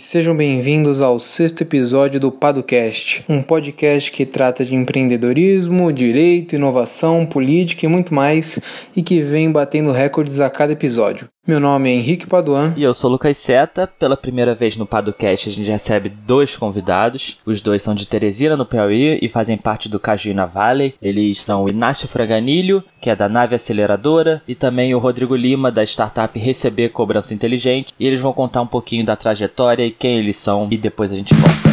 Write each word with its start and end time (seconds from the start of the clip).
Sejam 0.00 0.32
bem-vindos 0.36 1.00
ao 1.00 1.18
sexto 1.18 1.62
episódio 1.62 2.20
do 2.20 2.30
Padocast, 2.30 3.24
um 3.28 3.42
podcast 3.42 4.12
que 4.12 4.24
trata 4.24 4.64
de 4.64 4.72
empreendedorismo, 4.72 5.92
direito, 5.92 6.54
inovação, 6.54 7.26
política 7.26 7.84
e 7.84 7.88
muito 7.88 8.14
mais, 8.14 8.60
e 8.94 9.02
que 9.02 9.20
vem 9.20 9.50
batendo 9.50 9.90
recordes 9.90 10.38
a 10.38 10.48
cada 10.48 10.72
episódio. 10.72 11.26
Meu 11.44 11.58
nome 11.58 11.88
é 11.88 11.94
Henrique 11.94 12.26
Paduan. 12.26 12.74
E 12.76 12.82
eu 12.82 12.92
sou 12.92 13.10
Lucas 13.10 13.38
Seta. 13.38 13.86
Pela 13.86 14.18
primeira 14.18 14.54
vez 14.54 14.76
no 14.76 14.84
Padocast, 14.84 15.48
a 15.48 15.52
gente 15.52 15.70
recebe 15.70 16.10
dois 16.10 16.54
convidados. 16.54 17.38
Os 17.46 17.62
dois 17.62 17.82
são 17.82 17.94
de 17.94 18.06
Teresina, 18.06 18.54
no 18.54 18.66
Piauí, 18.66 19.18
e 19.22 19.30
fazem 19.30 19.56
parte 19.56 19.88
do 19.88 19.98
Cajuína 19.98 20.44
Valley. 20.44 20.94
Eles 21.00 21.40
são 21.40 21.66
Inácio 21.66 22.06
Fraganilho, 22.06 22.84
que 23.00 23.10
é 23.10 23.16
da 23.16 23.28
Nave 23.28 23.54
Aceleradora, 23.54 24.42
e 24.46 24.54
também 24.54 24.94
o 24.94 24.98
Rodrigo 24.98 25.36
Lima, 25.36 25.70
da 25.70 25.82
startup 25.84 26.38
Receber 26.38 26.90
Cobrança 26.90 27.34
Inteligente. 27.34 27.92
E 27.98 28.06
eles 28.06 28.20
vão 28.20 28.32
contar 28.32 28.62
um 28.62 28.66
pouquinho 28.66 29.04
da 29.04 29.16
trajetória 29.16 29.84
e 29.84 29.90
quem 29.90 30.18
eles 30.18 30.36
são, 30.36 30.68
e 30.70 30.76
depois 30.76 31.12
a 31.12 31.16
gente 31.16 31.34
volta. 31.34 31.67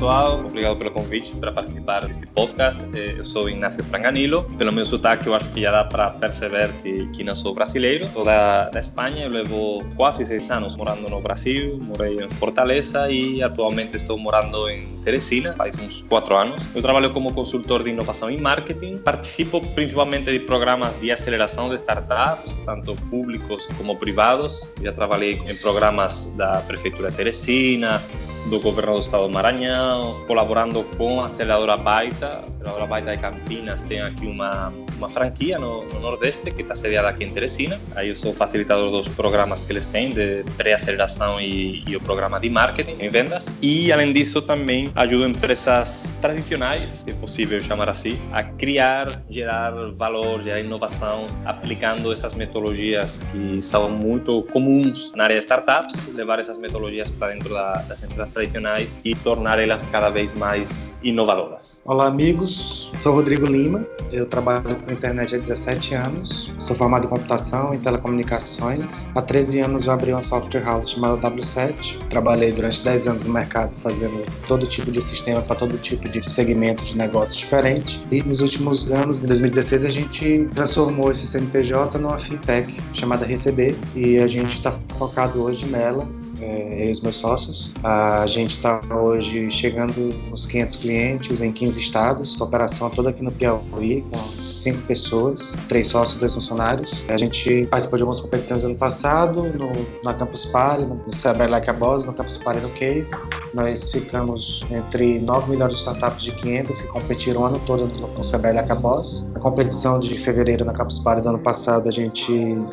Pessoal, 0.00 0.40
obrigado 0.46 0.76
pelo 0.76 0.90
convite 0.92 1.36
para 1.36 1.52
participar 1.52 2.06
deste 2.06 2.26
podcast. 2.28 2.88
Eh, 2.94 3.16
eu 3.18 3.24
sou 3.24 3.50
Inácio 3.50 3.84
Franganilo. 3.84 4.44
Pelo 4.56 4.72
meu 4.72 4.86
sotaque, 4.86 5.26
eu 5.26 5.34
acho 5.34 5.50
que 5.50 5.60
já 5.60 5.70
dá 5.70 5.84
para 5.84 6.08
perceber 6.12 6.72
que, 6.82 7.06
que 7.08 7.22
não 7.22 7.34
sou 7.34 7.52
brasileiro. 7.52 8.08
Sou 8.08 8.24
da, 8.24 8.70
da 8.70 8.80
Espanha, 8.80 9.26
eu 9.26 9.30
levo 9.30 9.84
quase 9.96 10.24
seis 10.24 10.50
anos 10.50 10.74
morando 10.74 11.06
no 11.10 11.20
Brasil. 11.20 11.78
Morei 11.82 12.18
em 12.18 12.30
Fortaleza 12.30 13.10
e 13.10 13.42
atualmente 13.42 13.94
estou 13.94 14.16
morando 14.16 14.70
em 14.70 14.88
Teresina, 15.04 15.52
faz 15.52 15.78
uns 15.78 16.00
quatro 16.00 16.34
anos. 16.34 16.62
Eu 16.74 16.80
trabalho 16.80 17.10
como 17.10 17.34
consultor 17.34 17.82
de 17.82 17.90
inovação 17.90 18.30
e 18.30 18.40
marketing. 18.40 18.96
Participo 18.96 19.60
principalmente 19.74 20.32
de 20.32 20.40
programas 20.40 20.98
de 20.98 21.12
aceleração 21.12 21.68
de 21.68 21.76
startups, 21.76 22.62
tanto 22.64 22.96
públicos 23.10 23.68
como 23.76 23.94
privados. 23.96 24.72
Já 24.82 24.94
trabalhei 24.94 25.42
em 25.46 25.56
programas 25.56 26.32
da 26.38 26.62
Prefeitura 26.62 27.10
de 27.10 27.18
Teresina, 27.18 28.00
do 28.48 28.58
governo 28.60 28.94
do 28.94 29.00
estado 29.00 29.26
do 29.26 29.34
Maranhão, 29.34 29.89
colaborando 30.26 30.84
com 30.96 31.20
a 31.20 31.26
aceleradora 31.26 31.76
Baita. 31.76 32.26
A 32.26 32.48
aceleradora 32.48 32.86
Baita 32.86 33.10
de 33.12 33.18
Campinas 33.18 33.82
tem 33.82 34.00
aqui 34.00 34.26
uma, 34.26 34.72
uma 34.96 35.08
franquia 35.08 35.58
no, 35.58 35.84
no 35.86 36.00
Nordeste 36.00 36.50
que 36.50 36.62
está 36.62 36.74
sediada 36.74 37.08
aqui 37.08 37.24
em 37.24 37.30
Teresina. 37.30 37.78
Aí 37.94 38.08
eu 38.08 38.16
sou 38.16 38.32
facilitador 38.32 38.90
dos 38.90 39.08
programas 39.08 39.62
que 39.62 39.72
eles 39.72 39.86
têm 39.86 40.10
de 40.10 40.44
pré-aceleração 40.56 41.40
e, 41.40 41.84
e 41.88 41.96
o 41.96 42.00
programa 42.00 42.38
de 42.38 42.50
marketing 42.50 42.96
em 43.00 43.08
vendas. 43.08 43.48
E 43.62 43.92
além 43.92 44.12
disso 44.12 44.42
também 44.42 44.90
ajudo 44.94 45.26
empresas 45.26 46.10
tradicionais, 46.20 47.02
se 47.04 47.10
é 47.10 47.14
possível 47.14 47.62
chamar 47.62 47.88
assim, 47.88 48.20
a 48.32 48.42
criar, 48.42 49.22
gerar 49.28 49.72
valor, 49.96 50.42
gerar 50.42 50.60
inovação, 50.60 51.24
aplicando 51.44 52.12
essas 52.12 52.34
metodologias 52.34 53.22
que 53.32 53.62
são 53.62 53.90
muito 53.90 54.42
comuns 54.52 55.12
na 55.14 55.24
área 55.24 55.36
de 55.36 55.40
startups, 55.40 56.12
levar 56.14 56.38
essas 56.38 56.58
metodologias 56.58 57.10
para 57.10 57.32
dentro 57.32 57.54
da, 57.54 57.72
das 57.82 58.02
empresas 58.02 58.32
tradicionais 58.32 59.00
e 59.04 59.14
tornar 59.14 59.58
elas 59.58 59.79
cada 59.86 60.10
vez 60.10 60.32
mais 60.32 60.92
inovadoras. 61.02 61.82
Olá, 61.84 62.06
amigos. 62.06 62.90
Sou 63.00 63.14
Rodrigo 63.14 63.46
Lima. 63.46 63.86
Eu 64.12 64.26
trabalho 64.26 64.76
com 64.76 64.92
internet 64.92 65.34
há 65.34 65.38
17 65.38 65.94
anos. 65.94 66.52
Sou 66.58 66.76
formado 66.76 67.06
em 67.06 67.08
computação 67.08 67.74
e 67.74 67.78
telecomunicações. 67.78 69.08
Há 69.14 69.22
13 69.22 69.60
anos 69.60 69.86
eu 69.86 69.92
abri 69.92 70.12
uma 70.12 70.22
software 70.22 70.62
house 70.62 70.90
chamada 70.90 71.16
W7. 71.30 71.98
Trabalhei 72.08 72.52
durante 72.52 72.82
10 72.82 73.06
anos 73.06 73.24
no 73.24 73.32
mercado 73.32 73.72
fazendo 73.82 74.24
todo 74.46 74.66
tipo 74.66 74.90
de 74.90 75.00
sistema 75.00 75.40
para 75.42 75.56
todo 75.56 75.78
tipo 75.78 76.08
de 76.08 76.28
segmento 76.28 76.84
de 76.84 76.96
negócio 76.96 77.36
diferente. 77.36 78.02
E 78.10 78.22
nos 78.22 78.40
últimos 78.40 78.92
anos, 78.92 79.18
em 79.18 79.26
2016, 79.26 79.84
a 79.84 79.90
gente 79.90 80.48
transformou 80.54 81.10
esse 81.10 81.26
CNPJ 81.26 81.98
numa 81.98 82.18
fintech 82.18 82.74
chamada 82.92 83.24
Receber 83.24 83.76
e 83.94 84.18
a 84.18 84.26
gente 84.26 84.56
está 84.56 84.78
focado 84.98 85.42
hoje 85.42 85.66
nela 85.66 86.08
é, 86.40 86.84
eu 86.84 86.88
e 86.88 86.90
os 86.92 87.00
meus 87.00 87.16
sócios. 87.16 87.70
A 87.82 88.26
gente 88.26 88.56
está 88.56 88.80
hoje 88.90 89.50
chegando 89.50 90.14
nos 90.28 90.46
500 90.46 90.76
clientes 90.76 91.40
em 91.40 91.52
15 91.52 91.80
estados, 91.80 92.40
a 92.40 92.44
operação 92.44 92.88
é 92.88 92.90
toda 92.90 93.10
aqui 93.10 93.22
no 93.22 93.32
Piauí, 93.32 94.02
com 94.10 94.18
cinco 94.44 94.80
pessoas, 94.82 95.52
três 95.68 95.88
sócios, 95.88 96.18
dois 96.18 96.34
funcionários. 96.34 97.04
A 97.08 97.16
gente 97.16 97.66
participou 97.66 97.96
de 97.96 98.02
algumas 98.02 98.20
competições 98.20 98.64
ano 98.64 98.74
passado, 98.74 99.42
no, 99.42 99.72
na 100.04 100.14
Campus 100.14 100.44
Party, 100.46 100.84
no, 100.84 100.96
no 100.96 101.14
Cyber 101.14 101.50
Like 101.50 101.70
a 101.70 101.72
Boss, 101.72 102.04
no 102.04 102.12
Campus 102.12 102.36
Party 102.36 102.60
no 102.60 102.70
Case. 102.70 103.10
Nós 103.54 103.90
ficamos 103.90 104.60
entre 104.70 105.18
nove 105.18 105.50
melhores 105.50 105.76
startups 105.76 106.22
de 106.22 106.32
500 106.32 106.80
que 106.80 106.88
competiram 106.88 107.42
o 107.42 107.44
ano 107.44 107.60
todo 107.66 107.86
no, 107.86 108.24
Cyber 108.24 108.54
Like 108.54 108.70
a 108.70 108.74
Boss. 108.74 109.30
A 109.34 109.40
competição 109.40 109.98
de 109.98 110.18
fevereiro 110.20 110.64
na 110.64 110.72
Campus 110.72 110.98
Party 110.98 111.22
do 111.22 111.28
ano 111.30 111.38
passado, 111.38 111.88
a 111.88 111.92
gente 111.92 112.32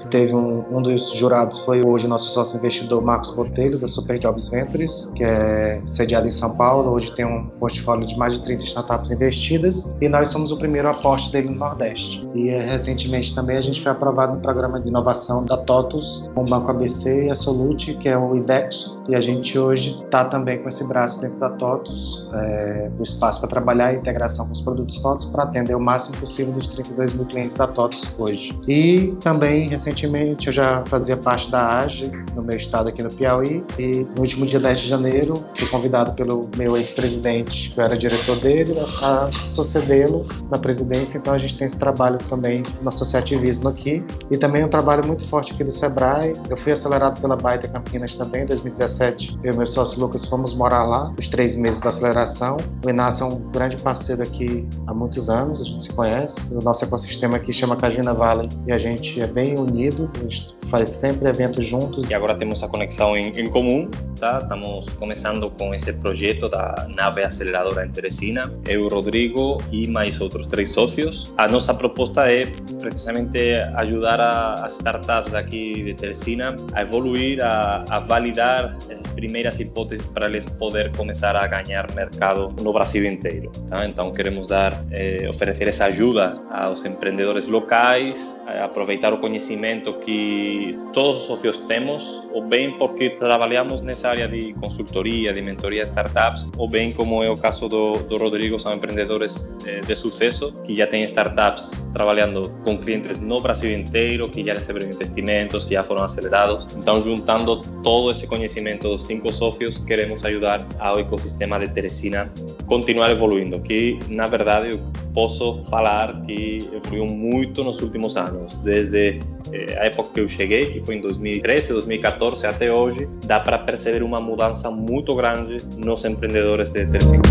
teve 0.09 0.35
um, 0.35 0.63
um 0.71 0.81
dos 0.81 1.11
jurados, 1.13 1.57
foi 1.59 1.83
hoje 1.83 2.07
nosso 2.07 2.31
sócio 2.31 2.57
investidor 2.57 3.01
Marcos 3.01 3.31
Botelho, 3.31 3.56
da 3.57 3.87
Super 3.87 4.19
Jobs 4.19 4.47
Ventures, 4.49 5.11
que 5.15 5.23
é 5.23 5.81
sediado 5.87 6.27
em 6.27 6.31
São 6.31 6.55
Paulo. 6.55 6.91
Hoje 6.91 7.11
tem 7.15 7.25
um 7.25 7.47
portfólio 7.59 8.05
de 8.05 8.15
mais 8.15 8.35
de 8.35 8.45
30 8.45 8.63
startups 8.65 9.09
investidas 9.09 9.91
e 9.99 10.07
nós 10.07 10.29
somos 10.29 10.51
o 10.51 10.57
primeiro 10.57 10.87
aporte 10.87 11.31
dele 11.31 11.49
no 11.49 11.55
Nordeste. 11.55 12.29
E 12.35 12.49
eh, 12.49 12.65
recentemente 12.71 13.33
também 13.33 13.57
a 13.57 13.61
gente 13.61 13.81
foi 13.81 13.91
aprovado 13.91 14.35
no 14.35 14.41
programa 14.41 14.79
de 14.79 14.87
inovação 14.87 15.43
da 15.43 15.57
TOTUS, 15.57 16.29
com 16.35 16.43
o 16.43 16.45
Banco 16.45 16.69
ABC 16.69 17.25
e 17.25 17.31
a 17.31 17.35
Solute, 17.35 17.95
que 17.95 18.07
é 18.07 18.17
o 18.17 18.35
IDEX. 18.35 18.95
E 19.09 19.15
a 19.15 19.21
gente 19.21 19.57
hoje 19.57 19.97
está 20.03 20.25
também 20.25 20.61
com 20.61 20.69
esse 20.69 20.83
braço 20.83 21.19
dentro 21.19 21.39
da 21.39 21.49
TOTUS, 21.49 22.29
é, 22.33 22.91
o 22.99 23.03
espaço 23.03 23.39
para 23.39 23.49
trabalhar 23.49 23.87
a 23.87 23.93
integração 23.93 24.45
com 24.45 24.51
os 24.51 24.61
produtos 24.61 24.99
TOTUS 24.99 25.25
para 25.31 25.43
atender 25.43 25.75
o 25.75 25.79
máximo 25.79 26.17
possível 26.17 26.53
dos 26.53 26.67
32 26.67 27.15
mil 27.15 27.25
clientes 27.25 27.55
da 27.55 27.65
TOTUS 27.65 28.13
hoje. 28.19 28.57
E 28.67 29.17
também, 29.23 29.67
recentemente, 29.67 30.47
eu 30.47 30.53
já 30.53 30.83
fazia 30.85 31.17
parte 31.17 31.49
da 31.49 31.79
AGE, 31.79 32.11
no 32.35 32.43
meu 32.43 32.57
estado 32.57 32.89
aqui 32.89 33.01
no 33.01 33.09
Piauí, 33.09 33.46
e 33.77 34.05
no 34.15 34.21
último 34.21 34.45
dia 34.45 34.59
10 34.59 34.81
de 34.81 34.89
janeiro, 34.89 35.33
fui 35.55 35.67
convidado 35.67 36.13
pelo 36.13 36.49
meu 36.57 36.75
ex-presidente, 36.77 37.69
que 37.69 37.79
eu 37.79 37.83
era 37.83 37.97
diretor 37.97 38.37
dele, 38.37 38.75
a 39.01 39.29
sucedê-lo 39.31 40.25
na 40.49 40.57
presidência, 40.57 41.17
então 41.17 41.33
a 41.33 41.37
gente 41.37 41.57
tem 41.57 41.65
esse 41.65 41.77
trabalho 41.77 42.17
também 42.29 42.63
no 42.81 42.89
associativismo 42.89 43.69
aqui 43.69 44.03
e 44.29 44.37
também 44.37 44.63
um 44.63 44.69
trabalho 44.69 45.05
muito 45.05 45.27
forte 45.27 45.53
aqui 45.53 45.63
do 45.63 45.71
Sebrae. 45.71 46.35
Eu 46.49 46.57
fui 46.57 46.71
acelerado 46.71 47.19
pela 47.21 47.35
Baita 47.35 47.67
Campinas 47.67 48.15
também 48.15 48.43
em 48.43 48.45
2017. 48.45 49.39
Eu 49.43 49.53
e 49.53 49.57
meu 49.57 49.67
sócio 49.67 49.99
Lucas 49.99 50.25
fomos 50.25 50.53
morar 50.53 50.83
lá, 50.83 51.13
os 51.17 51.27
três 51.27 51.55
meses 51.55 51.79
da 51.79 51.89
aceleração. 51.89 52.57
O 52.85 52.89
Inácio 52.89 53.23
é 53.23 53.27
um 53.27 53.39
grande 53.51 53.77
parceiro 53.77 54.23
aqui 54.23 54.67
há 54.85 54.93
muitos 54.93 55.29
anos, 55.29 55.61
a 55.61 55.63
gente 55.63 55.83
se 55.83 55.89
conhece. 55.89 56.53
O 56.53 56.61
nosso 56.61 56.83
ecossistema 56.83 57.37
aqui 57.37 57.53
chama 57.53 57.75
Cagina 57.75 58.13
Valley 58.13 58.49
e 58.65 58.71
a 58.71 58.77
gente 58.77 59.19
é 59.21 59.27
bem 59.27 59.57
unido, 59.57 60.09
a 60.15 60.23
gente 60.23 60.55
faz 60.69 60.89
sempre 60.89 61.29
eventos 61.29 61.65
juntos. 61.65 62.09
E 62.09 62.13
agora 62.13 62.35
temos 62.35 62.61
a 62.63 62.67
conexão 62.67 63.15
em, 63.17 63.36
em 63.37 63.49
comum, 63.49 63.87
tá? 64.19 64.39
Estamos 64.41 64.89
começando 64.89 65.49
com 65.51 65.73
esse 65.73 65.93
projeto 65.93 66.49
da 66.49 66.87
nave 66.89 67.23
aceleradora 67.23 67.85
em 67.85 67.89
Teresina. 67.89 68.51
Eu, 68.67 68.87
Rodrigo 68.87 69.57
e 69.71 69.87
mais 69.87 70.19
outros 70.19 70.47
três 70.47 70.71
sócios. 70.71 71.33
A 71.37 71.47
nossa 71.47 71.73
proposta 71.73 72.31
é 72.31 72.45
precisamente 72.79 73.53
ajudar 73.75 74.19
as 74.19 74.73
startups 74.73 75.33
aqui 75.33 75.83
de 75.83 75.93
Teresina 75.93 76.55
a 76.73 76.81
evoluir, 76.81 77.43
a, 77.43 77.85
a 77.89 77.99
validar 77.99 78.75
essas 78.89 79.07
primeiras 79.09 79.59
hipóteses 79.59 80.07
para 80.07 80.27
eles 80.27 80.47
poder 80.47 80.91
começar 80.95 81.35
a 81.35 81.45
ganhar 81.45 81.85
mercado 81.93 82.53
no 82.61 82.73
Brasil 82.73 83.05
inteiro. 83.05 83.51
Tá? 83.69 83.85
Então 83.85 84.11
queremos 84.11 84.47
dar, 84.47 84.83
eh, 84.91 85.27
oferecer 85.29 85.67
essa 85.67 85.85
ajuda 85.85 86.41
aos 86.49 86.83
empreendedores 86.85 87.47
locais, 87.47 88.39
aproveitar 88.63 89.13
o 89.13 89.19
conhecimento 89.19 89.93
que 89.99 90.77
todos 90.93 91.21
os 91.21 91.27
sócios 91.27 91.59
temos, 91.61 92.25
ou 92.33 92.41
bem 92.47 92.77
porque 92.77 93.11
trabalhamos 93.19 93.81
nessa 93.81 94.09
área 94.09 94.27
de 94.27 94.53
consultoria, 94.53 95.33
de 95.33 95.41
mentoria 95.41 95.81
de 95.81 95.87
startups, 95.87 96.51
ou 96.57 96.69
bem 96.69 96.91
como 96.91 97.23
é 97.23 97.29
o 97.29 97.37
caso 97.37 97.67
do, 97.67 97.97
do 98.03 98.17
Rodrigo, 98.17 98.59
são 98.59 98.73
empreendedores 98.73 99.51
eh, 99.65 99.81
de 99.81 99.95
sucesso 99.95 100.53
que 100.63 100.75
já 100.75 100.87
têm 100.87 101.03
startups 101.03 101.87
trabalhando 101.93 102.49
com 102.63 102.77
clientes 102.77 103.19
no 103.19 103.39
Brasil 103.39 103.71
inteiro 103.77 104.29
que 104.29 104.43
já 104.43 104.53
receberam 104.53 104.87
investimentos, 104.87 105.63
que 105.63 105.73
já 105.73 105.83
foram 105.83 106.03
acelerados. 106.03 106.67
Então, 106.75 107.01
juntando 107.01 107.61
todo 107.83 108.11
esse 108.11 108.27
conhecimento 108.27 108.87
dos 108.87 109.05
cinco 109.05 109.31
sócios, 109.31 109.79
queremos 109.79 110.23
ajudar 110.23 110.65
ao 110.79 110.99
ecossistema 110.99 111.59
de 111.59 111.69
Teresina 111.69 112.31
continuar 112.65 113.11
evoluindo, 113.11 113.59
que 113.59 113.97
na 114.09 114.25
verdade 114.25 114.71
eu 114.71 114.79
posso 115.13 115.63
falar 115.63 116.21
que 116.21 116.69
evoluiu 116.71 117.07
muito 117.07 117.63
nos 117.63 117.81
últimos 117.81 118.15
anos, 118.15 118.59
desde 118.59 119.19
eh, 119.51 119.75
a 119.79 119.85
época 119.85 120.11
que 120.13 120.19
eu 120.19 120.27
cheguei, 120.27 120.67
que 120.73 120.83
foi 120.83 120.95
em 120.95 121.01
2013, 121.01 121.73
2014 121.73 122.45
até 122.45 122.71
hoje, 122.71 123.06
dá 123.25 123.39
para 123.39 123.57
perceber 123.57 124.03
uma 124.03 124.19
mudança 124.19 124.71
muito 124.71 125.15
grande 125.15 125.57
nos 125.77 126.03
empreendedores 126.05 126.71
de 126.71 126.85
Teresina. 126.85 127.23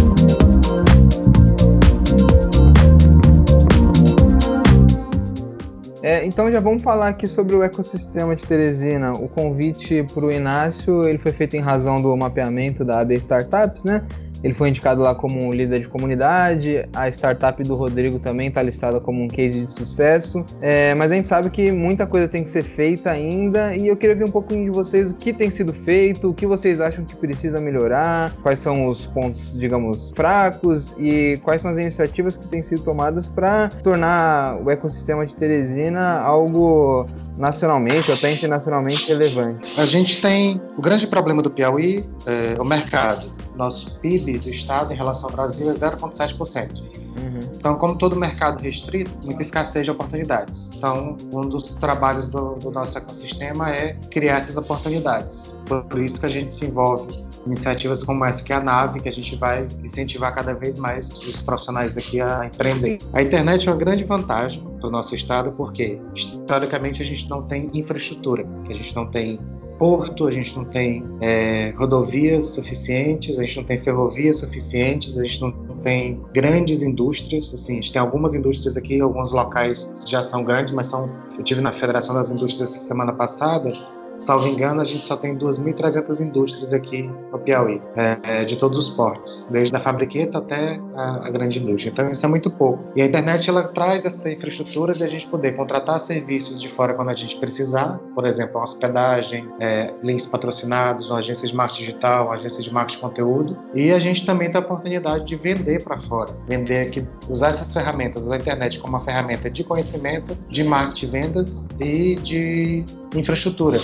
É, 6.02 6.24
então 6.24 6.52
já 6.52 6.60
vamos 6.60 6.84
falar 6.84 7.08
aqui 7.08 7.26
sobre 7.26 7.56
o 7.56 7.64
ecossistema 7.64 8.36
de 8.36 8.46
Teresina. 8.46 9.12
O 9.12 9.28
convite 9.28 10.04
para 10.14 10.24
o 10.24 10.30
Inácio 10.30 11.02
ele 11.02 11.18
foi 11.18 11.32
feito 11.32 11.56
em 11.56 11.60
razão 11.60 12.00
do 12.00 12.16
mapeamento 12.16 12.84
da 12.84 13.00
AB 13.00 13.16
Startups, 13.16 13.82
né? 13.82 14.04
Ele 14.42 14.54
foi 14.54 14.68
indicado 14.68 15.02
lá 15.02 15.14
como 15.14 15.52
líder 15.52 15.80
de 15.80 15.88
comunidade, 15.88 16.88
a 16.94 17.08
startup 17.08 17.62
do 17.62 17.74
Rodrigo 17.74 18.18
também 18.18 18.48
está 18.48 18.62
listada 18.62 19.00
como 19.00 19.22
um 19.22 19.28
case 19.28 19.66
de 19.66 19.72
sucesso, 19.72 20.44
é, 20.60 20.94
mas 20.94 21.10
a 21.10 21.14
gente 21.14 21.28
sabe 21.28 21.50
que 21.50 21.72
muita 21.72 22.06
coisa 22.06 22.28
tem 22.28 22.42
que 22.42 22.50
ser 22.50 22.62
feita 22.62 23.10
ainda 23.10 23.74
e 23.74 23.88
eu 23.88 23.96
queria 23.96 24.14
ver 24.14 24.24
um 24.24 24.30
pouquinho 24.30 24.64
de 24.64 24.70
vocês 24.70 25.06
o 25.06 25.14
que 25.14 25.32
tem 25.32 25.50
sido 25.50 25.72
feito, 25.72 26.30
o 26.30 26.34
que 26.34 26.46
vocês 26.46 26.80
acham 26.80 27.04
que 27.04 27.16
precisa 27.16 27.60
melhorar, 27.60 28.32
quais 28.42 28.58
são 28.58 28.86
os 28.86 29.06
pontos, 29.06 29.58
digamos, 29.58 30.12
fracos 30.14 30.94
e 30.98 31.38
quais 31.42 31.62
são 31.62 31.70
as 31.70 31.78
iniciativas 31.78 32.36
que 32.36 32.46
têm 32.48 32.62
sido 32.62 32.82
tomadas 32.82 33.28
para 33.28 33.68
tornar 33.82 34.60
o 34.62 34.70
ecossistema 34.70 35.26
de 35.26 35.34
Teresina 35.36 36.18
algo 36.18 37.06
nacionalmente 37.36 38.10
ou 38.10 38.16
até 38.16 38.32
internacionalmente 38.32 39.08
relevante. 39.08 39.78
A 39.78 39.86
gente 39.86 40.20
tem 40.20 40.60
o 40.76 40.82
grande 40.82 41.06
problema 41.06 41.42
do 41.42 41.50
Piauí, 41.50 42.08
é, 42.26 42.60
o 42.60 42.64
mercado. 42.64 43.30
Nosso 43.54 43.98
PIB 44.00 44.38
do 44.38 44.50
estado 44.50 44.92
em 44.92 44.96
relação 44.96 45.30
ao 45.30 45.34
Brasil 45.34 45.70
é 45.70 45.72
0,7%. 45.72 46.82
Uhum. 46.82 47.40
Então, 47.54 47.76
como 47.76 47.96
todo 47.96 48.14
mercado 48.14 48.60
restrito, 48.60 49.10
muita 49.24 49.42
escassez 49.42 49.84
de 49.84 49.90
oportunidades. 49.90 50.70
Então, 50.74 51.16
um 51.32 51.48
dos 51.48 51.72
trabalhos 51.72 52.26
do, 52.26 52.56
do 52.56 52.70
nosso 52.70 52.96
ecossistema 52.98 53.70
é 53.70 53.94
criar 54.10 54.36
essas 54.36 54.56
oportunidades. 54.56 55.56
Por 55.88 56.02
isso 56.02 56.20
que 56.20 56.26
a 56.26 56.28
gente 56.28 56.54
se 56.54 56.66
envolve 56.66 57.25
iniciativas 57.46 58.02
como 58.02 58.24
essa 58.24 58.42
que 58.42 58.52
é 58.52 58.56
a 58.56 58.60
nave, 58.60 59.00
que 59.00 59.08
a 59.08 59.12
gente 59.12 59.36
vai 59.36 59.66
incentivar 59.82 60.34
cada 60.34 60.54
vez 60.54 60.76
mais 60.76 61.10
os 61.18 61.40
profissionais 61.40 61.94
daqui 61.94 62.20
a 62.20 62.46
empreender. 62.46 62.98
A 63.12 63.22
internet 63.22 63.68
é 63.68 63.72
uma 63.72 63.78
grande 63.78 64.04
vantagem 64.04 64.62
do 64.80 64.90
nosso 64.90 65.14
estado, 65.14 65.52
porque 65.52 65.98
historicamente 66.14 67.02
a 67.02 67.04
gente 67.04 67.28
não 67.28 67.42
tem 67.42 67.70
infraestrutura, 67.72 68.46
a 68.68 68.74
gente 68.74 68.94
não 68.94 69.06
tem 69.06 69.38
porto, 69.78 70.26
a 70.26 70.30
gente 70.30 70.56
não 70.56 70.64
tem 70.64 71.04
é, 71.20 71.74
rodovias 71.76 72.50
suficientes, 72.50 73.38
a 73.38 73.42
gente 73.42 73.58
não 73.58 73.64
tem 73.64 73.78
ferrovias 73.78 74.38
suficientes, 74.38 75.18
a 75.18 75.22
gente 75.22 75.40
não 75.40 75.52
tem 75.82 76.20
grandes 76.32 76.82
indústrias, 76.82 77.52
assim, 77.52 77.74
a 77.74 77.76
gente 77.76 77.92
tem 77.92 78.00
algumas 78.00 78.34
indústrias 78.34 78.76
aqui, 78.76 79.00
alguns 79.00 79.32
locais 79.32 79.92
já 80.06 80.22
são 80.22 80.42
grandes, 80.42 80.74
mas 80.74 80.86
são, 80.86 81.08
eu 81.36 81.44
tive 81.44 81.60
na 81.60 81.72
Federação 81.72 82.14
das 82.14 82.30
Indústrias 82.30 82.70
semana 82.70 83.12
passada, 83.12 83.72
Salvo 84.18 84.48
engano, 84.48 84.80
a 84.80 84.84
gente 84.84 85.04
só 85.04 85.16
tem 85.16 85.36
2.300 85.36 86.20
indústrias 86.20 86.72
aqui 86.72 87.02
no 87.30 87.38
Piauí, 87.38 87.82
é, 87.94 88.18
é, 88.22 88.44
de 88.44 88.56
todos 88.56 88.78
os 88.78 88.90
portos, 88.90 89.46
desde 89.50 89.74
a 89.76 89.80
fabriqueta 89.80 90.38
até 90.38 90.80
a, 90.94 91.26
a, 91.26 91.30
grande 91.30 91.58
indústria. 91.60 91.90
Então, 91.90 92.10
isso 92.10 92.24
é 92.24 92.28
muito 92.28 92.50
pouco. 92.50 92.82
E 92.96 93.02
a 93.02 93.06
internet 93.06 93.48
ela 93.48 93.64
traz 93.68 94.04
essa 94.04 94.30
infraestrutura 94.30 94.94
de 94.94 95.04
a 95.04 95.06
gente 95.06 95.26
poder 95.26 95.54
contratar 95.54 96.00
serviços 96.00 96.60
de 96.60 96.68
fora 96.68 96.94
quando 96.94 97.10
a 97.10 97.14
gente 97.14 97.38
precisar, 97.38 98.00
por 98.14 98.26
exemplo, 98.26 98.60
hospedagem, 98.60 99.46
é, 99.60 99.94
links 100.02 100.26
patrocinados, 100.26 101.10
uma 101.10 101.18
agência 101.18 101.46
de 101.46 101.54
marketing 101.54 101.80
digital, 101.82 102.26
uma 102.26 102.34
agência 102.34 102.62
de 102.62 102.72
marketing 102.72 102.96
de 102.96 103.02
conteúdo. 103.02 103.58
E 103.74 103.92
a 103.92 103.98
gente 103.98 104.24
também 104.24 104.50
tem 104.50 104.60
a 104.60 104.64
oportunidade 104.64 105.26
de 105.26 105.36
vender 105.36 105.84
para 105.84 106.00
fora, 106.02 106.30
vender 106.48 106.88
aqui, 106.88 107.06
usar 107.28 107.48
essas 107.48 107.72
ferramentas, 107.72 108.22
usar 108.22 108.34
a 108.34 108.38
internet 108.38 108.78
como 108.78 108.96
uma 108.96 109.04
ferramenta 109.04 109.50
de 109.50 109.62
conhecimento, 109.62 110.36
de 110.48 110.64
marketing, 110.64 111.10
vendas 111.10 111.66
e 111.78 112.14
de 112.16 112.84
infraestrutura 113.18 113.78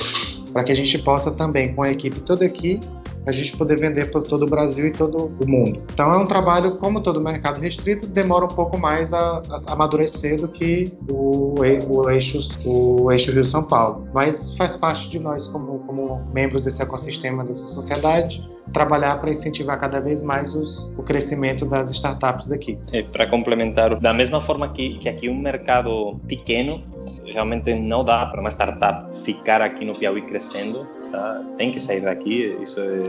para 0.53 0.65
que 0.65 0.73
a 0.73 0.75
gente 0.75 0.99
possa 0.99 1.31
também, 1.31 1.75
com 1.75 1.83
a 1.83 1.91
equipe 1.91 2.21
toda 2.21 2.45
aqui, 2.45 2.79
a 3.27 3.33
gente 3.33 3.57
poder 3.57 3.79
vender 3.79 4.11
para 4.11 4.21
todo 4.21 4.43
o 4.43 4.47
Brasil 4.47 4.87
e 4.87 4.91
todo 4.91 5.33
o 5.41 5.49
mundo. 5.49 5.81
Então 5.93 6.13
é 6.13 6.17
um 6.17 6.27
trabalho, 6.27 6.77
como 6.77 7.01
todo 7.01 7.21
mercado 7.21 7.61
restrito, 7.61 8.09
demora 8.09 8.45
um 8.45 8.49
pouco 8.49 8.77
mais 8.77 9.13
a, 9.13 9.41
a 9.67 9.73
amadurecer 9.73 10.41
do 10.41 10.49
que 10.49 10.93
o, 11.09 11.55
o, 11.89 12.11
eixo, 12.11 12.41
o 12.65 13.11
eixo 13.13 13.31
Rio-São 13.31 13.63
Paulo. 13.63 14.09
Mas 14.13 14.55
faz 14.57 14.77
parte 14.77 15.09
de 15.09 15.19
nós, 15.19 15.47
como, 15.47 15.79
como 15.81 16.27
membros 16.33 16.65
desse 16.65 16.83
ecossistema, 16.83 17.45
dessa 17.45 17.67
sociedade, 17.67 18.43
trabalhar 18.73 19.21
para 19.21 19.31
incentivar 19.31 19.79
cada 19.79 20.01
vez 20.01 20.23
mais 20.23 20.55
os, 20.55 20.93
o 20.97 21.03
crescimento 21.03 21.65
das 21.65 21.91
startups 21.91 22.47
daqui. 22.47 22.79
É, 22.93 23.03
para 23.03 23.27
complementar, 23.27 24.01
da 24.01 24.13
mesma 24.13 24.41
forma 24.41 24.69
que, 24.73 24.99
que 24.99 25.09
aqui 25.09 25.29
um 25.29 25.39
mercado 25.39 26.19
pequeno, 26.27 26.83
realmente 27.27 27.75
não 27.75 28.05
dá 28.05 28.27
para 28.27 28.41
uma 28.41 28.51
startup 28.51 29.15
ficar 29.17 29.61
aqui 29.61 29.85
no 29.85 29.93
Piauí 29.93 30.23
crescendo, 30.23 30.87
tá? 31.11 31.43
tem 31.57 31.71
que 31.71 31.81
sair 31.81 32.01
daqui, 32.01 32.45
isso 32.63 32.81
é, 32.81 33.03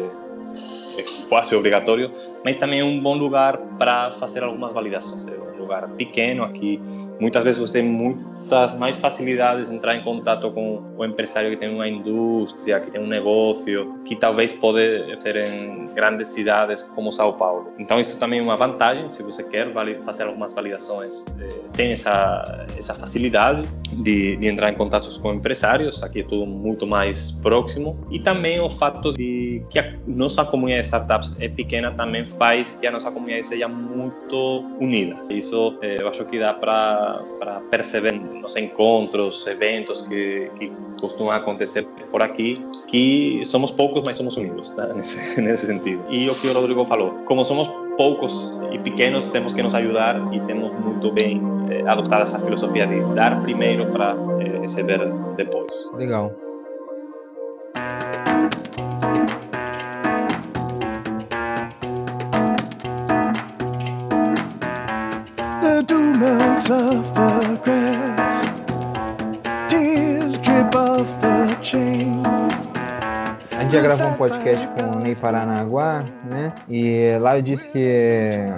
é 0.99 1.03
quase 1.29 1.55
obrigatório, 1.55 2.11
mas 2.43 2.57
também 2.57 2.79
é 2.79 2.83
um 2.83 2.99
bom 2.99 3.15
lugar 3.15 3.57
para 3.77 4.11
fazer 4.11 4.43
algumas 4.43 4.73
validações. 4.73 5.25
É 5.27 5.37
um 5.37 5.59
lugar 5.59 5.87
pequeno 5.89 6.43
aqui, 6.43 6.81
muitas 7.19 7.43
vezes 7.43 7.59
você 7.59 7.81
tem 7.81 7.89
muitas 7.89 8.77
mais 8.77 8.97
facilidades 8.97 9.69
de 9.69 9.75
entrar 9.75 9.95
em 9.95 10.03
contato 10.03 10.51
com 10.51 10.83
o 10.97 11.05
empresário 11.05 11.49
que 11.51 11.57
tem 11.57 11.73
uma 11.73 11.87
indústria, 11.87 12.79
que 12.79 12.91
tem 12.91 13.01
um 13.01 13.07
negócio, 13.07 13.99
que 14.03 14.15
talvez 14.15 14.51
pode 14.51 14.79
ter 15.23 15.37
em 15.47 15.87
grandes 15.93 16.27
cidades 16.27 16.83
como 16.95 17.11
São 17.11 17.31
Paulo. 17.33 17.71
Então 17.79 17.99
isso 17.99 18.19
também 18.19 18.39
é 18.39 18.41
uma 18.41 18.57
vantagem, 18.57 19.09
se 19.09 19.23
você 19.23 19.43
quer 19.43 19.71
fazer 20.05 20.23
algumas 20.23 20.53
validações, 20.53 21.25
eh, 21.39 21.47
tem 21.73 21.91
essa, 21.91 22.65
essa 22.77 22.93
facilidade 22.93 23.67
de, 23.91 24.35
de 24.35 24.47
entrar 24.47 24.69
em 24.69 24.75
contato 24.75 25.03
com 25.21 25.33
empresários, 25.33 26.01
aqui 26.03 26.21
é 26.21 26.23
tudo 26.23 26.45
muito 26.45 26.85
mais 26.85 27.31
próximo, 27.31 27.97
e 28.11 28.19
também 28.19 28.59
o 28.59 28.69
fato 28.69 29.13
de 29.13 29.63
que 29.69 29.79
a 29.79 29.93
nossa 30.07 30.43
comunidade 30.43 30.81
de 30.81 30.87
startups 30.87 31.37
é 31.39 31.47
pequena 31.47 31.91
também 31.91 32.25
faz 32.37 32.75
que 32.75 32.87
a 32.87 32.91
nossa 32.91 33.11
comunidade 33.11 33.47
seja 33.47 33.67
muito 33.67 34.63
unida. 34.79 35.17
Isso 35.29 35.77
eh, 35.81 35.97
eu 35.99 36.07
acho 36.07 36.25
que 36.25 36.39
dá 36.39 36.53
para 36.53 37.21
perceber 37.69 38.13
nos 38.13 38.55
encontros, 38.55 39.45
eventos 39.47 40.01
que, 40.01 40.49
que 40.57 40.71
costumam 40.99 41.33
acontecer 41.33 41.85
por 42.11 42.21
aqui, 42.21 42.61
que 42.87 43.41
somos 43.45 43.71
poucos, 43.71 44.03
mas 44.05 44.17
somos 44.17 44.37
unidos, 44.37 44.69
tá? 44.71 44.87
nesse, 44.93 45.41
nesse 45.41 45.65
sentido. 45.65 46.03
E 46.09 46.29
o 46.29 46.35
que 46.35 46.47
o 46.47 46.53
Rodrigo 46.53 46.85
falou, 46.85 47.11
como 47.25 47.43
somos 47.43 47.69
poucos 47.97 48.57
e 48.71 48.79
pequenos, 48.79 49.29
temos 49.29 49.53
que 49.53 49.61
nos 49.61 49.75
ajudar 49.75 50.15
e 50.33 50.39
temos 50.41 50.71
muito 50.79 51.11
bem 51.11 51.41
eh, 51.69 51.83
adotado 51.87 52.23
essa 52.23 52.39
filosofia 52.39 52.87
de 52.87 53.01
dar 53.13 53.41
primeiro 53.43 53.85
para 53.87 54.15
eh, 54.39 54.59
receber 54.59 54.99
depois. 55.35 55.91
Legal. 55.93 56.33
Of 66.69 67.13
the 67.13 67.59
grass, 67.63 68.47
tears 69.67 70.37
drip 70.39 70.75
off 70.75 71.13
the 71.19 71.57
chain. 71.61 72.23
A 73.51 73.63
gente 73.63 73.73
já 73.73 73.81
gravou 73.81 74.07
um 74.07 74.13
podcast 74.13 74.67
com 74.67 74.97
o 74.97 74.99
Ney 74.99 75.15
Paranaguá, 75.15 76.03
né? 76.23 76.53
E 76.69 77.17
lá 77.19 77.37
eu 77.37 77.41
disse 77.41 77.67
que 77.67 78.51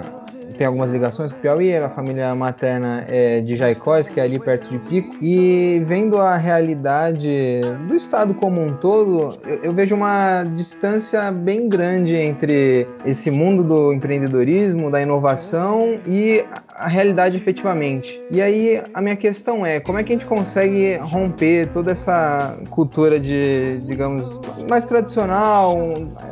tem 0.56 0.66
algumas 0.66 0.90
ligações 0.90 1.32
com 1.32 1.38
o 1.38 1.40
Piauí, 1.40 1.76
a 1.76 1.88
família 1.90 2.34
materna 2.34 3.04
é 3.08 3.40
de 3.40 3.56
Jaicós, 3.56 4.08
que 4.08 4.20
é 4.20 4.24
ali 4.24 4.38
perto 4.38 4.68
de 4.68 4.78
Pico, 4.78 5.16
e 5.22 5.82
vendo 5.84 6.18
a 6.18 6.36
realidade 6.36 7.60
do 7.86 7.94
estado 7.94 8.34
como 8.34 8.60
um 8.62 8.72
todo, 8.72 9.38
eu, 9.44 9.64
eu 9.64 9.72
vejo 9.72 9.94
uma 9.94 10.44
distância 10.44 11.30
bem 11.30 11.68
grande 11.68 12.14
entre 12.14 12.86
esse 13.04 13.30
mundo 13.30 13.62
do 13.62 13.92
empreendedorismo, 13.92 14.90
da 14.90 15.02
inovação 15.02 15.98
e 16.06 16.44
a 16.78 16.88
realidade 16.88 17.36
efetivamente. 17.36 18.20
E 18.30 18.40
aí 18.40 18.82
a 18.92 19.00
minha 19.00 19.16
questão 19.16 19.64
é, 19.64 19.80
como 19.80 19.98
é 19.98 20.02
que 20.02 20.12
a 20.12 20.14
gente 20.14 20.26
consegue 20.26 20.96
romper 20.96 21.68
toda 21.72 21.92
essa 21.92 22.56
cultura 22.70 23.18
de, 23.18 23.80
digamos, 23.86 24.40
mais 24.68 24.84
tradicional, 24.84 25.76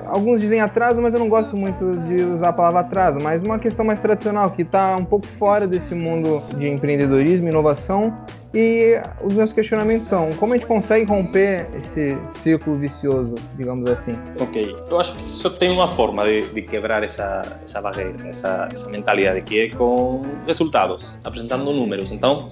alguns 0.06 0.40
dizem 0.40 0.60
atraso, 0.60 1.00
mas 1.00 1.14
eu 1.14 1.20
não 1.20 1.28
gosto 1.28 1.56
muito 1.56 1.96
de 2.06 2.22
usar 2.22 2.48
a 2.48 2.52
palavra 2.52 2.80
atraso, 2.80 3.18
mas 3.20 3.42
uma 3.42 3.58
questão 3.58 3.84
mais 3.84 3.98
tradicional, 3.98 4.50
que 4.50 4.62
está 4.62 4.96
um 4.96 5.04
pouco 5.04 5.26
fora 5.26 5.66
desse 5.66 5.94
mundo 5.94 6.42
de 6.56 6.68
empreendedorismo, 6.68 7.48
inovação, 7.48 8.12
e 8.54 9.02
os 9.20 9.34
meus 9.34 9.52
questionamentos 9.52 10.06
são: 10.06 10.30
como 10.34 10.52
a 10.52 10.56
gente 10.56 10.66
consegue 10.66 11.04
romper 11.04 11.66
esse 11.76 12.16
círculo 12.30 12.78
vicioso, 12.78 13.34
digamos 13.56 13.88
assim? 13.90 14.16
Ok, 14.40 14.76
eu 14.88 15.00
acho 15.00 15.14
que 15.16 15.22
só 15.22 15.50
tem 15.50 15.70
uma 15.70 15.88
forma 15.88 16.24
de, 16.24 16.42
de 16.42 16.62
quebrar 16.62 17.02
essa, 17.02 17.42
essa 17.64 17.80
barreira, 17.80 18.14
essa, 18.28 18.68
essa 18.72 18.88
mentalidade, 18.88 19.40
que 19.42 19.62
é 19.62 19.70
com 19.70 20.24
resultados, 20.46 21.18
apresentando 21.24 21.64
números. 21.72 22.12
Então, 22.12 22.48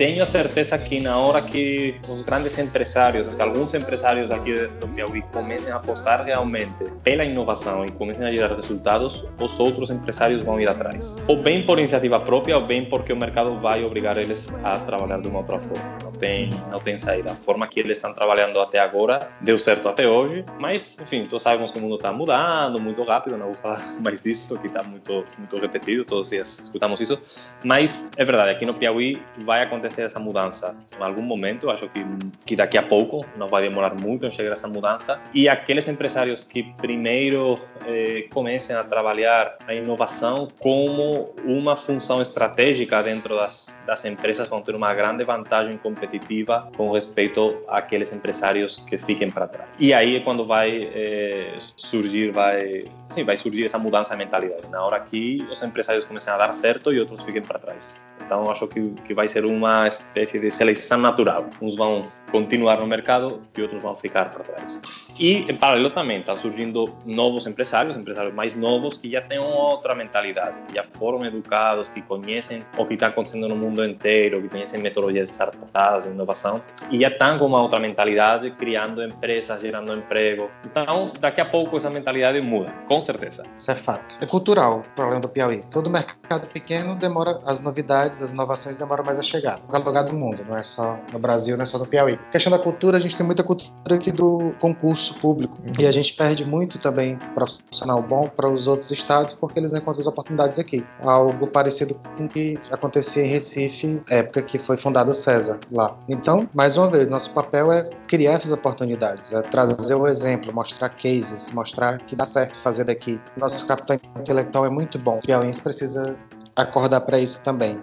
tenho 0.00 0.24
certeza 0.24 0.78
que 0.78 0.98
na 0.98 1.18
hora 1.18 1.42
que 1.42 1.94
os 2.08 2.22
grandes 2.22 2.58
empresários, 2.58 3.34
que 3.34 3.42
alguns 3.42 3.74
empresários 3.74 4.30
aqui 4.30 4.54
do 4.80 4.88
Piauí 4.88 5.20
comecem 5.30 5.70
a 5.70 5.76
apostar 5.76 6.24
realmente 6.24 6.86
pela 7.04 7.22
inovação 7.22 7.84
e 7.84 7.90
comecem 7.90 8.24
a 8.24 8.32
gerar 8.32 8.56
resultados, 8.56 9.26
os 9.38 9.60
outros 9.60 9.90
empresários 9.90 10.42
vão 10.42 10.58
ir 10.58 10.70
atrás. 10.70 11.18
Ou 11.28 11.36
bem 11.36 11.66
por 11.66 11.78
iniciativa 11.78 12.18
própria, 12.18 12.56
ou 12.56 12.64
bem 12.64 12.82
porque 12.86 13.12
o 13.12 13.16
mercado 13.16 13.58
vai 13.58 13.84
obrigar 13.84 14.16
eles 14.16 14.48
a 14.64 14.78
trabalhar 14.78 15.20
de 15.20 15.28
uma 15.28 15.40
outra 15.40 15.60
forma. 15.60 16.10
tem, 16.18 16.48
não 16.70 16.80
tem 16.80 16.96
saída. 16.96 17.32
A 17.32 17.34
forma 17.34 17.66
que 17.66 17.80
eles 17.80 17.98
estão 17.98 18.14
trabalhando 18.14 18.58
até 18.58 18.78
agora 18.78 19.28
deu 19.42 19.58
certo 19.58 19.86
até 19.86 20.08
hoje, 20.08 20.46
mas, 20.58 20.98
enfim, 20.98 21.24
todos 21.24 21.42
sabemos 21.42 21.70
que 21.70 21.78
o 21.78 21.82
mundo 21.82 21.96
está 21.96 22.10
mudando 22.10 22.80
muito 22.80 23.02
rápido, 23.02 23.36
não 23.36 23.46
vou 23.46 23.54
falar 23.54 23.82
mais 24.00 24.22
disso, 24.22 24.58
que 24.58 24.66
está 24.66 24.82
muito, 24.82 25.24
muito 25.36 25.58
repetido, 25.58 26.06
todos 26.06 26.24
os 26.24 26.30
dias 26.30 26.58
escutamos 26.58 27.02
isso, 27.02 27.20
mas 27.62 28.10
é 28.16 28.24
verdade, 28.24 28.50
aqui 28.50 28.64
no 28.64 28.72
Piauí 28.72 29.22
vai 29.44 29.62
acontecer 29.62 29.89
essa 29.98 30.18
mudança 30.18 30.76
em 30.98 31.02
algum 31.02 31.22
momento, 31.22 31.70
acho 31.70 31.88
que, 31.88 32.04
que 32.44 32.56
daqui 32.56 32.78
a 32.78 32.82
pouco, 32.82 33.24
não 33.36 33.48
vai 33.48 33.62
demorar 33.62 33.94
muito 33.94 34.26
em 34.26 34.32
chegar 34.32 34.52
essa 34.52 34.68
mudança, 34.68 35.20
e 35.34 35.48
aqueles 35.48 35.88
empresários 35.88 36.42
que 36.42 36.62
primeiro 36.74 37.58
eh, 37.86 38.26
comecem 38.32 38.76
a 38.76 38.84
trabalhar 38.84 39.56
a 39.66 39.74
inovação 39.74 40.48
como 40.58 41.34
uma 41.44 41.76
função 41.76 42.20
estratégica 42.20 43.02
dentro 43.02 43.36
das, 43.36 43.78
das 43.86 44.04
empresas 44.04 44.48
vão 44.48 44.60
ter 44.62 44.74
uma 44.74 44.92
grande 44.94 45.24
vantagem 45.24 45.76
competitiva 45.78 46.68
com 46.76 46.90
respeito 46.90 47.62
àqueles 47.68 48.12
empresários 48.12 48.76
que 48.88 48.98
fiquem 48.98 49.30
para 49.30 49.46
trás. 49.46 49.70
E 49.78 49.94
aí 49.94 50.16
é 50.16 50.20
quando 50.20 50.44
vai 50.44 50.90
eh, 50.94 51.54
surgir, 51.58 52.30
vai, 52.30 52.84
sim, 53.08 53.24
vai 53.24 53.36
surgir 53.36 53.64
essa 53.64 53.78
mudança 53.78 54.14
de 54.14 54.24
mentalidade. 54.24 54.68
Na 54.70 54.84
hora 54.84 55.00
que 55.00 55.46
os 55.50 55.62
empresários 55.62 56.04
comecem 56.04 56.32
a 56.32 56.36
dar 56.36 56.52
certo 56.52 56.92
e 56.92 57.00
outros 57.00 57.24
fiquem 57.24 57.42
para 57.42 57.58
trás. 57.58 58.00
Então 58.24 58.50
acho 58.50 58.68
que, 58.68 58.90
que 59.06 59.14
vai 59.14 59.26
ser 59.26 59.44
uma 59.44 59.69
espécie 59.86 60.38
de 60.38 60.50
seleção 60.50 60.98
natural. 60.98 61.46
Uns 61.60 61.76
vão 61.76 62.02
continuar 62.30 62.80
no 62.80 62.86
mercado 62.86 63.42
e 63.56 63.62
outros 63.62 63.82
vão 63.82 63.94
ficar 63.94 64.30
para 64.30 64.44
trás. 64.44 64.80
E, 65.18 65.44
em 65.50 65.56
paralelo 65.56 65.90
também, 65.90 66.20
estão 66.20 66.36
surgindo 66.36 66.94
novos 67.04 67.46
empresários, 67.46 67.94
empresários 67.94 68.32
mais 68.32 68.54
novos, 68.54 68.96
que 68.96 69.10
já 69.10 69.20
têm 69.20 69.38
outra 69.38 69.94
mentalidade, 69.94 70.56
que 70.66 70.74
já 70.74 70.82
foram 70.82 71.22
educados, 71.26 71.90
que 71.90 72.00
conhecem 72.00 72.64
o 72.78 72.86
que 72.86 72.94
está 72.94 73.08
acontecendo 73.08 73.46
no 73.46 73.54
mundo 73.54 73.84
inteiro, 73.84 74.40
que 74.40 74.48
conhecem 74.48 74.80
metodologias 74.80 75.28
startups, 75.28 76.04
de 76.04 76.10
inovação, 76.10 76.62
e 76.90 77.00
já 77.00 77.08
estão 77.08 77.38
com 77.38 77.46
uma 77.46 77.60
outra 77.60 77.78
mentalidade, 77.78 78.50
criando 78.52 79.04
empresas, 79.04 79.60
gerando 79.60 79.92
emprego. 79.92 80.50
Então, 80.64 81.12
daqui 81.20 81.40
a 81.40 81.44
pouco 81.44 81.76
essa 81.76 81.90
mentalidade 81.90 82.40
muda, 82.40 82.72
com 82.86 83.02
certeza. 83.02 83.42
Isso 83.58 83.70
é 83.70 83.74
fato. 83.74 84.16
É 84.22 84.26
cultural 84.26 84.78
o 84.78 84.94
problema 84.94 85.20
do 85.20 85.28
Piauí. 85.28 85.62
Todo 85.70 85.90
mercado 85.90 86.48
pequeno 86.48 86.94
demora, 86.94 87.38
as 87.44 87.60
novidades, 87.60 88.22
as 88.22 88.32
inovações 88.32 88.78
demoram 88.78 89.04
mais 89.04 89.18
a 89.18 89.22
chegar. 89.22 89.59
Qualquer 89.66 89.86
lugar 89.86 90.04
do 90.04 90.14
mundo, 90.14 90.44
não 90.48 90.56
é 90.56 90.62
só 90.62 90.98
no 91.12 91.18
Brasil, 91.18 91.56
não 91.56 91.62
é 91.62 91.66
só 91.66 91.78
no 91.78 91.86
Piauí. 91.86 92.14
A 92.14 92.32
questão 92.32 92.50
da 92.50 92.58
cultura, 92.58 92.96
a 92.96 93.00
gente 93.00 93.16
tem 93.16 93.24
muita 93.24 93.42
cultura 93.42 93.94
aqui 93.94 94.10
do 94.10 94.52
concurso 94.60 95.14
público. 95.14 95.58
E 95.78 95.86
a 95.86 95.90
gente 95.90 96.14
perde 96.14 96.44
muito 96.44 96.78
também 96.78 97.16
profissional 97.34 98.02
bom 98.02 98.28
para 98.28 98.48
os 98.48 98.66
outros 98.66 98.90
estados 98.90 99.34
porque 99.34 99.58
eles 99.58 99.72
encontram 99.72 100.00
as 100.00 100.06
oportunidades 100.06 100.58
aqui. 100.58 100.84
Algo 101.00 101.46
parecido 101.46 101.94
com 102.16 102.24
o 102.24 102.28
que 102.28 102.58
acontecia 102.70 103.24
em 103.24 103.28
Recife, 103.28 104.02
época 104.08 104.42
que 104.42 104.58
foi 104.58 104.76
fundado 104.76 105.10
o 105.10 105.14
César 105.14 105.58
lá. 105.70 105.96
Então, 106.08 106.48
mais 106.54 106.76
uma 106.76 106.88
vez, 106.88 107.08
nosso 107.08 107.32
papel 107.32 107.72
é 107.72 107.88
criar 108.06 108.32
essas 108.32 108.52
oportunidades, 108.52 109.32
é 109.32 109.40
trazer 109.42 109.94
o 109.94 110.06
exemplo, 110.06 110.52
mostrar 110.52 110.88
cases, 110.90 111.50
mostrar 111.52 111.98
que 111.98 112.16
dá 112.16 112.26
certo 112.26 112.58
fazer 112.58 112.84
daqui. 112.84 113.20
Nosso 113.36 113.66
capital 113.66 113.98
intelectual 114.18 114.66
é 114.66 114.70
muito 114.70 114.98
bom. 114.98 115.18
O 115.18 115.22
Piauiense 115.22 115.60
precisa 115.60 116.16
acordar 116.62 117.00
para 117.02 117.18
isso 117.18 117.40
também. 117.40 117.78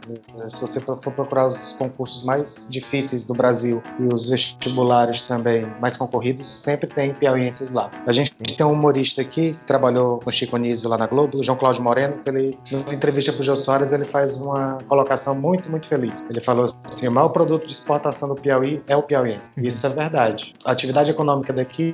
Se 0.49 0.59
você 0.59 0.79
for 0.79 0.97
procurar 0.97 1.47
os 1.47 1.73
concursos 1.79 2.23
mais 2.23 2.67
difíceis 2.69 3.25
do 3.25 3.33
Brasil 3.33 3.81
e 3.99 4.13
os 4.13 4.27
vestibulares 4.27 5.23
também 5.23 5.65
mais 5.79 5.95
concorridos, 5.95 6.47
sempre 6.47 6.87
tem 6.87 7.13
piauienses 7.13 7.69
lá. 7.69 7.89
A 8.05 8.11
gente 8.11 8.31
tem 8.55 8.65
um 8.65 8.73
humorista 8.73 9.21
aqui 9.21 9.37
que 9.37 9.53
trabalhou 9.65 10.19
com 10.19 10.31
Chico 10.31 10.55
Anísio 10.55 10.89
lá 10.89 10.97
na 10.97 11.05
Globo, 11.05 11.43
João 11.43 11.57
Cláudio 11.57 11.83
Moreno, 11.83 12.17
que 12.23 12.29
ele, 12.29 12.57
numa 12.71 12.93
entrevista 12.93 13.31
para 13.31 13.41
o 13.41 13.43
Jô 13.43 13.55
Soares, 13.55 13.93
ele 13.93 14.03
faz 14.03 14.35
uma 14.35 14.79
colocação 14.87 15.35
muito, 15.35 15.69
muito 15.69 15.87
feliz. 15.87 16.23
Ele 16.27 16.41
falou 16.41 16.65
assim, 16.65 17.07
o 17.07 17.11
maior 17.11 17.29
produto 17.29 17.67
de 17.67 17.73
exportação 17.73 18.29
do 18.29 18.35
Piauí 18.35 18.81
é 18.87 18.95
o 18.95 19.03
piauiense. 19.03 19.51
Isso 19.57 19.85
é 19.85 19.89
verdade. 19.89 20.55
A 20.65 20.71
atividade 20.71 21.11
econômica 21.11 21.53
daqui, 21.53 21.93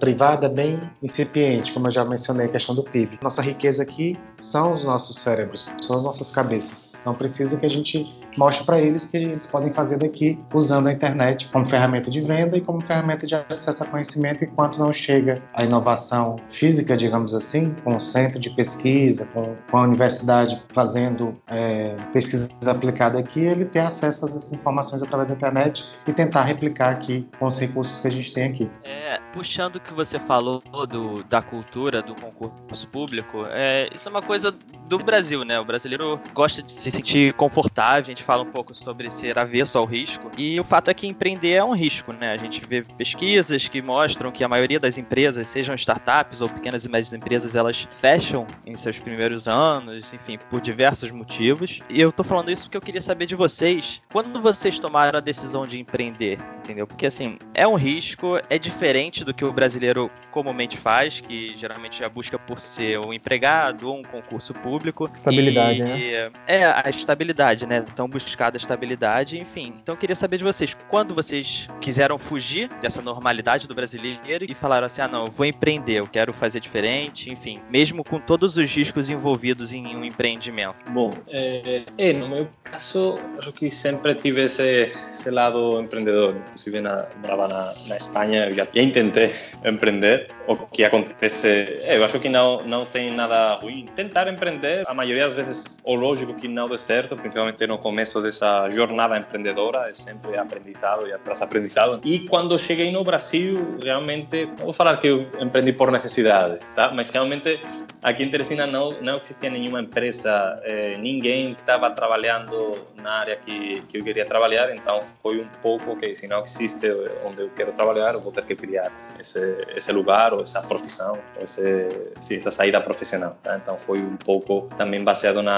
privada, 0.00 0.46
é 0.46 0.48
bem 0.48 0.80
incipiente, 1.02 1.72
como 1.72 1.88
eu 1.88 1.90
já 1.90 2.04
mencionei, 2.04 2.46
a 2.46 2.48
questão 2.48 2.74
do 2.74 2.82
PIB. 2.82 3.18
Nossa 3.22 3.42
riqueza 3.42 3.82
aqui 3.82 4.16
são 4.40 4.72
os 4.72 4.84
nossos 4.84 5.18
cérebros, 5.18 5.70
são 5.82 5.96
as 6.02 6.04
nossas 6.04 6.30
cabeças. 6.30 6.92
Então 7.00 7.14
precisa 7.14 7.56
que 7.56 7.66
a 7.66 7.70
gente 7.70 8.06
mostre 8.36 8.64
para 8.64 8.80
eles 8.80 9.04
que 9.04 9.16
eles 9.16 9.46
podem 9.46 9.72
fazer 9.72 9.98
daqui 9.98 10.38
usando 10.54 10.88
a 10.88 10.92
internet 10.92 11.48
como 11.50 11.66
ferramenta 11.66 12.10
de 12.10 12.20
venda 12.20 12.56
e 12.56 12.60
como 12.60 12.80
ferramenta 12.80 13.26
de 13.26 13.34
acesso 13.34 13.82
a 13.82 13.86
conhecimento 13.86 14.44
enquanto 14.44 14.78
não 14.78 14.92
chega 14.92 15.42
a 15.54 15.64
inovação 15.64 16.36
física, 16.50 16.96
digamos 16.96 17.34
assim, 17.34 17.74
com 17.84 17.96
o 17.96 18.00
centro 18.00 18.38
de 18.38 18.50
pesquisa, 18.50 19.26
com, 19.26 19.56
com 19.70 19.76
a 19.76 19.82
universidade 19.82 20.62
fazendo 20.68 21.36
é, 21.48 21.94
pesquisa 22.12 22.48
aplicada 22.66 23.18
aqui, 23.18 23.40
ele 23.40 23.64
ter 23.64 23.80
acesso 23.80 24.24
a 24.24 24.28
essas 24.28 24.52
informações 24.52 25.02
através 25.02 25.28
da 25.28 25.34
internet 25.34 25.84
e 26.06 26.12
tentar 26.12 26.42
replicar 26.42 26.90
aqui 26.90 27.28
com 27.38 27.46
os 27.46 27.58
recursos 27.58 28.00
que 28.00 28.06
a 28.06 28.10
gente 28.10 28.32
tem 28.32 28.44
aqui. 28.44 28.70
É, 28.84 29.18
puxando 29.32 29.76
o 29.76 29.80
que 29.80 29.92
você 29.92 30.18
falou 30.20 30.62
do, 30.88 31.22
da 31.24 31.42
cultura 31.42 32.00
do 32.00 32.14
concurso 32.14 32.88
público, 32.88 33.44
é, 33.50 33.88
isso 33.94 34.08
é 34.08 34.10
uma 34.10 34.22
coisa 34.22 34.54
do 34.88 34.98
Brasil, 34.98 35.44
né? 35.44 35.58
O 35.58 35.64
brasileiro 35.64 35.91
gosta 36.32 36.62
de 36.62 36.70
se 36.70 36.90
sentir 36.90 37.32
confortável, 37.34 38.02
a 38.02 38.04
gente 38.04 38.22
fala 38.22 38.42
um 38.42 38.50
pouco 38.50 38.74
sobre 38.74 39.10
ser 39.10 39.38
avesso 39.38 39.78
ao 39.78 39.84
risco. 39.84 40.30
E 40.36 40.58
o 40.58 40.64
fato 40.64 40.90
é 40.90 40.94
que 40.94 41.06
empreender 41.06 41.52
é 41.52 41.64
um 41.64 41.74
risco, 41.74 42.12
né? 42.12 42.32
A 42.32 42.36
gente 42.36 42.62
vê 42.66 42.82
pesquisas 42.82 43.68
que 43.68 43.82
mostram 43.82 44.30
que 44.30 44.44
a 44.44 44.48
maioria 44.48 44.78
das 44.78 44.98
empresas, 44.98 45.48
sejam 45.48 45.74
startups 45.74 46.40
ou 46.40 46.48
pequenas 46.48 46.84
e 46.84 46.88
médias 46.88 47.12
empresas, 47.12 47.54
elas 47.54 47.86
fecham 47.90 48.46
em 48.66 48.76
seus 48.76 48.98
primeiros 48.98 49.48
anos, 49.48 50.12
enfim, 50.12 50.38
por 50.50 50.60
diversos 50.60 51.10
motivos. 51.10 51.80
E 51.88 52.00
eu 52.00 52.12
tô 52.12 52.24
falando 52.24 52.50
isso 52.50 52.64
porque 52.64 52.76
eu 52.76 52.82
queria 52.82 53.00
saber 53.00 53.26
de 53.26 53.34
vocês, 53.34 54.00
quando 54.12 54.40
vocês 54.40 54.78
tomaram 54.78 55.18
a 55.18 55.20
decisão 55.20 55.66
de 55.66 55.78
empreender, 55.78 56.38
entendeu? 56.58 56.86
Porque 56.86 57.06
assim, 57.06 57.38
é 57.54 57.66
um 57.66 57.74
risco, 57.74 58.38
é 58.48 58.58
diferente 58.58 59.24
do 59.24 59.34
que 59.34 59.44
o 59.44 59.52
brasileiro 59.52 60.10
comumente 60.30 60.76
faz, 60.78 61.20
que 61.20 61.56
geralmente 61.56 61.98
já 61.98 62.08
busca 62.08 62.38
por 62.38 62.60
ser 62.60 62.98
um 62.98 63.12
empregado 63.12 63.88
ou 63.88 63.98
um 63.98 64.02
concurso 64.02 64.54
público. 64.54 65.08
Estabilidade, 65.14 65.71
e, 65.74 65.82
né? 65.82 66.30
É, 66.46 66.64
a 66.64 66.88
estabilidade, 66.88 67.66
né? 67.66 67.84
Tão 67.94 68.08
buscada 68.08 68.56
a 68.56 68.58
estabilidade, 68.58 69.38
enfim. 69.38 69.74
Então 69.82 69.94
eu 69.94 69.98
queria 69.98 70.16
saber 70.16 70.38
de 70.38 70.44
vocês, 70.44 70.76
quando 70.88 71.14
vocês 71.14 71.68
quiseram 71.80 72.18
fugir 72.18 72.68
dessa 72.80 73.00
normalidade 73.00 73.66
do 73.66 73.74
brasileiro 73.74 74.46
e 74.48 74.54
falaram 74.54 74.86
assim, 74.86 75.00
ah 75.00 75.08
não, 75.08 75.26
eu 75.26 75.32
vou 75.32 75.46
empreender, 75.46 76.00
eu 76.00 76.06
quero 76.06 76.32
fazer 76.32 76.60
diferente, 76.60 77.30
enfim, 77.30 77.60
mesmo 77.70 78.04
com 78.04 78.20
todos 78.20 78.56
os 78.56 78.70
riscos 78.70 79.10
envolvidos 79.10 79.72
em 79.72 79.96
um 79.96 80.04
empreendimento. 80.04 80.76
Bom, 80.88 81.10
é, 81.28 81.82
é 81.98 82.12
no 82.12 82.28
meu 82.28 82.48
caso, 82.64 83.18
acho 83.38 83.52
que 83.52 83.70
sempre 83.70 84.14
tive 84.14 84.42
esse, 84.42 84.92
esse 85.12 85.30
lado 85.30 85.80
empreendedor. 85.80 86.36
Inclusive, 86.48 86.80
na, 86.80 87.06
morava 87.20 87.48
na, 87.48 87.72
na 87.88 87.96
Espanha, 87.96 88.50
já, 88.50 88.64
já 88.64 88.92
tentei 88.92 89.34
empreender. 89.64 90.28
O 90.46 90.56
que 90.56 90.84
acontece, 90.84 91.48
é, 91.48 91.96
eu 91.96 92.04
acho 92.04 92.18
que 92.18 92.28
não, 92.28 92.62
não 92.66 92.84
tem 92.84 93.10
nada 93.12 93.54
ruim. 93.54 93.86
Tentar 93.94 94.28
empreender, 94.28 94.84
a 94.86 94.94
maioria 94.94 95.24
das 95.24 95.34
vezes, 95.34 95.61
o 95.84 95.94
lógico 95.94 96.34
que 96.34 96.48
não 96.48 96.68
dê 96.68 96.78
certo, 96.78 97.16
principalmente 97.16 97.66
no 97.66 97.78
começo 97.78 98.20
dessa 98.22 98.70
jornada 98.70 99.18
empreendedora, 99.18 99.88
é 99.88 99.92
sempre 99.92 100.36
aprendizado 100.36 101.06
e 101.06 101.12
atrás 101.12 101.42
aprendizado. 101.42 102.00
E 102.04 102.20
quando 102.20 102.58
cheguei 102.58 102.90
no 102.92 103.02
Brasil, 103.04 103.78
realmente, 103.82 104.46
não 104.58 104.64
vou 104.64 104.72
falar 104.72 104.96
que 104.98 105.08
eu 105.08 105.26
empreendi 105.40 105.72
por 105.72 105.90
necessidade, 105.90 106.58
tá? 106.74 106.90
mas 106.92 107.10
realmente 107.10 107.60
aqui 108.02 108.24
em 108.24 108.30
Teresina 108.30 108.66
não, 108.66 109.00
não 109.00 109.16
existia 109.16 109.50
nenhuma 109.50 109.80
empresa, 109.80 110.60
eh, 110.64 110.96
ninguém 110.98 111.52
estava 111.52 111.90
trabalhando 111.90 112.86
na 112.96 113.12
área 113.20 113.36
que, 113.36 113.80
que 113.82 113.98
eu 113.98 114.04
queria 114.04 114.24
trabalhar, 114.24 114.74
então 114.74 115.00
foi 115.22 115.40
um 115.40 115.48
pouco 115.60 115.96
que 115.96 116.14
se 116.14 116.26
não 116.26 116.42
existe 116.42 116.86
onde 117.24 117.42
eu 117.42 117.50
quero 117.50 117.72
trabalhar, 117.72 118.14
eu 118.14 118.20
vou 118.20 118.32
ter 118.32 118.44
que 118.44 118.56
criar 118.56 118.90
esse, 119.20 119.66
esse 119.76 119.92
lugar 119.92 120.34
ou 120.34 120.42
essa 120.42 120.60
profissão, 120.62 121.18
esse, 121.40 121.88
sim, 122.20 122.36
essa 122.36 122.50
saída 122.50 122.80
profissional. 122.80 123.36
Tá? 123.42 123.56
Então 123.56 123.78
foi 123.78 124.00
um 124.00 124.16
pouco 124.16 124.68
também 124.76 125.02
baseado 125.02 125.42
na, 125.42 125.51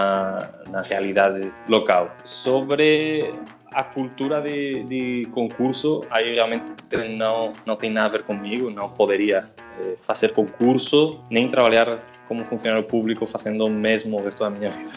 na 0.70 0.82
realidade 0.82 1.52
local. 1.68 2.10
Sobre 2.24 3.32
a 3.74 3.82
cultura 3.82 4.40
de, 4.40 4.84
de, 4.84 5.28
concurso 5.32 6.02
aí 6.10 6.34
realmente 6.34 6.64
não 7.18 7.52
não 7.66 7.76
tem 7.76 7.90
nada 7.90 8.06
a 8.06 8.10
ver 8.10 8.22
comigo 8.22 8.70
não 8.70 8.88
poderia 8.88 9.50
eh, 9.80 9.96
fazer 10.02 10.32
concurso 10.32 11.20
nem 11.28 11.48
trabalhar 11.48 11.98
como 12.28 12.44
funcionário 12.44 12.84
público 12.84 13.26
fazendo 13.26 13.66
o 13.66 13.70
mesmo 13.70 14.16
o 14.16 14.22
resto 14.22 14.44
da 14.44 14.50
minha 14.50 14.70
vida 14.78 14.92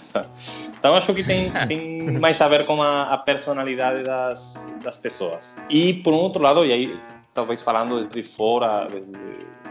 então 0.77 0.95
acho 0.95 1.13
que 1.13 1.23
tem, 1.23 1.51
tem 1.67 2.19
mais 2.19 2.39
a 2.39 2.47
ver 2.47 2.65
com 2.67 2.81
a, 2.81 3.13
a 3.13 3.17
personalidade 3.17 4.03
das, 4.03 4.71
das 4.83 4.97
pessoas 4.97 5.57
e 5.69 5.95
por 5.95 6.13
um 6.13 6.17
outro 6.17 6.41
lado 6.41 6.63
e 6.63 6.71
aí 6.71 6.99
talvez 7.33 7.61
falando 7.61 7.95
desde 7.95 8.21
fora 8.21 8.85
desde 8.85 9.11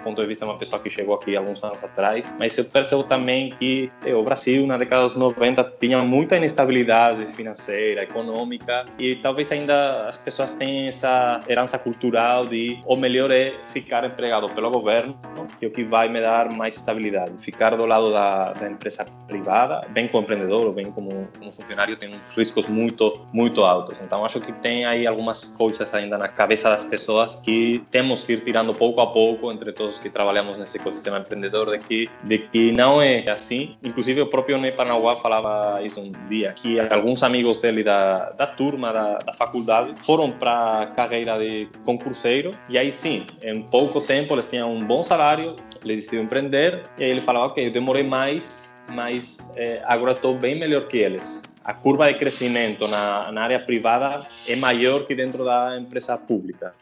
ponto 0.06 0.22
de 0.22 0.28
vista 0.28 0.44
de 0.44 0.50
uma 0.52 0.58
pessoa 0.58 0.80
que 0.80 0.88
chegou 0.88 1.16
aqui 1.16 1.36
alguns 1.36 1.62
anos 1.64 1.82
atrás, 1.82 2.32
mas 2.38 2.56
eu 2.56 2.64
percebo 2.64 3.02
também 3.02 3.50
que 3.58 3.90
é, 4.04 4.14
o 4.14 4.22
Brasil, 4.22 4.64
na 4.64 4.76
década 4.76 5.02
dos 5.02 5.16
90, 5.16 5.64
tinha 5.80 5.98
muita 6.02 6.36
inestabilidade 6.36 7.26
financeira, 7.32 8.04
econômica, 8.04 8.84
e 8.98 9.16
talvez 9.16 9.50
ainda 9.50 10.06
as 10.06 10.16
pessoas 10.16 10.52
tenham 10.52 10.88
essa 10.88 11.40
herança 11.48 11.76
cultural 11.78 12.46
de 12.46 12.78
o 12.86 12.94
melhor 12.94 13.32
é 13.32 13.54
ficar 13.64 14.04
empregado 14.04 14.48
pelo 14.50 14.70
governo 14.70 15.18
que 15.58 15.64
é 15.64 15.68
o 15.68 15.70
que 15.70 15.84
vai 15.84 16.08
me 16.08 16.20
dar 16.20 16.52
mais 16.52 16.76
estabilidade. 16.76 17.32
Ficar 17.42 17.76
do 17.76 17.84
lado 17.86 18.12
da, 18.12 18.52
da 18.52 18.68
empresa 18.68 19.04
privada, 19.26 19.86
bem 19.90 20.08
como 20.08 20.22
empreendedor 20.22 20.72
bem 20.72 20.90
como, 20.90 21.28
como 21.38 21.52
funcionário, 21.52 21.96
tem 21.96 22.12
riscos 22.36 22.66
muito, 22.66 23.26
muito 23.32 23.62
altos. 23.62 24.00
Então, 24.00 24.24
acho 24.24 24.40
que 24.40 24.52
tem 24.52 24.84
aí 24.84 25.06
algumas 25.06 25.44
coisas 25.44 25.92
ainda 25.94 26.18
na 26.18 26.28
cabeça 26.28 26.70
das 26.70 26.84
pessoas 26.84 27.36
que 27.36 27.84
temos 27.90 28.22
que 28.22 28.34
ir 28.34 28.40
tirando 28.40 28.72
pouco 28.72 29.00
a 29.00 29.06
pouco 29.06 29.50
entre 29.52 29.72
todos 29.72 29.95
que 29.98 30.10
trabalhamos 30.10 30.56
nesse 30.58 30.78
ecossistema 30.78 31.18
empreendedor, 31.18 31.70
de 31.70 31.78
que, 31.78 32.10
de 32.22 32.38
que 32.38 32.72
não 32.72 33.00
é 33.00 33.28
assim. 33.30 33.76
Inclusive, 33.82 34.20
o 34.20 34.26
próprio 34.26 34.58
Ney 34.58 34.72
Paranaguá 34.72 35.16
falava 35.16 35.82
isso 35.82 36.00
um 36.00 36.12
dia, 36.28 36.52
que 36.52 36.78
alguns 36.80 37.22
amigos 37.22 37.60
dele 37.60 37.82
da, 37.82 38.30
da 38.30 38.46
turma, 38.46 38.92
da, 38.92 39.18
da 39.18 39.32
faculdade, 39.32 39.92
foram 39.96 40.30
para 40.30 40.82
a 40.82 40.86
carreira 40.86 41.38
de 41.38 41.68
concurseiro 41.84 42.52
e 42.68 42.78
aí 42.78 42.90
sim, 42.90 43.26
em 43.42 43.62
pouco 43.62 44.00
tempo 44.00 44.34
eles 44.34 44.46
tinham 44.46 44.72
um 44.72 44.84
bom 44.84 45.02
salário, 45.02 45.56
eles 45.84 45.96
decidiram 45.96 46.24
empreender 46.24 46.82
e 46.98 47.04
aí 47.04 47.10
ele 47.10 47.20
falava, 47.20 47.46
ok, 47.46 47.66
eu 47.66 47.70
demorei 47.70 48.02
mais, 48.02 48.76
mas 48.88 49.38
é, 49.56 49.82
agora 49.84 50.12
estou 50.12 50.36
bem 50.36 50.58
melhor 50.58 50.86
que 50.88 50.98
eles 50.98 51.42
a 51.66 51.74
curva 51.74 52.06
de 52.06 52.14
crescimento 52.14 52.86
na, 52.86 53.32
na 53.32 53.42
área 53.42 53.58
privada 53.58 54.24
é 54.46 54.54
maior 54.54 55.04
que 55.04 55.16
dentro 55.16 55.44
da 55.44 55.76
empresa 55.76 56.16
pública. 56.16 56.72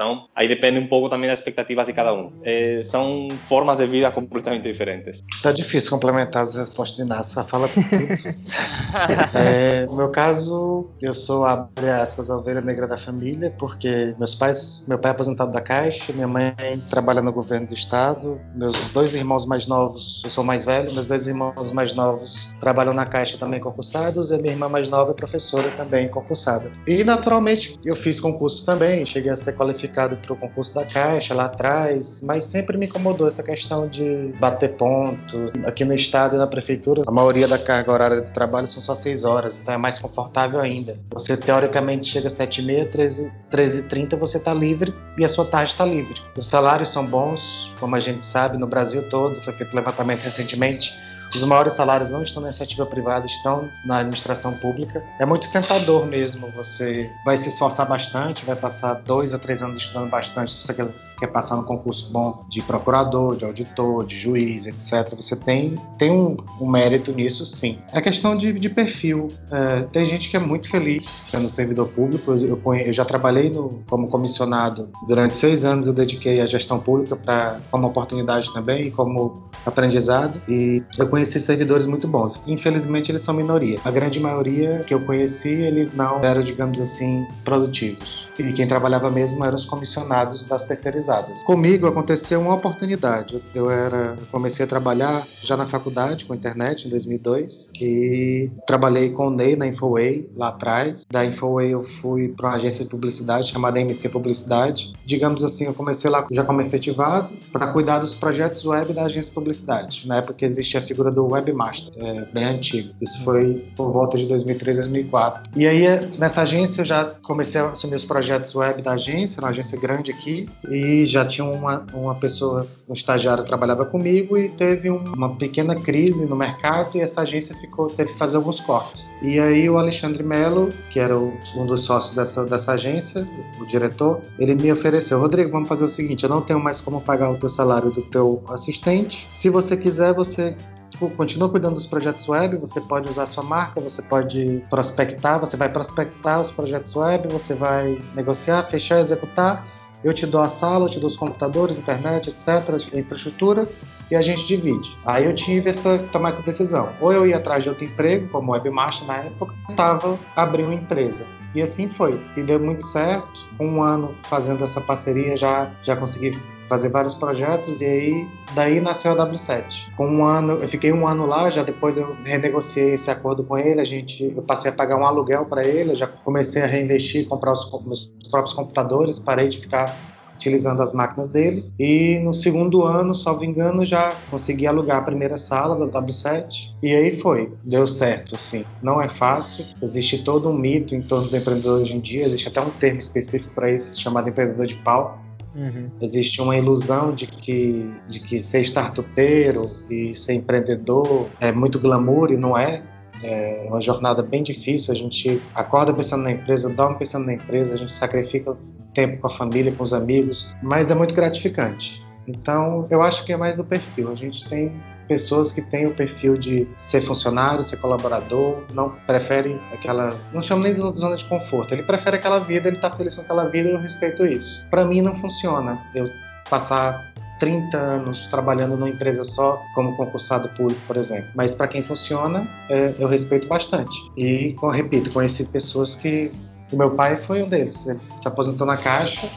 Então, 0.00 0.28
aí 0.34 0.48
depende 0.48 0.78
um 0.78 0.86
pouco 0.86 1.10
também 1.10 1.28
das 1.28 1.40
expectativas 1.40 1.86
de 1.86 1.92
cada 1.92 2.14
um. 2.14 2.32
É, 2.42 2.80
são 2.82 3.28
formas 3.46 3.76
de 3.76 3.86
vida 3.86 4.10
completamente 4.10 4.62
diferentes. 4.62 5.20
Tá 5.42 5.52
difícil 5.52 5.90
complementar 5.90 6.42
as 6.42 6.54
respostas 6.54 6.96
de 6.96 7.02
Inácio, 7.02 7.34
só 7.34 7.44
fala 7.44 7.66
assim. 7.66 7.82
é, 9.34 9.84
no 9.84 9.96
meu 9.96 10.08
caso, 10.08 10.88
eu 11.02 11.12
sou, 11.12 11.44
abre 11.44 11.90
aspas, 11.90 12.30
a 12.30 12.38
ovelha 12.38 12.62
negra 12.62 12.86
da 12.86 12.96
família, 12.96 13.54
porque 13.58 14.14
meus 14.18 14.34
pais, 14.34 14.82
meu 14.88 14.98
pai 14.98 15.10
é 15.10 15.12
aposentado 15.12 15.52
da 15.52 15.60
Caixa, 15.60 16.14
minha 16.14 16.26
mãe 16.26 16.54
trabalha 16.88 17.20
no 17.20 17.30
governo 17.30 17.66
do 17.66 17.74
estado, 17.74 18.40
meus 18.54 18.88
dois 18.92 19.14
irmãos 19.14 19.44
mais 19.44 19.66
novos, 19.66 20.22
eu 20.24 20.30
sou 20.30 20.42
mais 20.42 20.64
velho, 20.64 20.94
meus 20.94 21.06
dois 21.06 21.26
irmãos 21.26 21.72
mais 21.72 21.92
novos 21.92 22.48
trabalham 22.58 22.94
na 22.94 23.04
Caixa 23.04 23.36
também 23.36 23.60
concursados, 23.60 24.30
e 24.30 24.38
minha 24.38 24.54
irmã 24.54 24.66
mais 24.66 24.88
nova 24.88 25.10
é 25.10 25.14
professora 25.14 25.70
também 25.72 26.08
concursada. 26.08 26.72
E, 26.86 27.04
naturalmente, 27.04 27.78
eu 27.84 27.94
fiz 27.94 28.18
concurso 28.18 28.64
também, 28.64 29.04
cheguei 29.04 29.19
a 29.28 29.36
ser 29.36 29.54
qualificado 29.54 30.16
para 30.16 30.32
o 30.32 30.36
concurso 30.36 30.74
da 30.74 30.84
Caixa 30.84 31.34
lá 31.34 31.46
atrás, 31.46 32.22
mas 32.22 32.44
sempre 32.44 32.78
me 32.78 32.86
incomodou 32.86 33.26
essa 33.26 33.42
questão 33.42 33.88
de 33.88 34.32
bater 34.40 34.76
ponto. 34.76 35.52
Aqui 35.64 35.84
no 35.84 35.94
estado 35.94 36.36
e 36.36 36.38
na 36.38 36.46
prefeitura, 36.46 37.02
a 37.06 37.10
maioria 37.10 37.46
da 37.46 37.58
carga 37.58 37.92
horária 37.92 38.20
do 38.20 38.30
trabalho 38.32 38.66
são 38.66 38.80
só 38.80 38.94
seis 38.94 39.24
horas, 39.24 39.58
então 39.58 39.74
é 39.74 39.76
mais 39.76 39.98
confortável 39.98 40.60
ainda. 40.60 40.98
Você 41.12 41.36
teoricamente 41.36 42.06
chega 42.06 42.28
às 42.28 42.36
7h30, 42.36 42.90
13, 42.90 43.32
13h30 43.50 44.16
você 44.16 44.38
está 44.38 44.54
livre 44.54 44.94
e 45.18 45.24
a 45.24 45.28
sua 45.28 45.44
tarde 45.44 45.72
está 45.72 45.84
livre. 45.84 46.20
Os 46.36 46.46
salários 46.46 46.88
são 46.90 47.04
bons, 47.04 47.70
como 47.78 47.96
a 47.96 48.00
gente 48.00 48.24
sabe, 48.24 48.56
no 48.56 48.66
Brasil 48.66 49.08
todo, 49.08 49.40
foi 49.42 49.52
feito 49.52 49.74
levantamento 49.74 50.20
recentemente 50.20 50.94
os 51.38 51.44
maiores 51.44 51.74
salários 51.74 52.10
não 52.10 52.22
estão 52.22 52.42
na 52.42 52.48
iniciativa 52.48 52.84
privada, 52.86 53.26
estão 53.26 53.70
na 53.84 53.98
administração 53.98 54.54
pública. 54.54 55.04
É 55.18 55.26
muito 55.26 55.50
tentador 55.50 56.06
mesmo. 56.06 56.50
Você 56.52 57.10
vai 57.24 57.36
se 57.36 57.48
esforçar 57.48 57.86
bastante, 57.86 58.44
vai 58.44 58.56
passar 58.56 58.94
dois 58.94 59.32
a 59.34 59.38
três 59.38 59.62
anos 59.62 59.78
estudando 59.78 60.10
bastante 60.10 60.52
se 60.52 60.62
você 60.62 60.74
quer 60.74 60.88
quer 61.20 61.26
passar 61.28 61.56
no 61.56 61.64
concurso 61.64 62.10
bom 62.10 62.40
de 62.48 62.62
procurador, 62.62 63.36
de 63.36 63.44
auditor, 63.44 64.06
de 64.06 64.18
juiz, 64.18 64.66
etc., 64.66 65.14
você 65.14 65.36
tem, 65.36 65.74
tem 65.98 66.10
um, 66.10 66.36
um 66.58 66.66
mérito 66.66 67.12
nisso, 67.12 67.44
sim. 67.44 67.78
É 67.92 68.00
questão 68.00 68.34
de, 68.36 68.52
de 68.54 68.68
perfil. 68.70 69.28
É, 69.50 69.82
tem 69.82 70.06
gente 70.06 70.30
que 70.30 70.36
é 70.36 70.40
muito 70.40 70.70
feliz 70.70 71.04
sendo 71.28 71.50
servidor 71.50 71.88
público. 71.88 72.32
Eu, 72.32 72.60
eu 72.74 72.92
já 72.92 73.04
trabalhei 73.04 73.50
no, 73.50 73.82
como 73.88 74.08
comissionado 74.08 74.88
durante 75.06 75.36
seis 75.36 75.64
anos, 75.64 75.86
eu 75.86 75.92
dediquei 75.92 76.40
à 76.40 76.46
gestão 76.46 76.80
pública 76.80 77.14
pra, 77.14 77.58
como 77.70 77.86
oportunidade 77.86 78.52
também, 78.54 78.90
como 78.90 79.50
aprendizado, 79.66 80.40
e 80.48 80.82
eu 80.98 81.06
conheci 81.08 81.38
servidores 81.38 81.84
muito 81.84 82.08
bons. 82.08 82.40
Infelizmente, 82.46 83.12
eles 83.12 83.20
são 83.20 83.34
minoria. 83.34 83.78
A 83.84 83.90
grande 83.90 84.18
maioria 84.18 84.80
que 84.86 84.94
eu 84.94 85.00
conheci, 85.00 85.50
eles 85.50 85.92
não 85.92 86.20
eram, 86.22 86.40
digamos 86.40 86.80
assim, 86.80 87.26
produtivos. 87.44 88.26
E 88.38 88.52
quem 88.52 88.66
trabalhava 88.66 89.10
mesmo 89.10 89.44
eram 89.44 89.56
os 89.56 89.66
comissionados 89.66 90.46
das 90.46 90.64
terceirizadas 90.64 91.09
Comigo 91.44 91.86
aconteceu 91.86 92.40
uma 92.40 92.54
oportunidade. 92.54 93.40
Eu 93.54 93.70
era, 93.70 94.16
comecei 94.30 94.64
a 94.64 94.68
trabalhar 94.68 95.22
já 95.42 95.56
na 95.56 95.66
faculdade 95.66 96.24
com 96.24 96.34
internet 96.34 96.86
em 96.86 96.90
2002 96.90 97.70
e 97.80 98.50
trabalhei 98.66 99.10
com 99.10 99.28
o 99.28 99.30
Ney 99.30 99.56
na 99.56 99.66
Infoway 99.66 100.28
lá 100.36 100.48
atrás. 100.48 101.04
Da 101.10 101.24
Infoway 101.24 101.72
eu 101.72 101.82
fui 101.82 102.28
para 102.28 102.50
uma 102.50 102.54
agência 102.54 102.84
de 102.84 102.90
publicidade 102.90 103.48
chamada 103.48 103.80
MC 103.80 104.08
Publicidade. 104.08 104.92
Digamos 105.04 105.42
assim, 105.42 105.64
eu 105.66 105.74
comecei 105.74 106.10
lá 106.10 106.26
já 106.30 106.44
como 106.44 106.60
efetivado 106.60 107.30
para 107.52 107.72
cuidar 107.72 107.98
dos 107.98 108.14
projetos 108.14 108.64
web 108.64 108.92
da 108.92 109.04
agência 109.04 109.30
de 109.30 109.34
publicidade. 109.34 110.06
Na 110.06 110.18
época 110.18 110.44
existia 110.44 110.80
a 110.80 110.86
figura 110.86 111.10
do 111.10 111.26
webmaster, 111.32 111.92
é, 111.96 112.24
bem 112.32 112.44
antigo. 112.44 112.94
Isso 113.00 113.22
foi 113.24 113.64
por 113.76 113.90
volta 113.92 114.16
de 114.16 114.26
2003, 114.26 114.76
2004. 114.76 115.50
E 115.56 115.66
aí 115.66 115.86
nessa 116.18 116.42
agência 116.42 116.82
eu 116.82 116.84
já 116.84 117.04
comecei 117.22 117.60
a 117.60 117.70
assumir 117.70 117.96
os 117.96 118.04
projetos 118.04 118.54
web 118.54 118.80
da 118.82 118.92
agência, 118.92 119.40
uma 119.40 119.50
agência 119.50 119.78
grande 119.78 120.10
aqui, 120.10 120.48
e 120.68 120.99
já 121.06 121.24
tinha 121.24 121.44
uma, 121.44 121.84
uma 121.92 122.14
pessoa, 122.14 122.66
um 122.88 122.92
estagiário 122.92 123.44
trabalhava 123.44 123.84
comigo 123.84 124.36
e 124.36 124.48
teve 124.48 124.90
um, 124.90 125.02
uma 125.14 125.34
pequena 125.36 125.74
crise 125.74 126.26
no 126.26 126.36
mercado 126.36 126.96
e 126.96 127.00
essa 127.00 127.22
agência 127.22 127.54
ficou, 127.56 127.88
teve 127.88 128.12
que 128.12 128.18
fazer 128.18 128.36
alguns 128.36 128.60
cortes. 128.60 129.10
E 129.22 129.38
aí 129.38 129.68
o 129.68 129.78
Alexandre 129.78 130.22
Melo, 130.22 130.68
que 130.90 130.98
era 130.98 131.16
o, 131.16 131.32
um 131.56 131.66
dos 131.66 131.82
sócios 131.82 132.14
dessa, 132.14 132.44
dessa 132.44 132.72
agência, 132.72 133.26
o 133.60 133.66
diretor, 133.66 134.20
ele 134.38 134.54
me 134.54 134.72
ofereceu, 134.72 135.18
Rodrigo, 135.18 135.50
vamos 135.50 135.68
fazer 135.68 135.84
o 135.84 135.90
seguinte, 135.90 136.24
eu 136.24 136.30
não 136.30 136.42
tenho 136.42 136.60
mais 136.60 136.80
como 136.80 137.00
pagar 137.00 137.30
o 137.30 137.36
teu 137.36 137.48
salário 137.48 137.90
do 137.90 138.02
teu 138.02 138.42
assistente, 138.48 139.26
se 139.30 139.48
você 139.48 139.76
quiser, 139.76 140.14
você 140.14 140.56
tipo, 141.00 141.08
continua 141.10 141.48
cuidando 141.48 141.74
dos 141.74 141.86
projetos 141.86 142.28
web, 142.28 142.56
você 142.56 142.80
pode 142.80 143.08
usar 143.08 143.24
sua 143.26 143.42
marca, 143.42 143.80
você 143.80 144.02
pode 144.02 144.62
prospectar, 144.68 145.40
você 145.40 145.56
vai 145.56 145.68
prospectar 145.68 146.40
os 146.40 146.50
projetos 146.50 146.94
web, 146.94 147.28
você 147.28 147.54
vai 147.54 147.98
negociar, 148.14 148.62
fechar, 148.64 149.00
executar 149.00 149.66
eu 150.02 150.14
te 150.14 150.26
dou 150.26 150.40
a 150.40 150.48
sala, 150.48 150.86
eu 150.86 150.90
te 150.90 150.98
dou 150.98 151.08
os 151.08 151.16
computadores, 151.16 151.78
internet, 151.78 152.30
etc., 152.30 152.94
infraestrutura, 152.94 153.66
e 154.10 154.16
a 154.16 154.22
gente 154.22 154.46
divide. 154.46 154.96
Aí 155.04 155.24
eu 155.24 155.34
tive 155.34 155.70
essa 155.70 155.98
tomar 156.10 156.30
essa 156.30 156.42
decisão. 156.42 156.90
Ou 157.00 157.12
eu 157.12 157.26
ia 157.26 157.36
atrás 157.36 157.62
de 157.62 157.68
outro 157.68 157.84
emprego, 157.84 158.28
como 158.28 158.52
webmaster 158.52 159.06
na 159.06 159.18
época, 159.18 159.54
tentava 159.66 160.18
abrir 160.34 160.64
uma 160.64 160.74
empresa. 160.74 161.26
E 161.54 161.62
assim 161.62 161.88
foi. 161.88 162.20
E 162.36 162.42
deu 162.42 162.60
muito 162.60 162.84
certo. 162.86 163.44
Um 163.58 163.82
ano 163.82 164.14
fazendo 164.24 164.64
essa 164.64 164.80
parceria, 164.80 165.36
já, 165.36 165.70
já 165.82 165.96
consegui 165.96 166.38
fazer 166.70 166.88
vários 166.88 167.14
projetos 167.14 167.80
e 167.80 167.84
aí 167.84 168.28
daí 168.54 168.80
nasceu 168.80 169.10
a 169.10 169.16
W7. 169.16 169.92
Com 169.96 170.06
um 170.06 170.24
ano, 170.24 170.52
eu 170.52 170.68
fiquei 170.68 170.92
um 170.92 171.04
ano 171.04 171.26
lá, 171.26 171.50
já 171.50 171.64
depois 171.64 171.96
eu 171.96 172.16
renegociei 172.24 172.94
esse 172.94 173.10
acordo 173.10 173.42
com 173.42 173.58
ele, 173.58 173.80
a 173.80 173.84
gente, 173.84 174.32
eu 174.36 174.42
passei 174.42 174.70
a 174.70 174.74
pagar 174.74 174.96
um 174.96 175.04
aluguel 175.04 175.46
para 175.46 175.66
ele, 175.66 175.96
já 175.96 176.06
comecei 176.06 176.62
a 176.62 176.66
reinvestir, 176.66 177.26
comprar 177.26 177.54
os 177.54 177.68
meus 177.84 178.06
próprios 178.30 178.54
computadores, 178.54 179.18
parei 179.18 179.48
de 179.48 179.58
ficar 179.58 179.92
utilizando 180.40 180.82
as 180.82 180.92
máquinas 180.92 181.28
dele. 181.28 181.70
E 181.78 182.18
no 182.20 182.32
segundo 182.32 182.82
ano, 182.82 183.14
salvo 183.14 183.44
engano, 183.44 183.84
já 183.84 184.10
consegui 184.30 184.66
alugar 184.66 184.98
a 184.98 185.02
primeira 185.02 185.36
sala 185.36 185.86
da 185.86 186.00
W7. 186.00 186.70
E 186.82 186.94
aí 186.94 187.20
foi, 187.20 187.52
deu 187.62 187.86
certo, 187.86 188.36
sim. 188.36 188.64
Não 188.82 189.00
é 189.00 189.08
fácil, 189.08 189.64
existe 189.82 190.24
todo 190.24 190.48
um 190.48 190.56
mito 190.56 190.94
em 190.94 191.02
torno 191.02 191.28
do 191.28 191.36
empreendedor 191.36 191.82
hoje 191.82 191.94
em 191.94 192.00
dia, 192.00 192.24
existe 192.24 192.48
até 192.48 192.60
um 192.60 192.70
termo 192.70 192.98
específico 192.98 193.50
para 193.54 193.70
isso, 193.70 194.00
chamado 194.00 194.28
empreendedor 194.28 194.66
de 194.66 194.76
pau 194.76 195.20
Uhum. 195.54 195.90
Existe 196.00 196.40
uma 196.40 196.56
ilusão 196.56 197.14
de 197.14 197.26
que, 197.26 197.90
de 198.06 198.20
que 198.20 198.40
ser 198.40 198.60
startupeiro 198.62 199.70
e 199.88 200.14
ser 200.14 200.34
empreendedor 200.34 201.28
é 201.40 201.50
muito 201.52 201.78
glamour 201.80 202.30
e 202.30 202.36
não 202.36 202.56
é. 202.56 202.82
É 203.22 203.66
uma 203.68 203.82
jornada 203.82 204.22
bem 204.22 204.42
difícil. 204.42 204.94
A 204.94 204.96
gente 204.96 205.40
acorda 205.54 205.92
pensando 205.92 206.22
na 206.22 206.30
empresa, 206.30 206.70
dorme 206.70 206.98
pensando 206.98 207.26
na 207.26 207.34
empresa, 207.34 207.74
a 207.74 207.76
gente 207.76 207.92
sacrifica 207.92 208.56
tempo 208.94 209.20
com 209.20 209.26
a 209.26 209.30
família, 209.30 209.72
com 209.72 209.82
os 209.82 209.92
amigos, 209.92 210.54
mas 210.62 210.90
é 210.90 210.94
muito 210.94 211.14
gratificante. 211.14 212.02
Então, 212.26 212.86
eu 212.90 213.02
acho 213.02 213.24
que 213.24 213.32
é 213.32 213.36
mais 213.36 213.58
o 213.58 213.64
perfil. 213.64 214.10
A 214.10 214.14
gente 214.14 214.48
tem 214.48 214.72
pessoas 215.08 215.52
que 215.52 215.60
têm 215.60 215.86
o 215.86 215.94
perfil 215.94 216.38
de 216.38 216.68
ser 216.76 217.00
funcionário, 217.00 217.64
ser 217.64 217.78
colaborador, 217.78 218.62
não 218.72 218.90
prefere 219.06 219.60
aquela. 219.72 220.16
Não 220.32 220.40
chamo 220.40 220.62
nem 220.62 220.72
de 220.72 220.78
zona 220.78 221.16
de 221.16 221.24
conforto. 221.24 221.74
Ele 221.74 221.82
prefere 221.82 222.16
aquela 222.16 222.38
vida, 222.38 222.68
ele 222.68 222.76
está 222.76 222.90
feliz 222.90 223.16
com 223.16 223.22
aquela 223.22 223.46
vida 223.46 223.68
e 223.68 223.72
eu 223.72 223.80
respeito 223.80 224.24
isso. 224.24 224.64
Para 224.70 224.84
mim, 224.84 225.02
não 225.02 225.16
funciona. 225.20 225.84
Eu 225.94 226.06
passar 226.48 227.12
30 227.40 227.76
anos 227.76 228.28
trabalhando 228.28 228.76
numa 228.76 228.88
empresa 228.88 229.24
só, 229.24 229.60
como 229.74 229.96
concursado 229.96 230.48
público, 230.50 230.80
por 230.86 230.96
exemplo. 230.96 231.28
Mas 231.34 231.54
para 231.54 231.66
quem 231.66 231.82
funciona, 231.82 232.46
é, 232.68 232.94
eu 232.98 233.08
respeito 233.08 233.48
bastante. 233.48 233.90
E, 234.16 234.54
repito, 234.72 235.10
conheci 235.10 235.44
pessoas 235.46 235.96
que. 235.96 236.30
O 236.72 236.76
meu 236.76 236.92
pai 236.92 237.16
foi 237.26 237.42
um 237.42 237.48
deles. 237.48 237.86
Ele 237.86 238.00
se 238.00 238.26
aposentou 238.26 238.66
na 238.66 238.76
Caixa 238.76 239.30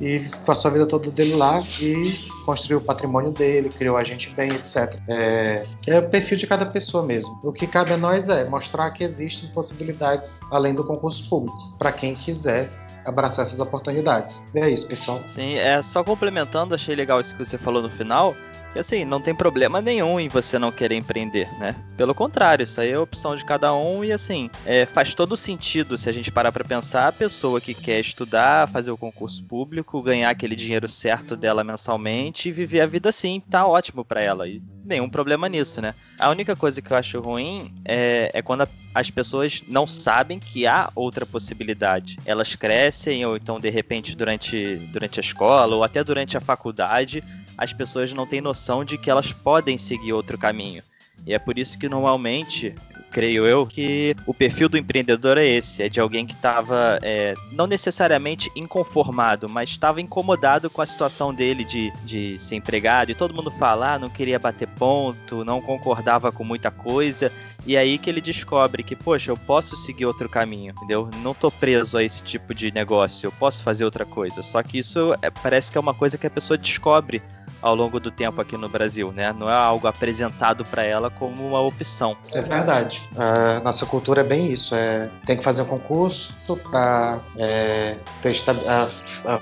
e 0.00 0.20
passou 0.44 0.70
a 0.70 0.74
vida 0.74 0.86
toda 0.86 1.10
dele 1.10 1.34
lá 1.34 1.58
e 1.80 2.28
construiu 2.44 2.78
o 2.78 2.80
patrimônio 2.80 3.32
dele, 3.32 3.68
criou 3.68 3.96
a 3.96 4.04
gente 4.04 4.30
bem, 4.30 4.52
etc. 4.52 4.98
É, 5.08 5.64
é 5.86 5.98
o 5.98 6.08
perfil 6.08 6.36
de 6.36 6.46
cada 6.46 6.66
pessoa 6.66 7.04
mesmo. 7.04 7.38
O 7.42 7.52
que 7.52 7.66
cabe 7.66 7.92
a 7.92 7.96
nós 7.96 8.28
é 8.28 8.48
mostrar 8.48 8.90
que 8.90 9.02
existem 9.02 9.50
possibilidades 9.50 10.40
além 10.50 10.74
do 10.74 10.84
concurso 10.84 11.28
público, 11.28 11.56
para 11.78 11.90
quem 11.92 12.14
quiser 12.14 12.70
abraçar 13.04 13.44
essas 13.44 13.60
oportunidades. 13.60 14.40
É 14.54 14.68
isso, 14.68 14.86
pessoal. 14.86 15.20
Sim, 15.28 15.54
é 15.54 15.80
só 15.82 16.02
complementando, 16.02 16.74
achei 16.74 16.94
legal 16.94 17.20
isso 17.20 17.34
que 17.34 17.44
você 17.44 17.56
falou 17.56 17.82
no 17.82 17.88
final, 17.88 18.34
que 18.76 18.80
assim, 18.80 19.06
não 19.06 19.22
tem 19.22 19.34
problema 19.34 19.80
nenhum 19.80 20.20
em 20.20 20.28
você 20.28 20.58
não 20.58 20.70
querer 20.70 20.96
empreender, 20.96 21.48
né? 21.58 21.74
Pelo 21.96 22.14
contrário, 22.14 22.64
isso 22.64 22.78
aí 22.78 22.90
é 22.90 22.94
a 22.94 23.00
opção 23.00 23.34
de 23.34 23.42
cada 23.42 23.74
um 23.74 24.04
e 24.04 24.12
assim, 24.12 24.50
é, 24.66 24.84
faz 24.84 25.14
todo 25.14 25.34
sentido 25.34 25.96
se 25.96 26.10
a 26.10 26.12
gente 26.12 26.30
parar 26.30 26.52
para 26.52 26.62
pensar 26.62 27.08
a 27.08 27.12
pessoa 27.12 27.58
que 27.58 27.72
quer 27.72 28.00
estudar, 28.00 28.68
fazer 28.68 28.90
o 28.90 28.98
concurso 28.98 29.42
público, 29.44 30.02
ganhar 30.02 30.28
aquele 30.28 30.54
dinheiro 30.54 30.90
certo 30.90 31.34
dela 31.34 31.64
mensalmente 31.64 32.50
e 32.50 32.52
viver 32.52 32.82
a 32.82 32.86
vida 32.86 33.08
assim, 33.08 33.42
tá 33.48 33.66
ótimo 33.66 34.04
para 34.04 34.20
ela. 34.20 34.46
E 34.46 34.60
nenhum 34.84 35.08
problema 35.08 35.48
nisso, 35.48 35.80
né? 35.80 35.94
A 36.20 36.28
única 36.28 36.54
coisa 36.54 36.82
que 36.82 36.92
eu 36.92 36.98
acho 36.98 37.18
ruim 37.18 37.72
é, 37.82 38.28
é 38.34 38.42
quando 38.42 38.60
a, 38.60 38.68
as 38.94 39.10
pessoas 39.10 39.62
não 39.66 39.86
sabem 39.86 40.38
que 40.38 40.66
há 40.66 40.90
outra 40.94 41.24
possibilidade. 41.24 42.16
Elas 42.26 42.54
crescem, 42.54 43.24
ou 43.24 43.38
então 43.38 43.58
de 43.58 43.70
repente 43.70 44.14
durante, 44.14 44.76
durante 44.92 45.18
a 45.18 45.22
escola, 45.22 45.74
ou 45.74 45.82
até 45.82 46.04
durante 46.04 46.36
a 46.36 46.42
faculdade, 46.42 47.24
as 47.56 47.72
pessoas 47.72 48.12
não 48.12 48.26
têm 48.26 48.40
noção 48.40 48.84
de 48.84 48.98
que 48.98 49.10
elas 49.10 49.32
podem 49.32 49.78
seguir 49.78 50.12
outro 50.12 50.38
caminho. 50.38 50.82
E 51.24 51.32
é 51.32 51.38
por 51.38 51.58
isso 51.58 51.78
que 51.78 51.88
normalmente 51.88 52.74
creio 53.10 53.46
eu, 53.46 53.66
que 53.66 54.14
o 54.26 54.34
perfil 54.34 54.68
do 54.68 54.76
empreendedor 54.76 55.38
é 55.38 55.46
esse: 55.46 55.82
é 55.82 55.88
de 55.88 55.98
alguém 55.98 56.26
que 56.26 56.34
estava 56.34 56.98
é, 57.02 57.32
não 57.52 57.66
necessariamente 57.66 58.50
inconformado, 58.54 59.48
mas 59.48 59.70
estava 59.70 60.00
incomodado 60.00 60.68
com 60.68 60.82
a 60.82 60.86
situação 60.86 61.32
dele 61.32 61.64
de, 61.64 61.90
de 62.04 62.38
ser 62.38 62.56
empregado. 62.56 63.10
E 63.10 63.14
todo 63.14 63.34
mundo 63.34 63.50
fala, 63.50 63.94
ah, 63.94 63.98
não 63.98 64.08
queria 64.08 64.38
bater 64.38 64.68
ponto, 64.68 65.44
não 65.44 65.60
concordava 65.60 66.30
com 66.30 66.44
muita 66.44 66.70
coisa. 66.70 67.32
E 67.66 67.76
aí 67.76 67.98
que 67.98 68.08
ele 68.08 68.20
descobre 68.20 68.84
que, 68.84 68.94
poxa, 68.94 69.30
eu 69.30 69.36
posso 69.36 69.74
seguir 69.76 70.06
outro 70.06 70.28
caminho, 70.28 70.72
entendeu? 70.76 71.08
Não 71.22 71.34
tô 71.34 71.50
preso 71.50 71.96
a 71.96 72.04
esse 72.04 72.22
tipo 72.22 72.54
de 72.54 72.70
negócio, 72.70 73.26
eu 73.26 73.32
posso 73.32 73.62
fazer 73.62 73.84
outra 73.84 74.04
coisa. 74.04 74.42
Só 74.42 74.62
que 74.62 74.78
isso 74.78 75.16
é, 75.22 75.30
parece 75.30 75.72
que 75.72 75.78
é 75.78 75.80
uma 75.80 75.94
coisa 75.94 76.16
que 76.16 76.26
a 76.26 76.30
pessoa 76.30 76.56
descobre 76.56 77.20
ao 77.60 77.74
longo 77.74 77.98
do 77.98 78.10
tempo 78.10 78.40
aqui 78.40 78.56
no 78.56 78.68
Brasil, 78.68 79.12
né? 79.12 79.32
Não 79.32 79.50
é 79.50 79.54
algo 79.54 79.86
apresentado 79.86 80.64
para 80.64 80.84
ela 80.84 81.10
como 81.10 81.46
uma 81.46 81.60
opção. 81.60 82.16
É 82.32 82.40
verdade. 82.40 83.02
A 83.16 83.60
nossa 83.60 83.86
cultura 83.86 84.20
é 84.20 84.24
bem 84.24 84.50
isso. 84.50 84.74
É, 84.74 85.10
tem 85.24 85.36
que 85.36 85.44
fazer 85.44 85.62
um 85.62 85.66
concurso 85.66 86.34
para 86.70 87.18
é, 87.36 87.96
ter 88.22 88.36
a, 88.48 88.88
a, 89.24 89.40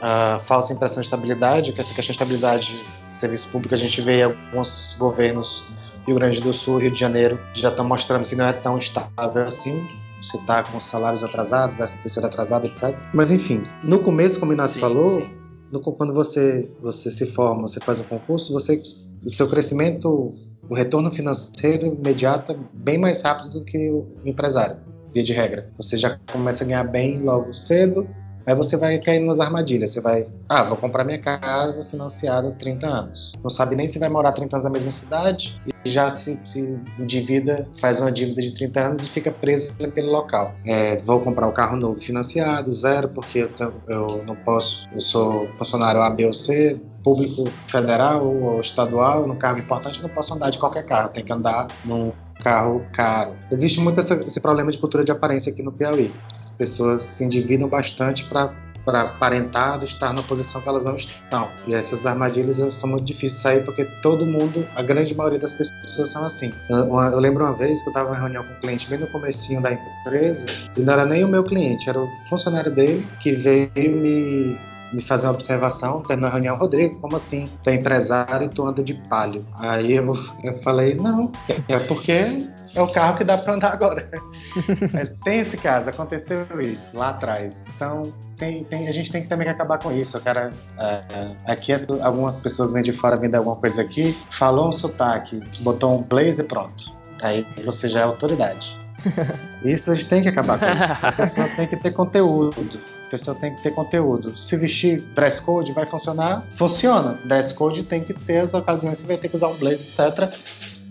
a, 0.00 0.40
falsa 0.40 0.72
impressão 0.72 1.00
de 1.00 1.06
estabilidade, 1.06 1.72
que 1.72 1.80
essa 1.80 1.94
questão 1.94 2.12
de 2.12 2.22
estabilidade 2.22 2.66
de 3.06 3.14
serviço 3.14 3.48
público 3.50 3.74
a 3.74 3.78
gente 3.78 4.00
vê 4.00 4.20
em 4.20 4.22
alguns 4.24 4.96
governos 4.98 5.64
Rio 6.06 6.16
Grande 6.16 6.40
do 6.40 6.52
Sul, 6.52 6.78
Rio 6.78 6.90
de 6.90 6.98
Janeiro, 6.98 7.38
já 7.54 7.70
estão 7.70 7.84
mostrando 7.84 8.26
que 8.26 8.36
não 8.36 8.46
é 8.46 8.52
tão 8.52 8.76
estável 8.78 9.46
assim. 9.46 9.86
Você 10.20 10.38
está 10.38 10.62
com 10.62 10.80
salários 10.80 11.22
atrasados, 11.22 11.76
décima 11.76 12.00
terceira 12.00 12.28
atrasada, 12.28 12.66
etc. 12.66 12.96
Mas 13.12 13.30
enfim, 13.30 13.62
no 13.82 13.98
começo, 13.98 14.40
como 14.40 14.52
o 14.52 14.54
Inácio 14.54 14.74
sim, 14.74 14.80
falou, 14.80 15.20
sim 15.20 15.43
no, 15.74 15.80
quando 15.80 16.14
você, 16.14 16.70
você 16.80 17.10
se 17.10 17.26
forma, 17.26 17.62
você 17.62 17.80
faz 17.80 17.98
um 17.98 18.04
concurso, 18.04 18.52
você, 18.52 18.80
o 19.26 19.32
seu 19.32 19.48
crescimento, 19.48 20.32
o 20.68 20.74
retorno 20.74 21.10
financeiro 21.10 21.86
imediato 21.86 22.52
é 22.52 22.56
bem 22.72 22.96
mais 22.96 23.20
rápido 23.20 23.58
do 23.58 23.64
que 23.64 23.90
o 23.90 24.06
empresário, 24.24 24.76
via 25.12 25.22
de 25.22 25.32
regra. 25.32 25.70
Você 25.76 25.96
já 25.96 26.18
começa 26.30 26.62
a 26.62 26.66
ganhar 26.66 26.84
bem 26.84 27.18
logo 27.18 27.52
cedo, 27.52 28.08
Aí 28.46 28.54
você 28.54 28.76
vai 28.76 28.98
caindo 28.98 29.26
nas 29.26 29.40
armadilhas. 29.40 29.92
Você 29.92 30.00
vai, 30.00 30.26
ah, 30.48 30.62
vou 30.62 30.76
comprar 30.76 31.04
minha 31.04 31.18
casa 31.18 31.84
financiada 31.86 32.48
há 32.48 32.52
30 32.52 32.86
anos. 32.86 33.32
Não 33.42 33.50
sabe 33.50 33.74
nem 33.76 33.88
se 33.88 33.98
vai 33.98 34.08
morar 34.08 34.32
30 34.32 34.56
anos 34.56 34.64
na 34.64 34.70
mesma 34.70 34.92
cidade 34.92 35.60
e 35.84 35.90
já 35.90 36.08
se, 36.10 36.38
se 36.44 36.78
endivida, 36.98 37.68
faz 37.80 38.00
uma 38.00 38.10
dívida 38.10 38.40
de 38.42 38.52
30 38.54 38.80
anos 38.80 39.02
e 39.04 39.08
fica 39.08 39.30
preso 39.30 39.74
naquele 39.80 40.08
local. 40.08 40.54
É, 40.64 40.96
vou 41.02 41.20
comprar 41.20 41.46
o 41.46 41.50
um 41.50 41.54
carro 41.54 41.76
novo 41.76 42.00
financiado, 42.00 42.72
zero, 42.72 43.08
porque 43.08 43.48
eu, 43.58 43.72
eu 43.88 44.24
não 44.24 44.34
posso, 44.36 44.88
eu 44.92 45.00
sou 45.00 45.48
funcionário 45.58 46.00
A, 46.00 46.10
B 46.10 46.26
ou 46.26 46.34
C, 46.34 46.80
público 47.02 47.44
federal 47.68 48.26
ou 48.26 48.60
estadual, 48.60 49.26
no 49.26 49.36
carro 49.36 49.58
importante, 49.58 50.02
não 50.02 50.08
posso 50.08 50.34
andar 50.34 50.50
de 50.50 50.58
qualquer 50.58 50.86
carro, 50.86 51.10
tem 51.10 51.24
que 51.24 51.32
andar 51.32 51.66
num 51.84 52.12
carro 52.42 52.84
caro. 52.92 53.34
Existe 53.50 53.78
muito 53.78 54.00
essa, 54.00 54.14
esse 54.26 54.40
problema 54.40 54.72
de 54.72 54.78
cultura 54.78 55.04
de 55.04 55.12
aparência 55.12 55.52
aqui 55.52 55.62
no 55.62 55.70
Piauí 55.70 56.10
pessoas 56.54 57.02
se 57.02 57.24
endividam 57.24 57.68
bastante 57.68 58.24
para 58.24 58.52
para 58.84 59.02
aparentar 59.02 59.82
estar 59.82 60.12
na 60.12 60.22
posição 60.22 60.60
que 60.60 60.68
elas 60.68 60.84
não 60.84 60.96
estão. 60.96 61.48
E 61.66 61.74
essas 61.74 62.04
armadilhas 62.04 62.58
são 62.74 62.90
muito 62.90 63.04
difíceis 63.04 63.32
de 63.32 63.38
sair 63.38 63.64
porque 63.64 63.84
todo 64.02 64.26
mundo, 64.26 64.66
a 64.76 64.82
grande 64.82 65.14
maioria 65.14 65.38
das 65.38 65.52
pessoas 65.52 66.10
são 66.10 66.24
assim. 66.24 66.52
Eu, 66.68 66.94
eu 66.94 67.18
lembro 67.18 67.44
uma 67.44 67.54
vez 67.54 67.82
que 67.82 67.88
eu 67.88 67.92
estava 67.92 68.14
em 68.14 68.20
reunião 68.20 68.44
com 68.44 68.52
um 68.52 68.60
cliente 68.60 68.88
bem 68.88 68.98
no 68.98 69.06
comecinho 69.06 69.60
da 69.60 69.72
empresa 69.72 70.46
e 70.76 70.80
não 70.80 70.92
era 70.92 71.06
nem 71.06 71.24
o 71.24 71.28
meu 71.28 71.42
cliente, 71.42 71.88
era 71.88 71.98
o 71.98 72.08
funcionário 72.28 72.74
dele 72.74 73.06
que 73.20 73.32
veio 73.32 73.70
me 73.74 74.58
me 74.94 75.02
fazer 75.02 75.26
uma 75.26 75.32
observação, 75.32 76.00
terminou 76.02 76.30
a 76.30 76.32
reunião, 76.32 76.56
Rodrigo, 76.56 76.96
como 77.00 77.16
assim? 77.16 77.46
Tu 77.62 77.70
é 77.70 77.74
empresário 77.74 78.46
e 78.46 78.48
tu 78.48 78.64
anda 78.64 78.82
de 78.82 78.94
palio. 79.08 79.44
Aí 79.58 79.94
eu, 79.94 80.14
eu 80.42 80.62
falei, 80.62 80.94
não, 80.94 81.32
é 81.68 81.78
porque 81.80 82.46
é 82.74 82.82
o 82.82 82.88
carro 82.88 83.16
que 83.16 83.24
dá 83.24 83.38
para 83.38 83.54
andar 83.54 83.72
agora. 83.72 84.08
Mas 84.92 85.10
tem 85.24 85.40
esse 85.40 85.56
caso, 85.56 85.88
aconteceu 85.88 86.46
isso 86.60 86.96
lá 86.96 87.10
atrás. 87.10 87.62
Então, 87.74 88.02
tem, 88.36 88.64
tem, 88.64 88.88
a 88.88 88.92
gente 88.92 89.10
tem 89.10 89.22
que 89.22 89.28
também 89.28 89.48
acabar 89.48 89.78
com 89.78 89.92
isso. 89.92 90.20
Cara, 90.20 90.50
uh, 90.50 91.36
aqui 91.46 91.72
algumas 92.02 92.42
pessoas 92.42 92.72
vêm 92.72 92.82
de 92.82 92.92
fora 92.92 93.16
vender 93.16 93.38
alguma 93.38 93.56
coisa 93.56 93.80
aqui, 93.80 94.16
falou 94.38 94.68
um 94.68 94.72
sotaque, 94.72 95.40
botou 95.60 95.98
um 95.98 96.02
blazer 96.02 96.46
pronto. 96.46 96.92
Aí 97.22 97.46
você 97.64 97.88
já 97.88 98.00
é 98.00 98.02
autoridade. 98.02 98.76
Isso 99.64 99.90
a 99.90 99.94
gente 99.94 100.06
tem 100.08 100.22
que 100.22 100.28
acabar 100.28 100.58
com 100.58 100.66
isso. 100.66 101.06
A 101.06 101.12
pessoa 101.12 101.48
tem 101.48 101.66
que 101.66 101.76
ter 101.76 101.90
conteúdo. 101.92 102.80
A 103.06 103.10
pessoa 103.10 103.36
tem 103.36 103.54
que 103.54 103.62
ter 103.62 103.70
conteúdo. 103.70 104.36
Se 104.36 104.56
vestir 104.56 105.00
dress 105.14 105.40
code 105.40 105.72
vai 105.72 105.86
funcionar? 105.86 106.42
Funciona. 106.56 107.18
Dress 107.24 107.52
code 107.52 107.82
tem 107.82 108.02
que 108.02 108.12
ter 108.12 108.38
as 108.38 108.54
ocasiões, 108.54 108.98
você 108.98 109.06
vai 109.06 109.16
ter 109.16 109.28
que 109.28 109.36
usar 109.36 109.48
um 109.48 109.54
blazer, 109.56 109.80
etc. 109.80 110.34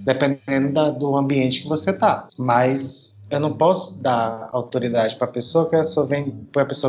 Dependendo 0.04 0.74
da, 0.74 0.90
do 0.90 1.16
ambiente 1.16 1.62
que 1.62 1.68
você 1.68 1.94
tá. 1.94 2.28
Mas 2.38 3.16
eu 3.30 3.40
não 3.40 3.54
posso 3.54 4.02
dar 4.02 4.50
autoridade 4.52 5.16
para 5.16 5.26
a 5.26 5.32
pessoa 5.32 5.68
que 5.70 5.76
a 5.76 5.80
pessoa, 5.80 6.06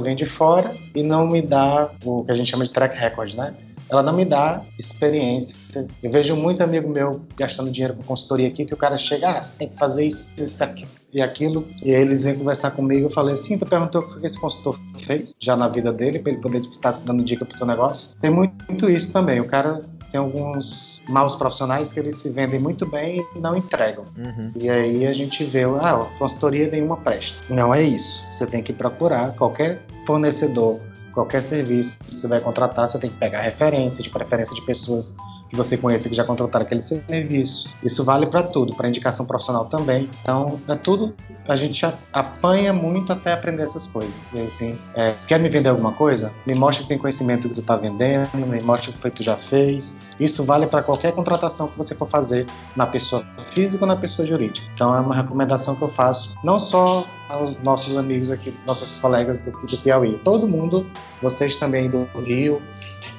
vem, 0.03 0.17
de 0.17 0.27
fora 0.27 0.71
e 0.95 1.03
não 1.03 1.27
me 1.27 1.41
dá 1.41 1.91
o 2.05 2.25
que 2.25 2.33
a 2.33 2.35
gente 2.35 2.51
chama 2.51 2.65
de 2.65 2.71
track 2.71 2.97
record, 2.97 3.35
né? 3.35 3.55
ela 3.91 4.03
não 4.03 4.13
me 4.13 4.25
dá 4.25 4.63
experiência. 4.79 5.55
Eu 6.03 6.11
vejo 6.11 6.35
muito 6.37 6.63
amigo 6.63 6.89
meu 6.89 7.21
gastando 7.37 7.71
dinheiro 7.71 7.95
com 7.95 8.03
consultoria 8.03 8.49
aqui, 8.49 8.65
que 8.65 8.75
o 8.75 8.77
cara 8.77 8.97
chega, 8.97 9.31
ah, 9.31 9.43
você 9.43 9.53
tem 9.59 9.69
que 9.69 9.79
fazer 9.79 10.05
isso, 10.05 10.33
isso 10.37 10.63
aqui, 10.63 10.87
e 11.13 11.23
aquilo, 11.23 11.65
e 11.83 11.95
aí 11.95 12.03
eles 12.03 12.25
vêm 12.25 12.37
conversar 12.37 12.71
comigo, 12.73 13.07
eu 13.07 13.13
falei 13.13 13.35
assim, 13.35 13.59
tu 13.59 13.67
perguntou 13.67 14.01
o 14.01 14.21
que 14.21 14.27
esse 14.27 14.39
consultor 14.39 14.79
fez, 15.07 15.35
já 15.39 15.57
na 15.57 15.69
vida 15.69 15.93
dele, 15.93 16.19
para 16.19 16.33
ele 16.33 16.41
poder 16.41 16.59
estar 16.59 16.93
dando 17.05 17.25
dica 17.25 17.45
pro 17.45 17.57
teu 17.57 17.67
negócio. 17.67 18.17
Tem 18.21 18.31
muito 18.31 18.91
isso 18.91 19.13
também, 19.13 19.41
o 19.41 19.47
cara 19.47 19.81
tem 20.15 20.21
alguns 20.21 21.03
maus 21.09 21.35
profissionais 21.35 21.93
que 21.93 21.99
eles 21.99 22.19
se 22.19 22.31
vendem 22.31 22.61
muito 22.61 22.87
bem 22.87 23.21
e 23.35 23.41
não 23.41 23.57
entregam. 23.57 24.05
Uhum. 24.17 24.53
E 24.55 24.71
aí 24.71 25.05
a 25.09 25.13
gente 25.13 25.43
vê, 25.43 25.65
ah, 25.65 26.07
consultoria 26.21 26.71
nenhuma 26.71 26.97
presta. 26.99 27.37
Não 27.53 27.75
é 27.75 27.83
isso. 27.83 28.23
Você 28.31 28.47
tem 28.47 28.63
que 28.63 28.73
procurar 28.73 29.35
qualquer 29.35 29.83
fornecedor 30.07 30.79
qualquer 31.13 31.43
serviço 31.43 31.97
que 32.01 32.13
você 32.13 32.27
vai 32.27 32.41
contratar, 32.41 32.89
você 32.89 32.99
tem 32.99 33.09
que 33.09 33.17
pegar 33.17 33.41
referência, 33.41 34.03
de 34.03 34.11
preferência 34.11 34.53
de 34.53 34.63
pessoas 34.63 35.15
que 35.55 35.57
você 35.57 35.77
conheça 35.77 36.09
que 36.09 36.15
já 36.15 36.25
contrataram 36.25 36.67
aquele 36.67 36.83
serviço. 36.83 37.69
Isso 37.83 38.05
vale 38.05 38.27
para 38.27 38.43
tudo, 38.43 38.75
para 38.75 38.89
indicação 38.89 39.25
profissional 39.25 39.67
também. 39.67 40.11
Então, 40.21 40.61
é 40.69 40.75
tudo, 40.75 41.15
a 41.49 41.55
gente 41.55 41.87
apanha 42.13 42.73
muito 42.73 43.13
até 43.13 43.33
aprender 43.33 43.63
essas 43.63 43.87
coisas. 43.87 44.15
E 44.35 44.41
assim, 44.41 44.77
é, 44.95 45.15
quer 45.29 45.39
me 45.39 45.49
vender 45.49 45.69
alguma 45.69 45.93
coisa? 45.93 46.33
Me 46.45 46.55
mostra 46.55 46.83
que 46.83 46.89
tem 46.89 46.99
conhecimento 46.99 47.49
que 47.49 47.55
tu 47.55 47.61
está 47.61 47.77
vendendo, 47.77 48.29
me 48.35 48.61
mostra 48.63 48.91
o 48.91 48.95
que 48.95 49.11
tu 49.11 49.23
já 49.23 49.37
fez. 49.37 49.97
Isso 50.19 50.45
vale 50.45 50.67
para 50.67 50.83
qualquer 50.83 51.13
contratação 51.13 51.69
que 51.69 51.79
você 51.79 51.95
for 51.95 52.09
fazer 52.09 52.47
na 52.75 52.87
pessoa 52.87 53.25
física 53.55 53.85
ou 53.85 53.89
na 53.89 53.97
pessoa 53.97 54.27
jurídica. 54.27 54.67
Então, 54.75 54.95
é 54.95 55.01
uma 55.01 55.15
recomendação 55.15 55.77
que 55.77 55.83
eu 55.83 55.91
faço, 55.91 56.35
não 56.43 56.59
só 56.59 57.07
aos 57.29 57.61
nossos 57.63 57.97
amigos 57.97 58.31
aqui, 58.31 58.55
nossos 58.67 58.99
colegas 58.99 59.43
do, 59.43 59.51
do 59.51 59.79
Piauí, 59.79 60.21
todo 60.25 60.47
mundo, 60.47 60.87
vocês 61.23 61.57
também 61.57 61.89
do 61.89 62.09
Rio, 62.25 62.61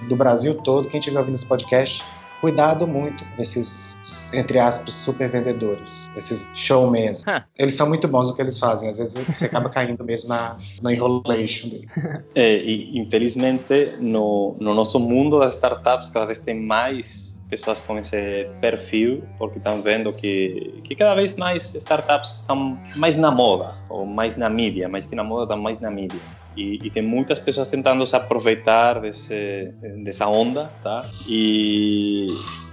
do 0.07 0.15
Brasil 0.15 0.55
todo, 0.55 0.87
quem 0.87 0.99
estiver 0.99 1.19
ouvindo 1.19 1.35
esse 1.35 1.45
podcast, 1.45 2.03
cuidado 2.39 2.87
muito 2.87 3.25
desses, 3.35 4.31
entre 4.33 4.59
aspas, 4.59 4.93
super 4.93 5.29
vendedores, 5.29 6.05
esses 6.15 6.49
showmen. 6.53 7.13
Eles 7.57 7.75
são 7.75 7.87
muito 7.87 8.07
bons 8.07 8.29
no 8.29 8.35
que 8.35 8.41
eles 8.41 8.59
fazem, 8.59 8.89
às 8.89 8.97
vezes 8.97 9.13
você 9.13 9.45
acaba 9.45 9.69
caindo 9.69 10.03
mesmo 10.03 10.29
na, 10.29 10.57
na 10.81 10.93
enrolation 10.93 11.69
dele. 11.69 11.87
É, 12.35 12.57
e 12.57 12.97
infelizmente 12.99 13.97
no, 14.01 14.57
no 14.59 14.73
nosso 14.73 14.99
mundo 14.99 15.39
das 15.39 15.55
startups 15.55 16.09
cada 16.09 16.25
vez 16.25 16.39
tem 16.39 16.59
mais 16.59 17.39
pessoas 17.49 17.81
com 17.81 17.97
esse 17.97 18.49
perfil, 18.59 19.23
porque 19.37 19.57
estão 19.57 19.81
vendo 19.81 20.11
que, 20.11 20.81
que 20.83 20.95
cada 20.95 21.15
vez 21.15 21.35
mais 21.35 21.73
startups 21.75 22.33
estão 22.41 22.77
mais 22.95 23.17
na 23.17 23.31
moda, 23.31 23.71
ou 23.89 24.05
mais 24.05 24.35
na 24.35 24.49
mídia, 24.49 24.89
mais 24.89 25.05
que 25.05 25.15
na 25.15 25.23
moda, 25.23 25.43
estão 25.43 25.57
mais 25.57 25.79
na 25.79 25.91
mídia. 25.91 26.19
E, 26.55 26.79
e, 26.85 26.89
tem 26.89 27.03
muitas 27.03 27.37
pessoas 27.37 27.69
tentando 27.69 28.05
se 28.05 28.15
aproveitar 28.15 29.01
desse, 29.01 29.73
dessa 30.03 30.27
onda, 30.27 30.71
tá? 30.81 31.05
E 31.27 32.27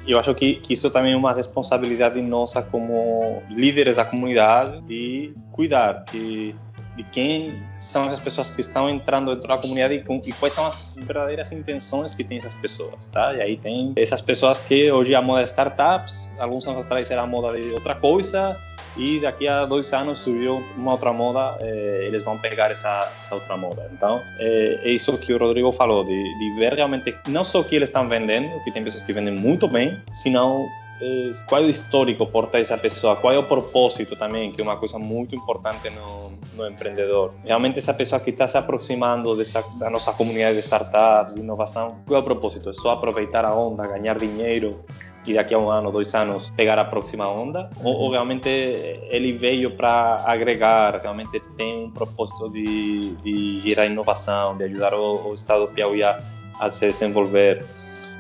eu 0.07 0.19
acho 0.19 0.35
que, 0.35 0.55
que 0.55 0.73
isso 0.75 0.91
também 0.91 1.13
é 1.15 1.17
uma 1.17 1.33
responsabilidade 1.33 2.21
nossa 2.21 2.63
como 2.63 3.43
líderes 3.51 3.97
da 3.97 4.05
comunidade 4.05 4.81
de 4.83 5.35
cuidar 5.53 6.05
que 6.05 6.55
de 6.97 7.03
quem 7.05 7.63
são 7.79 8.07
essas 8.07 8.21
pessoas 8.21 8.51
que 8.51 8.61
estão 8.61 8.89
entrando 8.89 9.35
dentro 9.35 9.49
da 9.49 9.57
comunidade 9.57 9.95
e, 9.95 10.05
com, 10.05 10.21
e 10.25 10.33
quais 10.33 10.53
são 10.53 10.67
as 10.67 10.95
verdadeiras 10.97 11.51
intenções 11.53 12.15
que 12.15 12.23
tem 12.23 12.39
essas 12.39 12.55
pessoas, 12.55 13.09
tá? 13.09 13.35
E 13.35 13.41
aí 13.41 13.57
tem 13.57 13.93
essas 13.97 14.21
pessoas 14.21 14.59
que 14.61 14.93
hoje 14.93 15.15
a 15.15 15.23
moda 15.23 15.41
é 15.41 15.45
startups, 15.45 16.31
alguns 16.39 16.67
anos 16.67 16.83
atrás 16.83 17.11
era 17.11 17.23
a 17.23 17.27
moda 17.27 17.59
de 17.59 17.73
outra 17.73 17.95
coisa, 17.95 18.59
e 18.97 19.21
daqui 19.21 19.49
a 19.49 19.65
dois 19.65 19.93
anos 19.93 20.19
surgiu 20.19 20.63
uma 20.77 20.93
outra 20.93 21.13
moda, 21.13 21.59
eh, 21.63 22.05
eles 22.07 22.23
vão 22.23 22.39
pegar 22.39 22.71
essa, 22.71 23.11
essa 23.21 23.35
outra 23.35 23.57
moda. 23.57 23.91
Então, 23.93 24.21
é, 24.39 24.81
é, 24.85 24.91
isso 24.91 25.17
que 25.19 25.33
o 25.33 25.39
Rodrigo 25.39 25.73
falou, 25.73 26.05
de, 26.05 26.39
de 26.39 26.59
ver 26.59 26.75
realmente 26.75 27.17
não 27.29 27.45
só 27.45 27.61
o 27.61 27.65
que 27.65 27.77
eles 27.77 27.89
estão 27.89 28.09
vendendo, 28.09 28.63
que 28.65 28.71
tem 28.71 28.85
pessoas 28.85 29.03
que 29.03 29.13
vendem 29.13 29.35
muito 29.35 29.67
bem, 29.67 30.03
senão 30.13 30.67
é, 31.01 31.31
qual 31.49 31.63
é 31.63 31.65
o 31.65 31.71
histórico 31.71 32.27
por 32.27 32.47
trás 32.47 32.69
dessa 32.69 32.81
pessoa, 32.81 33.17
qual 33.17 33.33
é 33.33 33.39
o 33.39 33.45
propósito 33.45 34.15
também, 34.15 34.53
que 34.53 34.61
é 34.61 34.65
uma 34.65 34.77
coisa 34.77 34.99
muito 34.99 35.35
importante 35.35 35.91
no, 35.91 36.33
no 36.55 36.69
empreendedor. 36.69 37.33
Realmente 37.45 37.79
essa 37.79 37.95
pessoa 37.95 38.21
que 38.21 38.31
está 38.31 38.47
se 38.47 38.59
aproximando 38.59 39.37
dessa, 39.37 39.65
da 39.79 39.91
nossa 39.91 40.13
comunidade 40.13 40.55
de 40.55 40.61
startups, 40.61 41.35
de 41.35 41.41
inovação, 41.41 41.89
qual 42.07 42.19
é 42.19 42.21
o 42.21 42.23
propósito? 42.23 42.69
É 42.69 42.73
só 42.73 42.93
aproveitar 42.93 43.45
a 43.45 43.55
onda, 43.55 43.87
ganhar 43.87 44.19
dinheiro, 44.19 44.85
e 45.27 45.35
daqui 45.35 45.55
a 45.55 45.59
um 45.59 45.71
ano, 45.71 45.93
dois 45.93 46.15
anos, 46.15 46.51
pegar 46.57 46.79
a 46.79 46.85
próxima 46.85 47.29
onda? 47.29 47.71
Ou, 47.83 47.95
ou 47.95 48.11
realmente 48.11 48.49
ele 48.49 49.33
veio 49.33 49.71
para 49.71 50.17
agregar, 50.27 51.01
realmente 51.01 51.41
tem 51.57 51.85
um 51.85 51.91
propósito 51.91 52.51
de, 52.51 53.11
de 53.23 53.61
gerar 53.63 53.87
inovação, 53.87 54.57
de 54.57 54.65
ajudar 54.65 54.95
o, 54.95 55.29
o 55.29 55.35
Estado 55.35 55.67
do 55.67 55.73
Piauí 55.73 56.03
a, 56.03 56.21
a 56.59 56.71
se 56.71 56.87
desenvolver? 56.87 57.65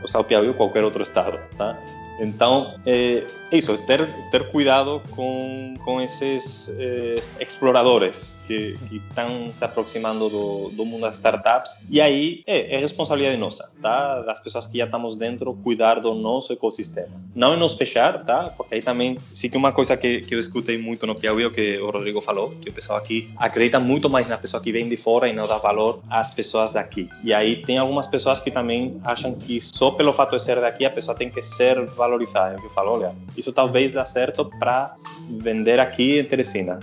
O 0.03 0.07
Estado 0.07 0.23
do 0.23 0.29
Piauí 0.29 0.49
ou 0.49 0.55
qualquer 0.55 0.85
outro 0.85 1.03
Estado, 1.03 1.41
tá? 1.57 1.79
Então, 2.21 2.75
é, 2.87 3.25
é 3.51 3.57
isso, 3.57 3.77
ter, 3.87 4.07
ter 4.31 4.51
cuidado 4.51 5.03
com, 5.11 5.75
com 5.85 6.01
esses 6.01 6.71
é, 6.79 7.23
exploradores 7.41 8.39
que, 8.42 8.42
que 8.47 8.77
estão 9.09 9.53
se 9.53 9.65
aproximando 9.65 10.29
do, 10.29 10.71
do 10.71 10.85
mundo 10.85 11.03
das 11.03 11.17
startups. 11.17 11.85
E 11.91 12.01
aí 12.01 12.43
é, 12.47 12.77
é 12.77 12.79
responsabilidade 12.79 13.37
nossa, 13.37 13.71
tá? 13.81 14.21
Das 14.23 14.41
pessoas 14.41 14.67
que 14.67 14.79
já 14.79 14.85
estamos 14.85 15.17
dentro, 15.17 15.55
cuidar 15.55 16.01
do 16.01 16.15
nosso 16.15 16.53
ecossistema. 16.53 17.21
Não 17.35 17.55
é 17.55 17.57
nos 17.57 17.75
fechar, 17.75 18.25
tá? 18.25 18.53
Porque 18.57 18.77
aí 18.77 18.83
também, 18.83 19.17
sim 19.33 19.49
que 19.49 19.57
uma 19.57 19.73
coisa 19.73 19.97
que, 19.97 20.21
que 20.21 20.35
eu 20.35 20.39
escutei 20.39 20.79
muito 20.79 21.07
no 21.07 21.15
Piauí, 21.15 21.45
o 21.47 21.51
que 21.51 21.79
o 21.79 21.91
Rodrigo 21.91 22.21
falou, 22.21 22.51
que 22.51 22.71
o 22.71 22.73
pessoal 22.73 22.99
aqui 22.99 23.31
acredita 23.37 23.79
muito 23.79 24.09
mais 24.09 24.29
na 24.29 24.39
pessoa 24.39 24.63
que 24.63 24.73
vem 24.73 24.89
de 24.89 24.97
fora 24.97 25.29
e 25.29 25.33
não 25.33 25.47
dá 25.47 25.59
valor 25.59 26.01
às 26.09 26.31
pessoas 26.31 26.73
daqui. 26.73 27.09
E 27.23 27.33
aí 27.33 27.57
tem 27.57 27.79
algumas 27.79 28.07
pessoas 28.07 28.41
que 28.41 28.51
também 28.51 29.01
acham 29.05 29.35
que 29.35 29.61
só 29.61 29.91
pelo 29.91 30.13
fato 30.13 30.37
de 30.37 30.43
ser 30.43 30.61
daqui, 30.61 30.85
a 30.85 30.91
pessoa 30.91 31.17
tem 31.17 31.31
que 31.31 31.43
ser 31.43 31.85
valorizada. 31.87 32.57
Eu 32.63 32.71
falo, 32.71 32.93
olha, 32.93 33.15
isso 33.37 33.53
talvez 33.53 33.93
dá 33.93 34.05
certo 34.05 34.45
para 34.45 34.95
vender 35.41 35.81
aqui 35.81 36.19
em 36.19 36.25
Teresina 36.25 36.81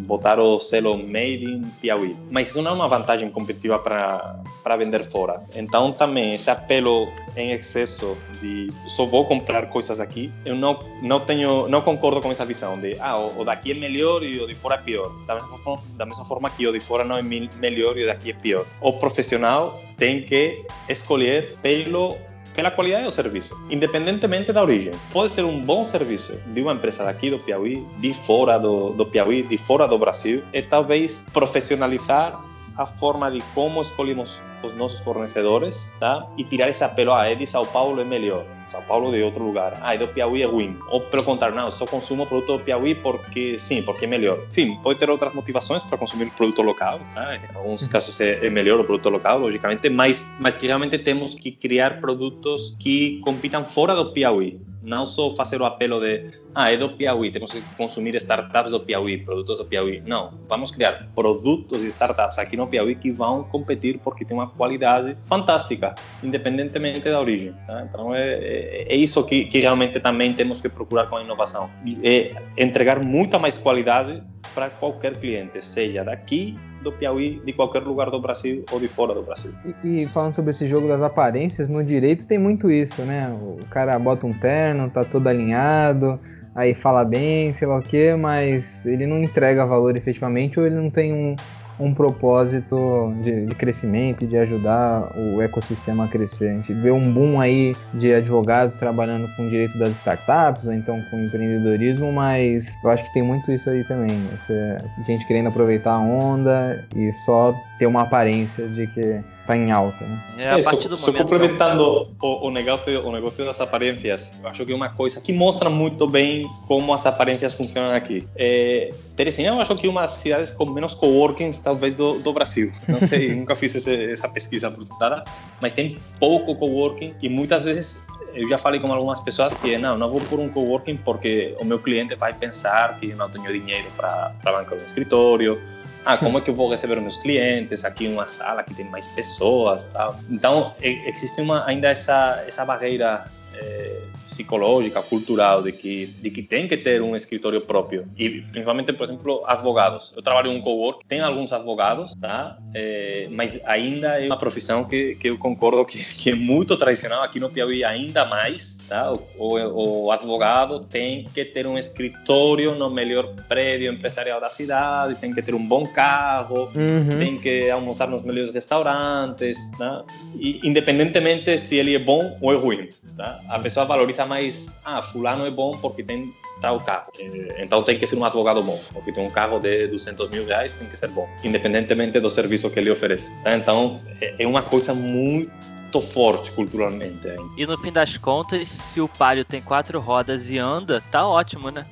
botar 0.00 0.38
o 0.38 0.58
selo 0.58 0.96
Made 0.96 1.44
in 1.44 1.62
Piauí. 1.80 2.16
Mas 2.30 2.50
isso 2.50 2.62
não 2.62 2.72
é 2.72 2.74
uma 2.74 2.88
vantagem 2.88 3.30
competitiva 3.30 3.78
para 3.78 4.76
vender 4.76 5.04
fora. 5.04 5.42
Então 5.54 5.92
também 5.92 6.34
esse 6.34 6.50
apelo 6.50 7.08
em 7.36 7.52
excesso 7.52 8.16
de 8.40 8.70
só 8.88 9.04
vou 9.04 9.24
comprar 9.24 9.66
coisas 9.66 10.00
aqui, 10.00 10.30
eu 10.44 10.54
não 10.54 10.78
não 11.02 11.20
tenho 11.20 11.68
não 11.68 11.80
concordo 11.80 12.20
com 12.20 12.30
essa 12.30 12.44
visão 12.44 12.78
de 12.78 12.96
ah 13.00 13.18
o, 13.18 13.44
daqui 13.44 13.72
é 13.72 13.74
melhor 13.74 14.22
e 14.22 14.40
o 14.40 14.46
de 14.46 14.54
fora 14.54 14.76
é 14.76 14.78
pior. 14.78 15.12
Da 15.26 15.34
mesma 15.34 15.58
forma, 15.58 15.82
da 15.96 16.06
mesma 16.06 16.24
forma 16.24 16.50
que 16.50 16.66
o 16.66 16.72
de 16.72 16.80
fora 16.80 17.04
não 17.04 17.16
é 17.16 17.22
melhor 17.22 17.96
e 17.96 18.04
o 18.04 18.06
daqui 18.06 18.30
é 18.30 18.34
pior. 18.34 18.66
O 18.80 18.92
profissional 18.92 19.80
tem 19.96 20.22
que 20.22 20.64
escolher 20.88 21.56
pelo 21.62 22.16
pela 22.54 22.70
qualidade 22.70 23.04
do 23.04 23.10
serviço, 23.10 23.60
independentemente 23.70 24.52
da 24.52 24.62
origem. 24.62 24.92
Pode 25.12 25.32
ser 25.32 25.44
um 25.44 25.60
bom 25.60 25.84
serviço 25.84 26.38
de 26.46 26.62
uma 26.62 26.72
empresa 26.72 27.04
daqui 27.04 27.30
do 27.30 27.38
Piauí, 27.38 27.84
de 27.98 28.12
fora 28.12 28.58
do, 28.58 28.90
do 28.90 29.06
Piauí, 29.06 29.42
de 29.42 29.58
fora 29.58 29.86
do 29.88 29.98
Brasil, 29.98 30.42
e 30.52 30.62
talvez 30.62 31.24
profissionalizar 31.32 32.40
a 32.76 32.86
forma 32.86 33.30
de 33.30 33.40
como 33.54 33.80
escolhemos 33.80 34.40
os 34.66 34.76
nossos 34.76 35.00
fornecedores, 35.00 35.92
tá? 35.98 36.26
E 36.36 36.44
tirar 36.44 36.68
esse 36.68 36.82
apelo, 36.84 37.12
ah, 37.12 37.26
é 37.26 37.34
de 37.34 37.46
São 37.46 37.64
Paulo 37.64 38.00
é 38.00 38.04
melhor, 38.04 38.44
São 38.66 38.82
Paulo 38.82 39.10
de 39.10 39.22
outro 39.22 39.44
lugar, 39.44 39.78
ah, 39.82 39.94
é 39.94 39.98
do 39.98 40.08
Piauí 40.08 40.42
é 40.42 40.46
ruim. 40.46 40.76
Ou 40.88 41.00
pelo 41.00 41.24
contrário, 41.24 41.56
não, 41.56 41.70
só 41.70 41.86
consumo 41.86 42.26
produto 42.26 42.58
do 42.58 42.64
Piauí 42.64 42.94
porque 42.94 43.58
sim, 43.58 43.82
porque 43.82 44.04
é 44.04 44.08
melhor. 44.08 44.38
Enfim, 44.48 44.76
pode 44.82 44.98
ter 44.98 45.10
outras 45.10 45.34
motivações 45.34 45.82
para 45.82 45.98
consumir 45.98 46.30
produto 46.30 46.62
local, 46.62 47.00
tá? 47.14 47.36
Em 47.36 47.56
alguns 47.56 47.86
casos 47.88 48.20
é, 48.20 48.46
é 48.46 48.50
melhor 48.50 48.80
o 48.80 48.84
produto 48.84 49.10
local, 49.10 49.38
logicamente, 49.38 49.88
mas, 49.88 50.30
mas 50.38 50.54
que 50.54 50.66
realmente 50.66 50.98
temos 50.98 51.34
que 51.34 51.50
criar 51.50 52.00
produtos 52.00 52.76
que 52.78 53.20
compitam 53.24 53.64
fora 53.64 53.94
do 53.94 54.12
Piauí, 54.12 54.60
não 54.82 55.06
só 55.06 55.30
fazer 55.30 55.60
o 55.60 55.64
apelo 55.64 56.00
de 56.00 56.26
ah, 56.54 56.70
é 56.70 56.76
do 56.76 56.90
Piauí, 56.90 57.30
temos 57.30 57.52
que 57.52 57.62
consumir 57.76 58.14
startups 58.16 58.72
do 58.72 58.80
Piauí, 58.80 59.18
produtos 59.18 59.58
do 59.58 59.64
Piauí. 59.64 60.02
Não, 60.06 60.34
vamos 60.48 60.70
criar 60.70 61.08
produtos 61.14 61.84
e 61.84 61.88
startups 61.88 62.38
aqui 62.38 62.56
no 62.56 62.66
Piauí 62.66 62.94
que 62.94 63.10
vão 63.10 63.44
competir 63.44 63.98
porque 63.98 64.24
tem 64.24 64.36
uma 64.36 64.48
qualidade 64.48 65.16
fantástica, 65.24 65.94
independentemente 66.22 67.08
da 67.08 67.20
origem. 67.20 67.54
Tá? 67.66 67.86
Então 67.88 68.14
é, 68.14 68.32
é, 68.32 68.86
é 68.92 68.96
isso 68.96 69.24
que, 69.24 69.44
que, 69.44 69.60
realmente 69.60 70.00
também 70.00 70.32
temos 70.32 70.60
que 70.60 70.68
procurar 70.68 71.06
com 71.06 71.16
a 71.16 71.22
inovação, 71.22 71.70
é 72.02 72.34
entregar 72.58 73.04
muita 73.04 73.38
mais 73.38 73.56
qualidade 73.56 74.22
para 74.54 74.68
qualquer 74.68 75.16
cliente, 75.16 75.64
seja 75.64 76.04
daqui 76.04 76.58
do 76.82 76.92
Piauí, 76.92 77.40
de 77.44 77.52
qualquer 77.52 77.82
lugar 77.82 78.10
do 78.10 78.20
Brasil 78.20 78.64
ou 78.70 78.80
de 78.80 78.88
fora 78.88 79.14
do 79.14 79.22
Brasil. 79.22 79.52
E, 79.84 80.02
e, 80.02 80.08
falando 80.08 80.34
sobre 80.34 80.50
esse 80.50 80.68
jogo 80.68 80.88
das 80.88 81.00
aparências, 81.00 81.68
no 81.68 81.82
direito 81.82 82.26
tem 82.26 82.38
muito 82.38 82.70
isso, 82.70 83.02
né? 83.02 83.30
O 83.30 83.64
cara 83.66 83.98
bota 83.98 84.26
um 84.26 84.32
terno, 84.32 84.90
tá 84.90 85.04
todo 85.04 85.26
alinhado, 85.26 86.18
aí 86.54 86.74
fala 86.74 87.04
bem, 87.04 87.54
sei 87.54 87.66
lá 87.66 87.78
o 87.78 87.82
que, 87.82 88.14
mas 88.14 88.84
ele 88.86 89.06
não 89.06 89.18
entrega 89.18 89.64
valor 89.64 89.96
efetivamente 89.96 90.58
ou 90.58 90.66
ele 90.66 90.76
não 90.76 90.90
tem 90.90 91.12
um, 91.12 91.36
um 91.78 91.94
propósito 91.94 93.14
de, 93.22 93.46
de 93.46 93.54
crescimento 93.54 94.24
e 94.24 94.26
de 94.26 94.36
ajudar 94.36 95.10
o 95.16 95.40
ecossistema 95.42 96.04
a 96.04 96.08
crescer. 96.08 96.50
A 96.50 96.52
gente 96.54 96.72
vê 96.72 96.90
um 96.90 97.12
boom 97.12 97.40
aí 97.40 97.74
de 97.94 98.12
advogados 98.12 98.76
trabalhando 98.76 99.28
com 99.36 99.46
o 99.46 99.48
direito 99.48 99.78
das 99.78 99.90
startups, 99.90 100.64
ou 100.64 100.72
então 100.72 101.02
com 101.10 101.18
empreendedorismo, 101.18 102.12
mas 102.12 102.76
eu 102.82 102.90
acho 102.90 103.04
que 103.04 103.12
tem 103.12 103.22
muito 103.22 103.50
isso 103.50 103.68
aí 103.70 103.84
também. 103.84 104.16
Essa 104.34 104.84
gente 105.06 105.26
querendo 105.26 105.48
aproveitar 105.48 105.92
a 105.92 106.00
onda 106.00 106.84
e 106.94 107.10
só 107.12 107.54
ter 107.78 107.86
uma 107.86 108.02
aparência 108.02 108.68
de 108.68 108.86
que 108.86 109.20
está 109.42 109.56
em 109.56 109.70
alta. 109.70 110.04
Né? 110.04 110.22
É, 110.38 110.50
a 110.50 110.58
é, 110.58 110.62
partir 110.62 110.88
do 110.88 110.96
só, 110.96 111.12
complementando 111.12 112.08
o, 112.20 112.46
o, 112.46 112.50
negócio, 112.50 113.06
o 113.06 113.12
negócio 113.12 113.44
das 113.44 113.60
aparências, 113.60 114.32
eu 114.42 114.48
acho 114.48 114.64
que 114.64 114.72
é 114.72 114.74
uma 114.74 114.88
coisa 114.88 115.20
que 115.20 115.32
mostra 115.32 115.68
muito 115.68 116.06
bem 116.06 116.48
como 116.66 116.94
as 116.94 117.04
aparências 117.04 117.52
funcionam 117.52 117.94
aqui. 117.94 118.26
É, 118.36 118.88
Teresina, 119.16 119.48
eu 119.48 119.60
acho 119.60 119.74
que 119.76 119.86
é 119.86 119.90
uma 119.90 120.02
das 120.02 120.12
cidades 120.12 120.52
com 120.52 120.66
menos 120.66 120.94
coworkings, 120.94 121.58
talvez, 121.58 121.94
do, 121.94 122.20
do 122.20 122.32
Brasil. 122.32 122.72
Não 122.88 123.00
sei, 123.00 123.34
nunca 123.36 123.54
fiz 123.54 123.74
esse, 123.74 124.10
essa 124.10 124.28
pesquisa 124.28 124.68
aprofundada, 124.68 125.24
mas 125.60 125.72
tem 125.72 125.96
pouco 126.18 126.54
coworking 126.54 127.14
e 127.22 127.28
muitas 127.28 127.64
vezes 127.64 128.00
eu 128.34 128.48
já 128.48 128.56
falei 128.56 128.80
com 128.80 128.90
algumas 128.90 129.20
pessoas 129.20 129.52
que 129.52 129.76
não, 129.76 129.98
não 129.98 130.08
vou 130.08 130.20
por 130.22 130.40
um 130.40 130.48
coworking 130.48 130.96
porque 130.96 131.54
o 131.60 131.66
meu 131.66 131.78
cliente 131.78 132.14
vai 132.14 132.32
pensar 132.32 132.98
que 132.98 133.08
não 133.08 133.28
tenho 133.28 133.52
dinheiro 133.52 133.88
para 133.96 134.32
bancar 134.42 134.74
um 134.74 134.76
escritório 134.84 135.60
ah, 136.04 136.16
como 136.16 136.38
é 136.38 136.40
que 136.40 136.50
eu 136.50 136.54
vou 136.54 136.70
receber 136.70 137.00
meus 137.00 137.16
clientes 137.16 137.84
aqui 137.84 138.08
uma 138.08 138.26
sala 138.26 138.62
que 138.62 138.74
tem 138.74 138.84
mais 138.86 139.06
pessoas, 139.08 139.84
tal. 139.92 140.18
Então, 140.30 140.74
existe 140.80 141.40
uma, 141.40 141.66
ainda 141.66 141.88
essa 141.88 142.42
essa 142.46 142.64
barreira 142.64 143.24
é, 143.62 144.02
psicológica, 144.32 145.02
cultural, 145.02 145.62
de 145.62 145.72
que, 145.72 146.06
de 146.06 146.30
que 146.30 146.42
tem 146.42 146.66
que 146.66 146.76
ter 146.76 147.02
um 147.02 147.14
escritório 147.14 147.60
próprio. 147.60 148.06
E 148.16 148.40
principalmente, 148.40 148.92
por 148.92 149.04
exemplo, 149.04 149.42
advogados. 149.46 150.12
Eu 150.16 150.22
trabalho 150.22 150.50
em 150.50 150.56
um 150.56 150.62
cowork, 150.62 151.04
tem 151.06 151.20
alguns 151.20 151.52
advogados, 151.52 152.14
tá? 152.16 152.58
É, 152.74 153.28
mas 153.30 153.58
ainda 153.64 154.18
é 154.18 154.26
uma 154.26 154.36
profissão 154.36 154.84
que, 154.84 155.14
que 155.16 155.28
eu 155.28 155.38
concordo 155.38 155.84
que, 155.84 156.02
que 156.02 156.30
é 156.30 156.34
muito 156.34 156.76
tradicional 156.76 157.22
aqui 157.22 157.38
no 157.38 157.50
Piauí, 157.50 157.84
ainda 157.84 158.24
mais, 158.24 158.78
tá? 158.88 159.12
O, 159.12 159.22
o, 159.38 160.04
o 160.04 160.10
advogado 160.10 160.80
tem 160.80 161.24
que 161.24 161.44
ter 161.44 161.66
um 161.66 161.76
escritório 161.76 162.74
no 162.74 162.90
melhor 162.90 163.34
prédio 163.48 163.92
empresarial 163.92 164.40
da 164.40 164.48
cidade, 164.48 165.18
tem 165.20 165.34
que 165.34 165.42
ter 165.42 165.54
um 165.54 165.66
bom 165.66 165.86
carro, 165.86 166.70
uhum. 166.74 167.18
tem 167.18 167.38
que 167.38 167.70
almoçar 167.70 168.08
nos 168.08 168.22
melhores 168.24 168.52
restaurantes, 168.52 169.58
tá? 169.76 170.04
E, 170.36 170.60
independentemente 170.66 171.58
se 171.58 171.76
ele 171.76 171.94
é 171.94 171.98
bom 171.98 172.36
ou 172.40 172.52
é 172.52 172.56
ruim, 172.56 172.88
tá? 173.16 173.40
A 173.52 173.58
pessoa 173.58 173.84
valoriza 173.84 174.24
mais, 174.24 174.72
ah, 174.82 175.02
fulano 175.02 175.44
é 175.44 175.50
bom 175.50 175.72
porque 175.72 176.02
tem 176.02 176.32
tal 176.58 176.80
carro. 176.80 177.12
Então 177.58 177.82
tem 177.82 177.98
que 177.98 178.06
ser 178.06 178.16
um 178.16 178.24
advogado 178.24 178.62
bom, 178.62 178.80
porque 178.94 179.12
tem 179.12 179.22
um 179.22 179.30
carro 179.30 179.58
de 179.58 179.88
200 179.88 180.30
mil 180.30 180.46
reais, 180.46 180.72
tem 180.72 180.88
que 180.88 180.96
ser 180.96 181.08
bom, 181.08 181.28
independentemente 181.44 182.18
do 182.18 182.30
serviço 182.30 182.70
que 182.70 182.80
ele 182.80 182.90
oferece. 182.90 183.30
Então 183.44 184.00
é 184.38 184.46
uma 184.46 184.62
coisa 184.62 184.94
muito 184.94 186.00
forte 186.00 186.50
culturalmente 186.52 187.28
ainda. 187.28 187.42
E 187.54 187.66
no 187.66 187.76
fim 187.76 187.92
das 187.92 188.16
contas, 188.16 188.66
se 188.70 188.98
o 189.02 189.06
Palio 189.06 189.44
tem 189.44 189.60
quatro 189.60 190.00
rodas 190.00 190.50
e 190.50 190.56
anda, 190.58 191.02
tá 191.10 191.26
ótimo, 191.26 191.70
né? 191.70 191.84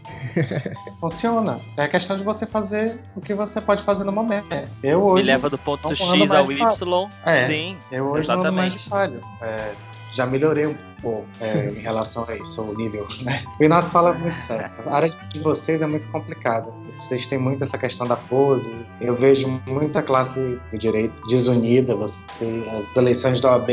Funciona. 0.98 1.58
É 1.76 1.86
questão 1.86 2.16
de 2.16 2.22
você 2.22 2.46
fazer 2.46 2.98
o 3.14 3.20
que 3.20 3.34
você 3.34 3.60
pode 3.60 3.82
fazer 3.82 4.04
no 4.04 4.12
momento. 4.12 4.46
Eu 4.82 5.04
hoje. 5.04 5.24
Me 5.24 5.30
leva 5.30 5.50
do 5.50 5.58
ponto 5.58 5.94
X 5.94 6.30
ao 6.30 6.50
Y. 6.50 7.08
É, 7.26 7.44
Sim. 7.44 7.76
Eu 7.92 8.06
hoje 8.06 8.22
exatamente. 8.22 8.42
não 8.42 8.48
ando 8.48 8.56
mais 8.56 8.72
de 8.72 8.78
falho. 8.88 9.20
É, 9.42 9.74
já 10.14 10.26
melhorei 10.26 10.66
um 10.66 10.76
pouco 11.00 11.26
é, 11.40 11.68
em 11.68 11.80
relação 11.80 12.24
a 12.28 12.36
isso, 12.36 12.62
o 12.62 12.76
nível. 12.76 13.06
Né? 13.22 13.44
O 13.58 13.64
Inácio 13.64 13.90
fala 13.90 14.12
muito 14.12 14.38
certo. 14.40 14.88
A 14.88 14.96
área 14.96 15.16
de 15.32 15.40
vocês 15.40 15.82
é 15.82 15.86
muito 15.86 16.08
complicada. 16.08 16.72
Vocês 16.96 17.26
têm 17.26 17.38
muito 17.38 17.62
essa 17.62 17.78
questão 17.78 18.06
da 18.06 18.16
pose. 18.16 18.74
Eu 19.00 19.14
vejo 19.16 19.48
muita 19.66 20.02
classe 20.02 20.58
de 20.70 20.78
direito 20.78 21.14
desunida. 21.28 21.94
Você, 21.96 22.64
as 22.76 22.94
eleições 22.96 23.40
da 23.40 23.52
OAB, 23.52 23.70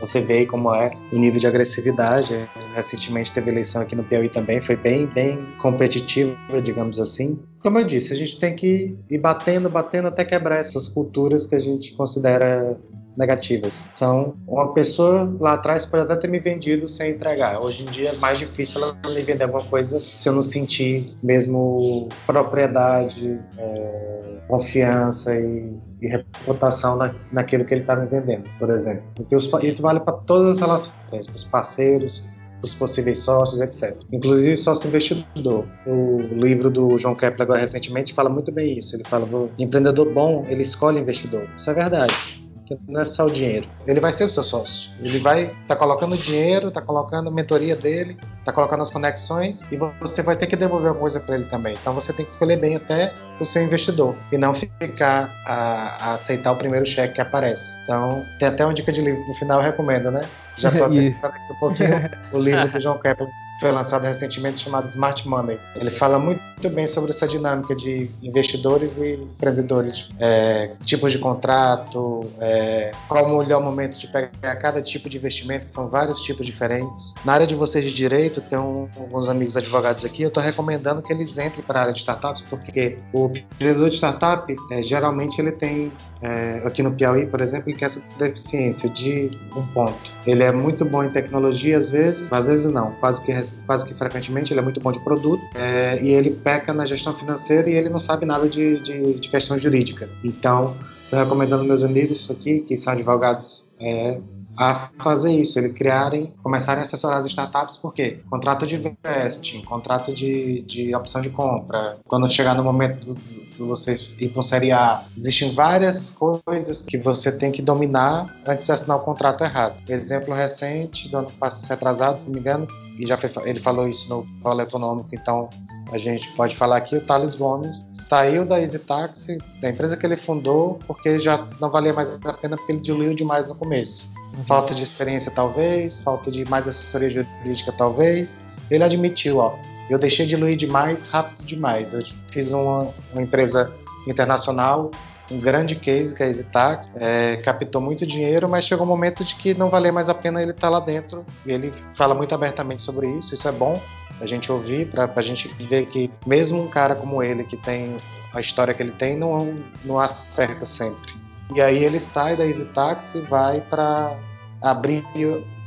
você 0.00 0.20
vê 0.20 0.44
como 0.46 0.74
é 0.74 0.90
o 1.12 1.18
nível 1.18 1.38
de 1.38 1.46
agressividade. 1.46 2.48
Recentemente 2.74 3.32
teve 3.32 3.50
eleição 3.50 3.82
aqui 3.82 3.94
no 3.94 4.02
Piauí 4.02 4.28
também, 4.28 4.60
foi 4.60 4.76
bem, 4.76 5.06
bem 5.06 5.46
competitiva, 5.58 6.60
digamos 6.62 6.98
assim. 6.98 7.38
Como 7.62 7.78
eu 7.78 7.84
disse, 7.84 8.12
a 8.12 8.16
gente 8.16 8.38
tem 8.40 8.56
que 8.56 8.98
ir 9.08 9.18
batendo, 9.18 9.70
batendo 9.70 10.08
até 10.08 10.24
quebrar 10.24 10.58
essas 10.58 10.88
culturas 10.88 11.46
que 11.46 11.54
a 11.54 11.60
gente 11.60 11.94
considera 11.94 12.76
negativas. 13.16 13.88
Então, 13.94 14.34
uma 14.46 14.72
pessoa 14.72 15.34
lá 15.38 15.54
atrás 15.54 15.84
pode 15.84 16.04
até 16.04 16.16
ter 16.16 16.28
me 16.28 16.40
vendido 16.40 16.88
sem 16.88 17.12
entregar. 17.12 17.60
Hoje 17.60 17.82
em 17.82 17.86
dia 17.86 18.10
é 18.10 18.16
mais 18.16 18.38
difícil 18.38 18.82
ela 18.82 18.96
me 19.06 19.22
vender 19.22 19.44
alguma 19.44 19.64
coisa 19.66 20.00
se 20.00 20.28
eu 20.28 20.32
não 20.32 20.42
sentir 20.42 21.14
mesmo 21.22 22.08
propriedade, 22.26 23.38
é, 23.58 24.38
confiança 24.48 25.34
e, 25.36 25.76
e 26.00 26.08
reputação 26.08 26.96
na, 26.96 27.14
naquilo 27.30 27.64
que 27.64 27.74
ele 27.74 27.82
está 27.82 27.94
me 27.94 28.06
vendendo, 28.06 28.48
por 28.58 28.70
exemplo. 28.70 29.04
Então, 29.20 29.38
isso 29.38 29.82
vale 29.82 30.00
para 30.00 30.14
todas 30.14 30.56
as 30.56 30.60
relações, 30.60 31.26
para 31.26 31.36
os 31.36 31.44
parceiros, 31.44 32.24
os 32.62 32.74
possíveis 32.74 33.18
sócios, 33.18 33.60
etc. 33.60 33.96
Inclusive 34.12 34.56
sócio 34.56 34.88
investidor. 34.88 35.66
O 35.86 36.20
livro 36.32 36.70
do 36.70 36.98
João 36.98 37.14
Kepler 37.14 37.42
agora 37.42 37.60
recentemente 37.60 38.14
fala 38.14 38.30
muito 38.30 38.52
bem 38.52 38.78
isso. 38.78 38.94
Ele 38.96 39.04
fala, 39.04 39.26
o 39.26 39.50
empreendedor 39.58 40.12
bom, 40.12 40.46
ele 40.48 40.62
escolhe 40.62 41.00
investidor. 41.00 41.48
Isso 41.56 41.70
é 41.70 41.74
verdade 41.74 42.42
não 42.88 43.00
é 43.00 43.04
só 43.04 43.26
o 43.26 43.30
dinheiro. 43.30 43.68
Ele 43.86 44.00
vai 44.00 44.12
ser 44.12 44.24
o 44.24 44.30
seu 44.30 44.42
sócio. 44.42 44.90
Ele 45.00 45.18
vai 45.18 45.44
estar 45.44 45.66
tá 45.66 45.76
colocando 45.76 46.16
dinheiro, 46.16 46.70
tá 46.70 46.80
colocando 46.80 47.28
a 47.28 47.32
mentoria 47.32 47.76
dele, 47.76 48.16
tá 48.44 48.52
colocando 48.52 48.82
as 48.82 48.90
conexões 48.90 49.62
e 49.70 49.76
você 49.76 50.22
vai 50.22 50.36
ter 50.36 50.46
que 50.46 50.56
devolver 50.56 50.88
alguma 50.88 51.02
coisa 51.02 51.20
para 51.20 51.36
ele 51.36 51.44
também. 51.44 51.74
Então 51.80 51.92
você 51.92 52.12
tem 52.12 52.24
que 52.24 52.30
escolher 52.32 52.56
bem 52.56 52.76
até 52.76 53.12
o 53.40 53.44
seu 53.44 53.62
investidor 53.62 54.14
e 54.30 54.38
não 54.38 54.54
ficar 54.54 55.30
a, 55.46 56.10
a 56.10 56.14
aceitar 56.14 56.52
o 56.52 56.56
primeiro 56.56 56.84
cheque 56.86 57.14
que 57.14 57.20
aparece. 57.20 57.76
Então 57.84 58.24
tem 58.38 58.48
até 58.48 58.64
uma 58.64 58.74
dica 58.74 58.92
de 58.92 59.00
livro 59.00 59.26
no 59.26 59.34
final 59.34 59.60
eu 59.60 59.64
recomendo, 59.64 60.10
né? 60.10 60.22
Já 60.56 60.68
estou 60.68 60.86
antecipando 60.86 61.34
aqui 61.34 61.52
um 61.52 61.56
pouquinho 61.56 62.10
o 62.32 62.38
livro 62.38 62.68
do 62.68 62.80
João 62.80 62.98
Kepler 62.98 63.28
foi 63.62 63.70
lançado 63.70 64.02
recentemente 64.02 64.58
chamado 64.58 64.88
Smart 64.88 65.26
Money. 65.26 65.56
Ele 65.76 65.90
fala 65.92 66.18
muito 66.18 66.68
bem 66.70 66.88
sobre 66.88 67.12
essa 67.12 67.28
dinâmica 67.28 67.76
de 67.76 68.10
investidores 68.20 68.96
e 68.98 69.14
empreendedores, 69.14 70.08
é, 70.18 70.72
tipos 70.84 71.12
de 71.12 71.18
contrato, 71.18 72.28
é, 72.40 72.90
qual 73.06 73.24
o 73.24 73.38
melhor 73.38 73.62
momento 73.62 73.96
de 73.96 74.08
pegar 74.08 74.56
cada 74.56 74.82
tipo 74.82 75.08
de 75.08 75.16
investimento, 75.16 75.66
que 75.66 75.70
são 75.70 75.88
vários 75.88 76.20
tipos 76.22 76.44
diferentes. 76.44 77.14
Na 77.24 77.34
área 77.34 77.46
de 77.46 77.54
vocês 77.54 77.84
de 77.84 77.94
direito, 77.94 78.40
tem 78.40 78.58
um, 78.58 78.88
alguns 78.98 79.28
amigos 79.28 79.56
advogados 79.56 80.04
aqui, 80.04 80.22
eu 80.22 80.28
estou 80.28 80.42
recomendando 80.42 81.00
que 81.00 81.12
eles 81.12 81.38
entrem 81.38 81.62
para 81.64 81.78
a 81.78 81.82
área 81.82 81.94
de 81.94 82.00
startups, 82.00 82.42
porque 82.50 82.96
o 83.12 83.26
empreendedor 83.26 83.90
de 83.90 83.96
startup, 83.96 84.56
é, 84.72 84.82
geralmente 84.82 85.40
ele 85.40 85.52
tem, 85.52 85.92
é, 86.20 86.62
aqui 86.64 86.82
no 86.82 86.92
Piauí, 86.92 87.26
por 87.26 87.40
exemplo, 87.40 87.70
ele 87.70 87.78
quer 87.78 87.86
essa 87.86 88.02
deficiência 88.18 88.88
de 88.88 89.30
um 89.54 89.64
ponto. 89.68 89.94
Ele 90.26 90.42
é 90.42 90.52
muito 90.52 90.84
bom 90.84 91.04
em 91.04 91.10
tecnologia 91.10 91.78
às 91.78 91.88
vezes, 91.88 92.32
às 92.32 92.46
vezes 92.46 92.66
não, 92.66 92.90
quase 92.92 93.22
que 93.22 93.30
quase 93.66 93.84
que 93.84 93.94
frequentemente, 93.94 94.52
ele 94.52 94.60
é 94.60 94.62
muito 94.62 94.80
bom 94.80 94.92
de 94.92 95.00
produto, 95.00 95.42
é, 95.54 96.02
e 96.02 96.10
ele 96.10 96.30
peca 96.30 96.72
na 96.72 96.86
gestão 96.86 97.16
financeira 97.18 97.68
e 97.68 97.74
ele 97.74 97.88
não 97.88 98.00
sabe 98.00 98.26
nada 98.26 98.48
de, 98.48 98.80
de, 98.80 99.14
de 99.14 99.28
questão 99.28 99.58
jurídica. 99.58 100.08
Então, 100.24 100.76
estou 101.02 101.18
recomendando 101.18 101.64
meus 101.64 101.82
amigos 101.82 102.30
aqui, 102.30 102.60
que 102.60 102.76
são 102.76 102.92
advogados, 102.92 103.66
é, 103.80 104.18
a 104.56 104.90
fazer 104.98 105.32
isso, 105.32 105.58
eles 105.58 105.74
criarem, 105.74 106.32
começarem 106.42 106.80
a 106.80 106.82
assessorar 106.82 107.18
as 107.18 107.26
startups, 107.26 107.76
porque 107.76 108.20
contrato 108.30 108.66
de 108.66 108.76
vesting, 109.02 109.62
contrato 109.62 110.14
de, 110.14 110.62
de 110.62 110.94
opção 110.94 111.20
de 111.20 111.30
compra, 111.30 111.98
quando 112.06 112.30
chegar 112.30 112.54
no 112.54 112.62
momento 112.62 113.14
do 113.14 113.14
você 113.58 113.98
ir 114.18 114.28
para 114.28 114.40
um 114.40 114.42
série 114.42 114.72
A, 114.72 115.02
existem 115.16 115.54
várias 115.54 116.10
coisas 116.10 116.82
que 116.82 116.98
você 116.98 117.30
tem 117.30 117.52
que 117.52 117.62
dominar 117.62 118.34
antes 118.46 118.66
de 118.66 118.72
assinar 118.72 118.96
o 118.96 119.00
contrato 119.00 119.44
errado. 119.44 119.76
Exemplo 119.88 120.34
recente, 120.34 121.08
do 121.08 121.18
ano 121.18 121.30
passado, 121.32 122.18
se 122.18 122.26
não 122.26 122.34
me 122.34 122.40
engano, 122.40 122.66
e 122.98 123.06
já 123.06 123.16
foi, 123.16 123.30
ele 123.44 123.60
falou 123.60 123.88
isso 123.88 124.08
no 124.08 124.26
Polo 124.42 124.60
Econômico, 124.60 125.08
então 125.12 125.48
a 125.92 125.98
gente 125.98 126.30
pode 126.32 126.56
falar 126.56 126.78
aqui, 126.78 126.96
o 126.96 127.00
Thales 127.00 127.34
Gomes 127.34 127.84
saiu 127.92 128.44
da 128.44 128.60
Easy 128.60 128.78
Taxi, 128.78 129.38
da 129.60 129.70
empresa 129.70 129.96
que 129.96 130.06
ele 130.06 130.16
fundou, 130.16 130.78
porque 130.86 131.16
já 131.16 131.46
não 131.60 131.70
valia 131.70 131.92
mais 131.92 132.18
a 132.24 132.32
pena 132.32 132.56
porque 132.56 132.72
ele 132.72 132.80
diluiu 132.80 133.14
demais 133.14 133.48
no 133.48 133.54
começo. 133.54 134.10
Uhum. 134.36 134.44
Falta 134.44 134.74
de 134.74 134.82
experiência 134.82 135.30
talvez, 135.30 136.00
falta 136.00 136.30
de 136.30 136.48
mais 136.48 136.66
assessoria 136.66 137.10
jurídica 137.10 137.72
talvez. 137.72 138.44
Ele 138.70 138.82
admitiu, 138.82 139.38
ó, 139.38 139.58
eu 139.90 139.98
deixei 139.98 140.26
diluir 140.26 140.56
demais, 140.56 141.06
rápido 141.08 141.44
demais. 141.44 141.92
Eu 141.92 142.02
fiz 142.30 142.52
uma, 142.52 142.88
uma 143.12 143.22
empresa 143.22 143.70
internacional, 144.06 144.90
um 145.30 145.38
grande 145.38 145.74
case 145.74 146.14
que 146.14 146.22
é 146.22 146.26
a 146.26 146.28
EasyTax, 146.28 146.92
é, 146.94 147.36
captou 147.36 147.80
muito 147.80 148.06
dinheiro, 148.06 148.48
mas 148.48 148.64
chegou 148.64 148.86
um 148.86 148.88
momento 148.88 149.24
de 149.24 149.34
que 149.34 149.54
não 149.54 149.68
valia 149.68 149.92
mais 149.92 150.08
a 150.08 150.14
pena 150.14 150.42
ele 150.42 150.52
estar 150.52 150.62
tá 150.62 150.70
lá 150.70 150.80
dentro. 150.80 151.24
E 151.44 151.52
ele 151.52 151.72
fala 151.96 152.14
muito 152.14 152.34
abertamente 152.34 152.82
sobre 152.82 153.08
isso, 153.08 153.34
isso 153.34 153.46
é 153.46 153.52
bom 153.52 153.80
a 154.20 154.26
gente 154.26 154.52
ouvir, 154.52 154.86
para 154.88 155.10
a 155.14 155.22
gente 155.22 155.48
ver 155.48 155.86
que 155.86 156.10
mesmo 156.26 156.62
um 156.62 156.68
cara 156.68 156.94
como 156.94 157.22
ele, 157.22 157.44
que 157.44 157.56
tem 157.56 157.96
a 158.32 158.40
história 158.40 158.72
que 158.72 158.82
ele 158.82 158.92
tem, 158.92 159.16
não, 159.16 159.54
não 159.84 159.98
acerta 159.98 160.64
sempre. 160.64 161.12
E 161.54 161.60
aí 161.60 161.84
ele 161.84 162.00
sai 162.00 162.36
da 162.36 162.46
Easy 162.46 162.64
Taxi 162.66 163.18
e 163.18 163.20
vai 163.22 163.60
para 163.60 164.16
abrir 164.60 165.04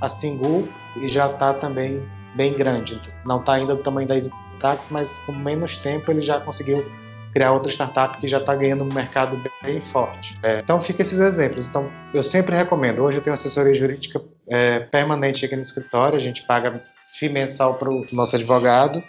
a 0.01 0.09
Singu 0.09 0.67
e 0.95 1.07
já 1.07 1.29
está 1.29 1.53
também 1.53 2.01
bem 2.35 2.53
grande. 2.53 2.99
Não 3.25 3.39
está 3.39 3.53
ainda 3.53 3.75
do 3.75 3.83
tamanho 3.83 4.07
da 4.07 4.15
Easy 4.15 4.31
Taxi, 4.59 4.91
mas 4.91 5.19
com 5.19 5.31
menos 5.31 5.77
tempo 5.77 6.11
ele 6.11 6.21
já 6.21 6.39
conseguiu 6.39 6.85
criar 7.33 7.51
outra 7.51 7.69
startup 7.69 8.17
que 8.17 8.27
já 8.29 8.37
está 8.37 8.55
ganhando 8.55 8.85
um 8.85 8.93
mercado 8.93 9.37
bem 9.61 9.81
forte. 9.91 10.39
É, 10.41 10.59
então 10.59 10.81
fica 10.81 11.01
esses 11.01 11.19
exemplos. 11.19 11.67
Então 11.67 11.91
eu 12.13 12.23
sempre 12.23 12.55
recomendo. 12.55 13.03
Hoje 13.03 13.17
eu 13.17 13.21
tenho 13.21 13.33
assessoria 13.33 13.73
jurídica 13.73 14.21
é, 14.47 14.79
permanente 14.79 15.45
aqui 15.45 15.55
no 15.55 15.61
escritório. 15.61 16.17
A 16.17 16.21
gente 16.21 16.43
paga 16.43 16.81
FII 17.19 17.29
mensal 17.29 17.75
para 17.75 17.89
o 17.89 18.05
nosso 18.13 18.35
advogado 18.37 19.03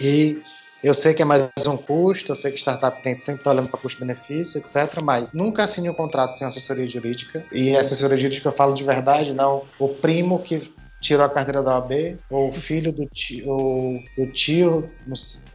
e 0.00 0.42
eu 0.82 0.94
sei 0.94 1.12
que 1.12 1.22
é 1.22 1.24
mais 1.24 1.48
um 1.66 1.76
custo, 1.76 2.32
eu 2.32 2.36
sei 2.36 2.52
que 2.52 2.58
startup 2.58 3.02
tem 3.02 3.18
sempre 3.20 3.40
estar 3.40 3.50
olhando 3.50 3.68
para 3.68 3.78
custo-benefício, 3.78 4.58
etc. 4.58 5.00
Mas 5.02 5.32
nunca 5.32 5.64
assine 5.64 5.90
um 5.90 5.94
contrato 5.94 6.32
sem 6.32 6.46
assessoria 6.46 6.88
jurídica. 6.88 7.44
E 7.52 7.76
assessoria 7.76 8.16
jurídica 8.16 8.48
eu 8.48 8.52
falo 8.52 8.74
de 8.74 8.84
verdade, 8.84 9.34
não 9.34 9.64
o 9.78 9.88
primo 9.88 10.38
que 10.38 10.72
tirou 11.00 11.24
a 11.24 11.28
carteira 11.28 11.62
da 11.62 11.78
OAB, 11.78 12.16
ou 12.30 12.50
o 12.50 12.52
filho 12.52 12.92
do 12.92 13.06
tio, 13.06 13.48
ou 13.48 14.02
o 14.18 14.26
tio, 14.26 14.84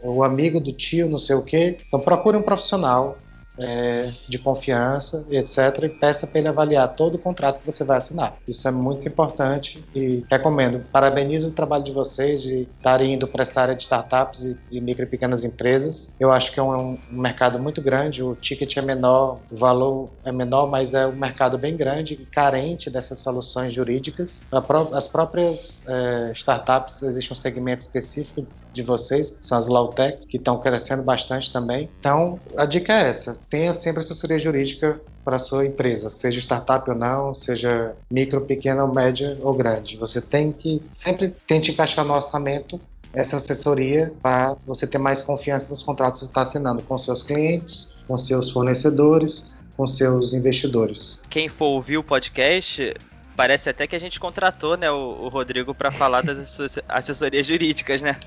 o 0.02 0.24
amigo 0.24 0.60
do 0.60 0.72
tio, 0.72 1.08
não 1.10 1.20
sei 1.20 1.36
o 1.36 1.44
quê. 1.44 1.78
Então 1.88 2.00
procure 2.00 2.36
um 2.36 2.42
profissional 2.42 3.18
é, 3.58 4.12
de 4.28 4.38
confiança, 4.38 5.26
etc., 5.30 5.84
e 5.84 5.89
peça 5.89 6.28
para 6.28 6.39
ele 6.39 6.48
avaliar 6.48 6.94
todo 6.94 7.15
o 7.15 7.20
contrato 7.20 7.60
que 7.60 7.65
você 7.65 7.84
vai 7.84 7.98
assinar. 7.98 8.36
Isso 8.48 8.68
é 8.68 8.72
muito 8.72 9.08
importante 9.08 9.84
e 9.94 10.24
recomendo. 10.30 10.84
Parabenizo 10.91 11.50
o 11.50 11.52
trabalho 11.52 11.84
de 11.84 11.91
vocês 11.91 12.41
de 12.41 12.68
estarem 12.78 13.13
indo 13.13 13.28
para 13.28 13.44
essa 13.44 13.62
área 13.62 13.76
de 13.76 13.84
startups 13.84 14.44
e, 14.44 14.58
e, 14.72 14.82
micro 14.82 15.04
e 15.04 15.08
pequenas 15.08 15.44
empresas. 15.44 16.13
Eu 16.20 16.32
acho 16.32 16.52
que 16.52 16.60
é 16.60 16.63
um, 16.63 16.94
um, 16.94 17.00
mercado 17.12 17.60
muito 17.60 17.82
grande, 17.82 18.24
o 18.24 18.36
ticket 18.36 18.76
é 18.78 18.82
menor, 18.82 19.39
o 19.52 19.56
valor 19.56 20.10
é 20.24 20.32
menor, 20.32 20.68
mas 20.68 20.94
é 20.94 21.08
um 21.08 21.15
mercado 21.15 21.58
bem 21.58 21.76
grande 21.76 22.13
e 22.13 22.26
carente 22.26 22.89
dessas 22.89 23.20
soluções 23.20 23.74
jurídicas. 23.74 24.46
As 24.94 25.08
próprias 25.08 25.84
é, 25.88 26.32
startups, 26.34 27.04
existe 27.04 27.32
um 27.32 27.36
segmento 27.36 27.82
específico 27.82 28.46
de 28.76 28.84
vocês, 28.84 29.38
são 29.42 29.58
as 29.58 29.68
Lawtechs, 29.68 30.26
que 30.26 30.38
estão 30.38 30.60
crescendo 30.60 31.04
bastante 31.04 31.52
também. 31.52 31.90
Então, 32.00 32.40
a 32.58 32.66
dica 32.66 32.94
é 32.94 33.10
essa 33.10 33.38
tenha 33.50 33.74
sempre 33.74 34.02
assessoria 34.02 34.38
jurídica 34.38 35.00
para 35.24 35.38
a 35.38 35.40
sua 35.40 35.66
empresa, 35.66 36.10
seja 36.10 36.40
startup 36.40 36.88
ou 36.90 36.96
não, 36.96 37.34
seja 37.34 37.96
micro, 38.12 38.42
pequena, 38.42 38.86
média 38.86 39.38
ou 39.42 39.54
grande. 39.54 39.98
Você 39.98 40.22
tem 40.22 40.52
que 40.52 40.82
sempre 40.92 41.34
tente 41.48 41.72
encaixar 41.72 42.06
no 42.06 42.14
orçamento 42.14 42.80
essa 43.14 43.38
assessoria 43.38 44.14
para 44.22 44.56
você 44.68 44.86
ter 44.86 44.98
mais 44.98 45.22
confiança 45.22 45.68
nos 45.70 45.82
contratos 45.82 46.20
que 46.20 46.28
está 46.28 46.42
assinando 46.42 46.84
com 46.84 46.98
seus 46.98 47.24
clientes, 47.24 47.94
com 48.08 48.18
seus 48.18 48.52
fornecedores, 48.52 49.54
com 49.76 49.88
seus 49.88 50.34
investidores. 50.34 51.22
Quem 51.30 51.48
for 51.48 51.68
ouvir 51.68 51.98
o 51.98 52.04
podcast 52.04 52.94
parece 53.36 53.69
até 53.69 53.86
que 53.86 53.95
a 53.95 54.00
gente 54.00 54.19
contratou, 54.19 54.78
né, 54.78 54.89
o, 54.89 54.95
o 54.95 55.28
Rodrigo 55.28 55.74
para 55.74 55.91
falar 55.91 56.21
das 56.21 56.60
assessorias 56.88 57.45
jurídicas, 57.45 58.02
né? 58.02 58.17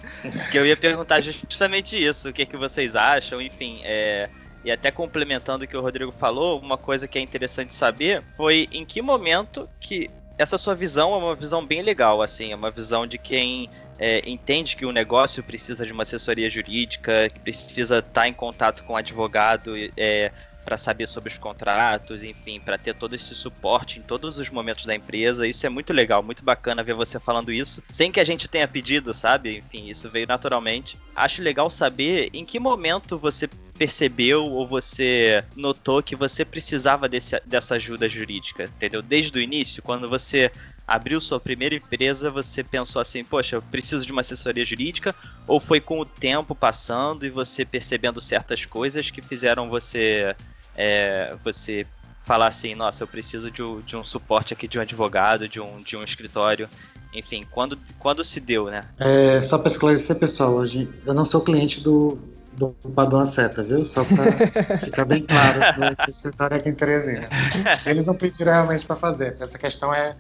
Que 0.50 0.58
eu 0.58 0.66
ia 0.66 0.76
perguntar 0.76 1.20
justamente 1.20 2.02
isso, 2.02 2.28
o 2.28 2.32
que, 2.32 2.42
é 2.42 2.46
que 2.46 2.56
vocês 2.56 2.94
acham, 2.94 3.40
enfim, 3.40 3.80
é, 3.84 4.28
e 4.64 4.70
até 4.70 4.90
complementando 4.90 5.64
o 5.64 5.68
que 5.68 5.76
o 5.76 5.80
Rodrigo 5.80 6.12
falou, 6.12 6.58
uma 6.58 6.76
coisa 6.76 7.08
que 7.08 7.18
é 7.18 7.22
interessante 7.22 7.74
saber 7.74 8.22
foi 8.36 8.68
em 8.70 8.84
que 8.84 9.00
momento 9.00 9.68
que 9.80 10.10
essa 10.36 10.56
sua 10.56 10.74
visão 10.74 11.14
é 11.14 11.16
uma 11.16 11.34
visão 11.34 11.64
bem 11.64 11.82
legal, 11.82 12.22
assim, 12.22 12.52
é 12.52 12.54
uma 12.54 12.70
visão 12.70 13.06
de 13.06 13.18
quem 13.18 13.68
é, 13.98 14.22
entende 14.28 14.76
que 14.76 14.86
o 14.86 14.92
negócio 14.92 15.42
precisa 15.42 15.84
de 15.84 15.92
uma 15.92 16.04
assessoria 16.04 16.48
jurídica, 16.48 17.28
que 17.28 17.40
precisa 17.40 17.98
estar 17.98 18.28
em 18.28 18.32
contato 18.32 18.84
com 18.84 18.92
o 18.92 18.96
advogado 18.96 19.74
é, 19.96 20.30
para 20.68 20.76
saber 20.76 21.08
sobre 21.08 21.30
os 21.30 21.38
contratos, 21.38 22.22
enfim, 22.22 22.60
para 22.60 22.76
ter 22.76 22.94
todo 22.94 23.14
esse 23.14 23.34
suporte 23.34 23.98
em 23.98 24.02
todos 24.02 24.36
os 24.36 24.50
momentos 24.50 24.84
da 24.84 24.94
empresa. 24.94 25.46
Isso 25.46 25.64
é 25.64 25.70
muito 25.70 25.94
legal, 25.94 26.22
muito 26.22 26.44
bacana 26.44 26.82
ver 26.82 26.92
você 26.92 27.18
falando 27.18 27.50
isso, 27.50 27.82
sem 27.90 28.12
que 28.12 28.20
a 28.20 28.24
gente 28.24 28.46
tenha 28.46 28.68
pedido, 28.68 29.14
sabe? 29.14 29.64
Enfim, 29.66 29.88
isso 29.88 30.10
veio 30.10 30.26
naturalmente. 30.26 30.98
Acho 31.16 31.40
legal 31.40 31.70
saber 31.70 32.28
em 32.34 32.44
que 32.44 32.60
momento 32.60 33.16
você 33.16 33.48
percebeu 33.78 34.44
ou 34.44 34.66
você 34.66 35.42
notou 35.56 36.02
que 36.02 36.14
você 36.14 36.44
precisava 36.44 37.08
desse, 37.08 37.40
dessa 37.46 37.76
ajuda 37.76 38.06
jurídica, 38.06 38.64
entendeu? 38.64 39.00
Desde 39.00 39.38
o 39.38 39.40
início, 39.40 39.82
quando 39.82 40.06
você 40.06 40.52
abriu 40.88 41.20
sua 41.20 41.38
primeira 41.38 41.74
empresa, 41.74 42.30
você 42.30 42.64
pensou 42.64 43.02
assim, 43.02 43.22
poxa, 43.22 43.56
eu 43.56 43.62
preciso 43.62 44.06
de 44.06 44.10
uma 44.10 44.22
assessoria 44.22 44.64
jurídica? 44.64 45.14
Ou 45.46 45.60
foi 45.60 45.80
com 45.80 46.00
o 46.00 46.06
tempo 46.06 46.54
passando 46.54 47.26
e 47.26 47.30
você 47.30 47.62
percebendo 47.62 48.22
certas 48.22 48.64
coisas 48.64 49.10
que 49.10 49.20
fizeram 49.20 49.68
você 49.68 50.34
é, 50.78 51.36
você 51.44 51.84
falar 52.24 52.46
assim, 52.46 52.74
nossa, 52.74 53.02
eu 53.02 53.08
preciso 53.08 53.50
de, 53.50 53.62
de, 53.82 53.96
um 53.96 54.04
suporte 54.04 54.52
aqui 54.52 54.68
de 54.68 54.78
um 54.78 54.82
advogado, 54.82 55.48
de 55.48 55.60
um, 55.60 55.82
de 55.82 55.96
um 55.96 56.02
escritório. 56.02 56.68
Enfim, 57.12 57.44
quando, 57.50 57.78
quando 57.98 58.22
se 58.22 58.38
deu, 58.38 58.66
né? 58.66 58.82
É, 58.98 59.40
só 59.40 59.58
para 59.58 59.68
esclarecer, 59.68 60.14
pessoal, 60.16 60.52
hoje 60.52 60.88
eu 61.06 61.14
não 61.14 61.24
sou 61.24 61.40
cliente 61.40 61.80
do, 61.80 62.18
do 62.52 62.68
Padrão 62.94 63.24
Seta, 63.26 63.62
viu? 63.62 63.84
Só 63.84 64.04
para 64.04 64.78
ficar 64.78 65.06
bem 65.06 65.22
claro 65.22 65.60
que 65.96 66.06
o 66.06 66.10
escritório 66.10 66.54
é 66.54 66.58
aqui 66.58 66.68
em 66.68 66.74
Teresina. 66.74 67.28
Eles 67.86 68.04
não 68.04 68.14
pediram 68.14 68.52
realmente 68.52 68.84
para 68.84 68.96
fazer. 68.96 69.36
Essa 69.40 69.58
questão 69.58 69.92
é 69.92 70.14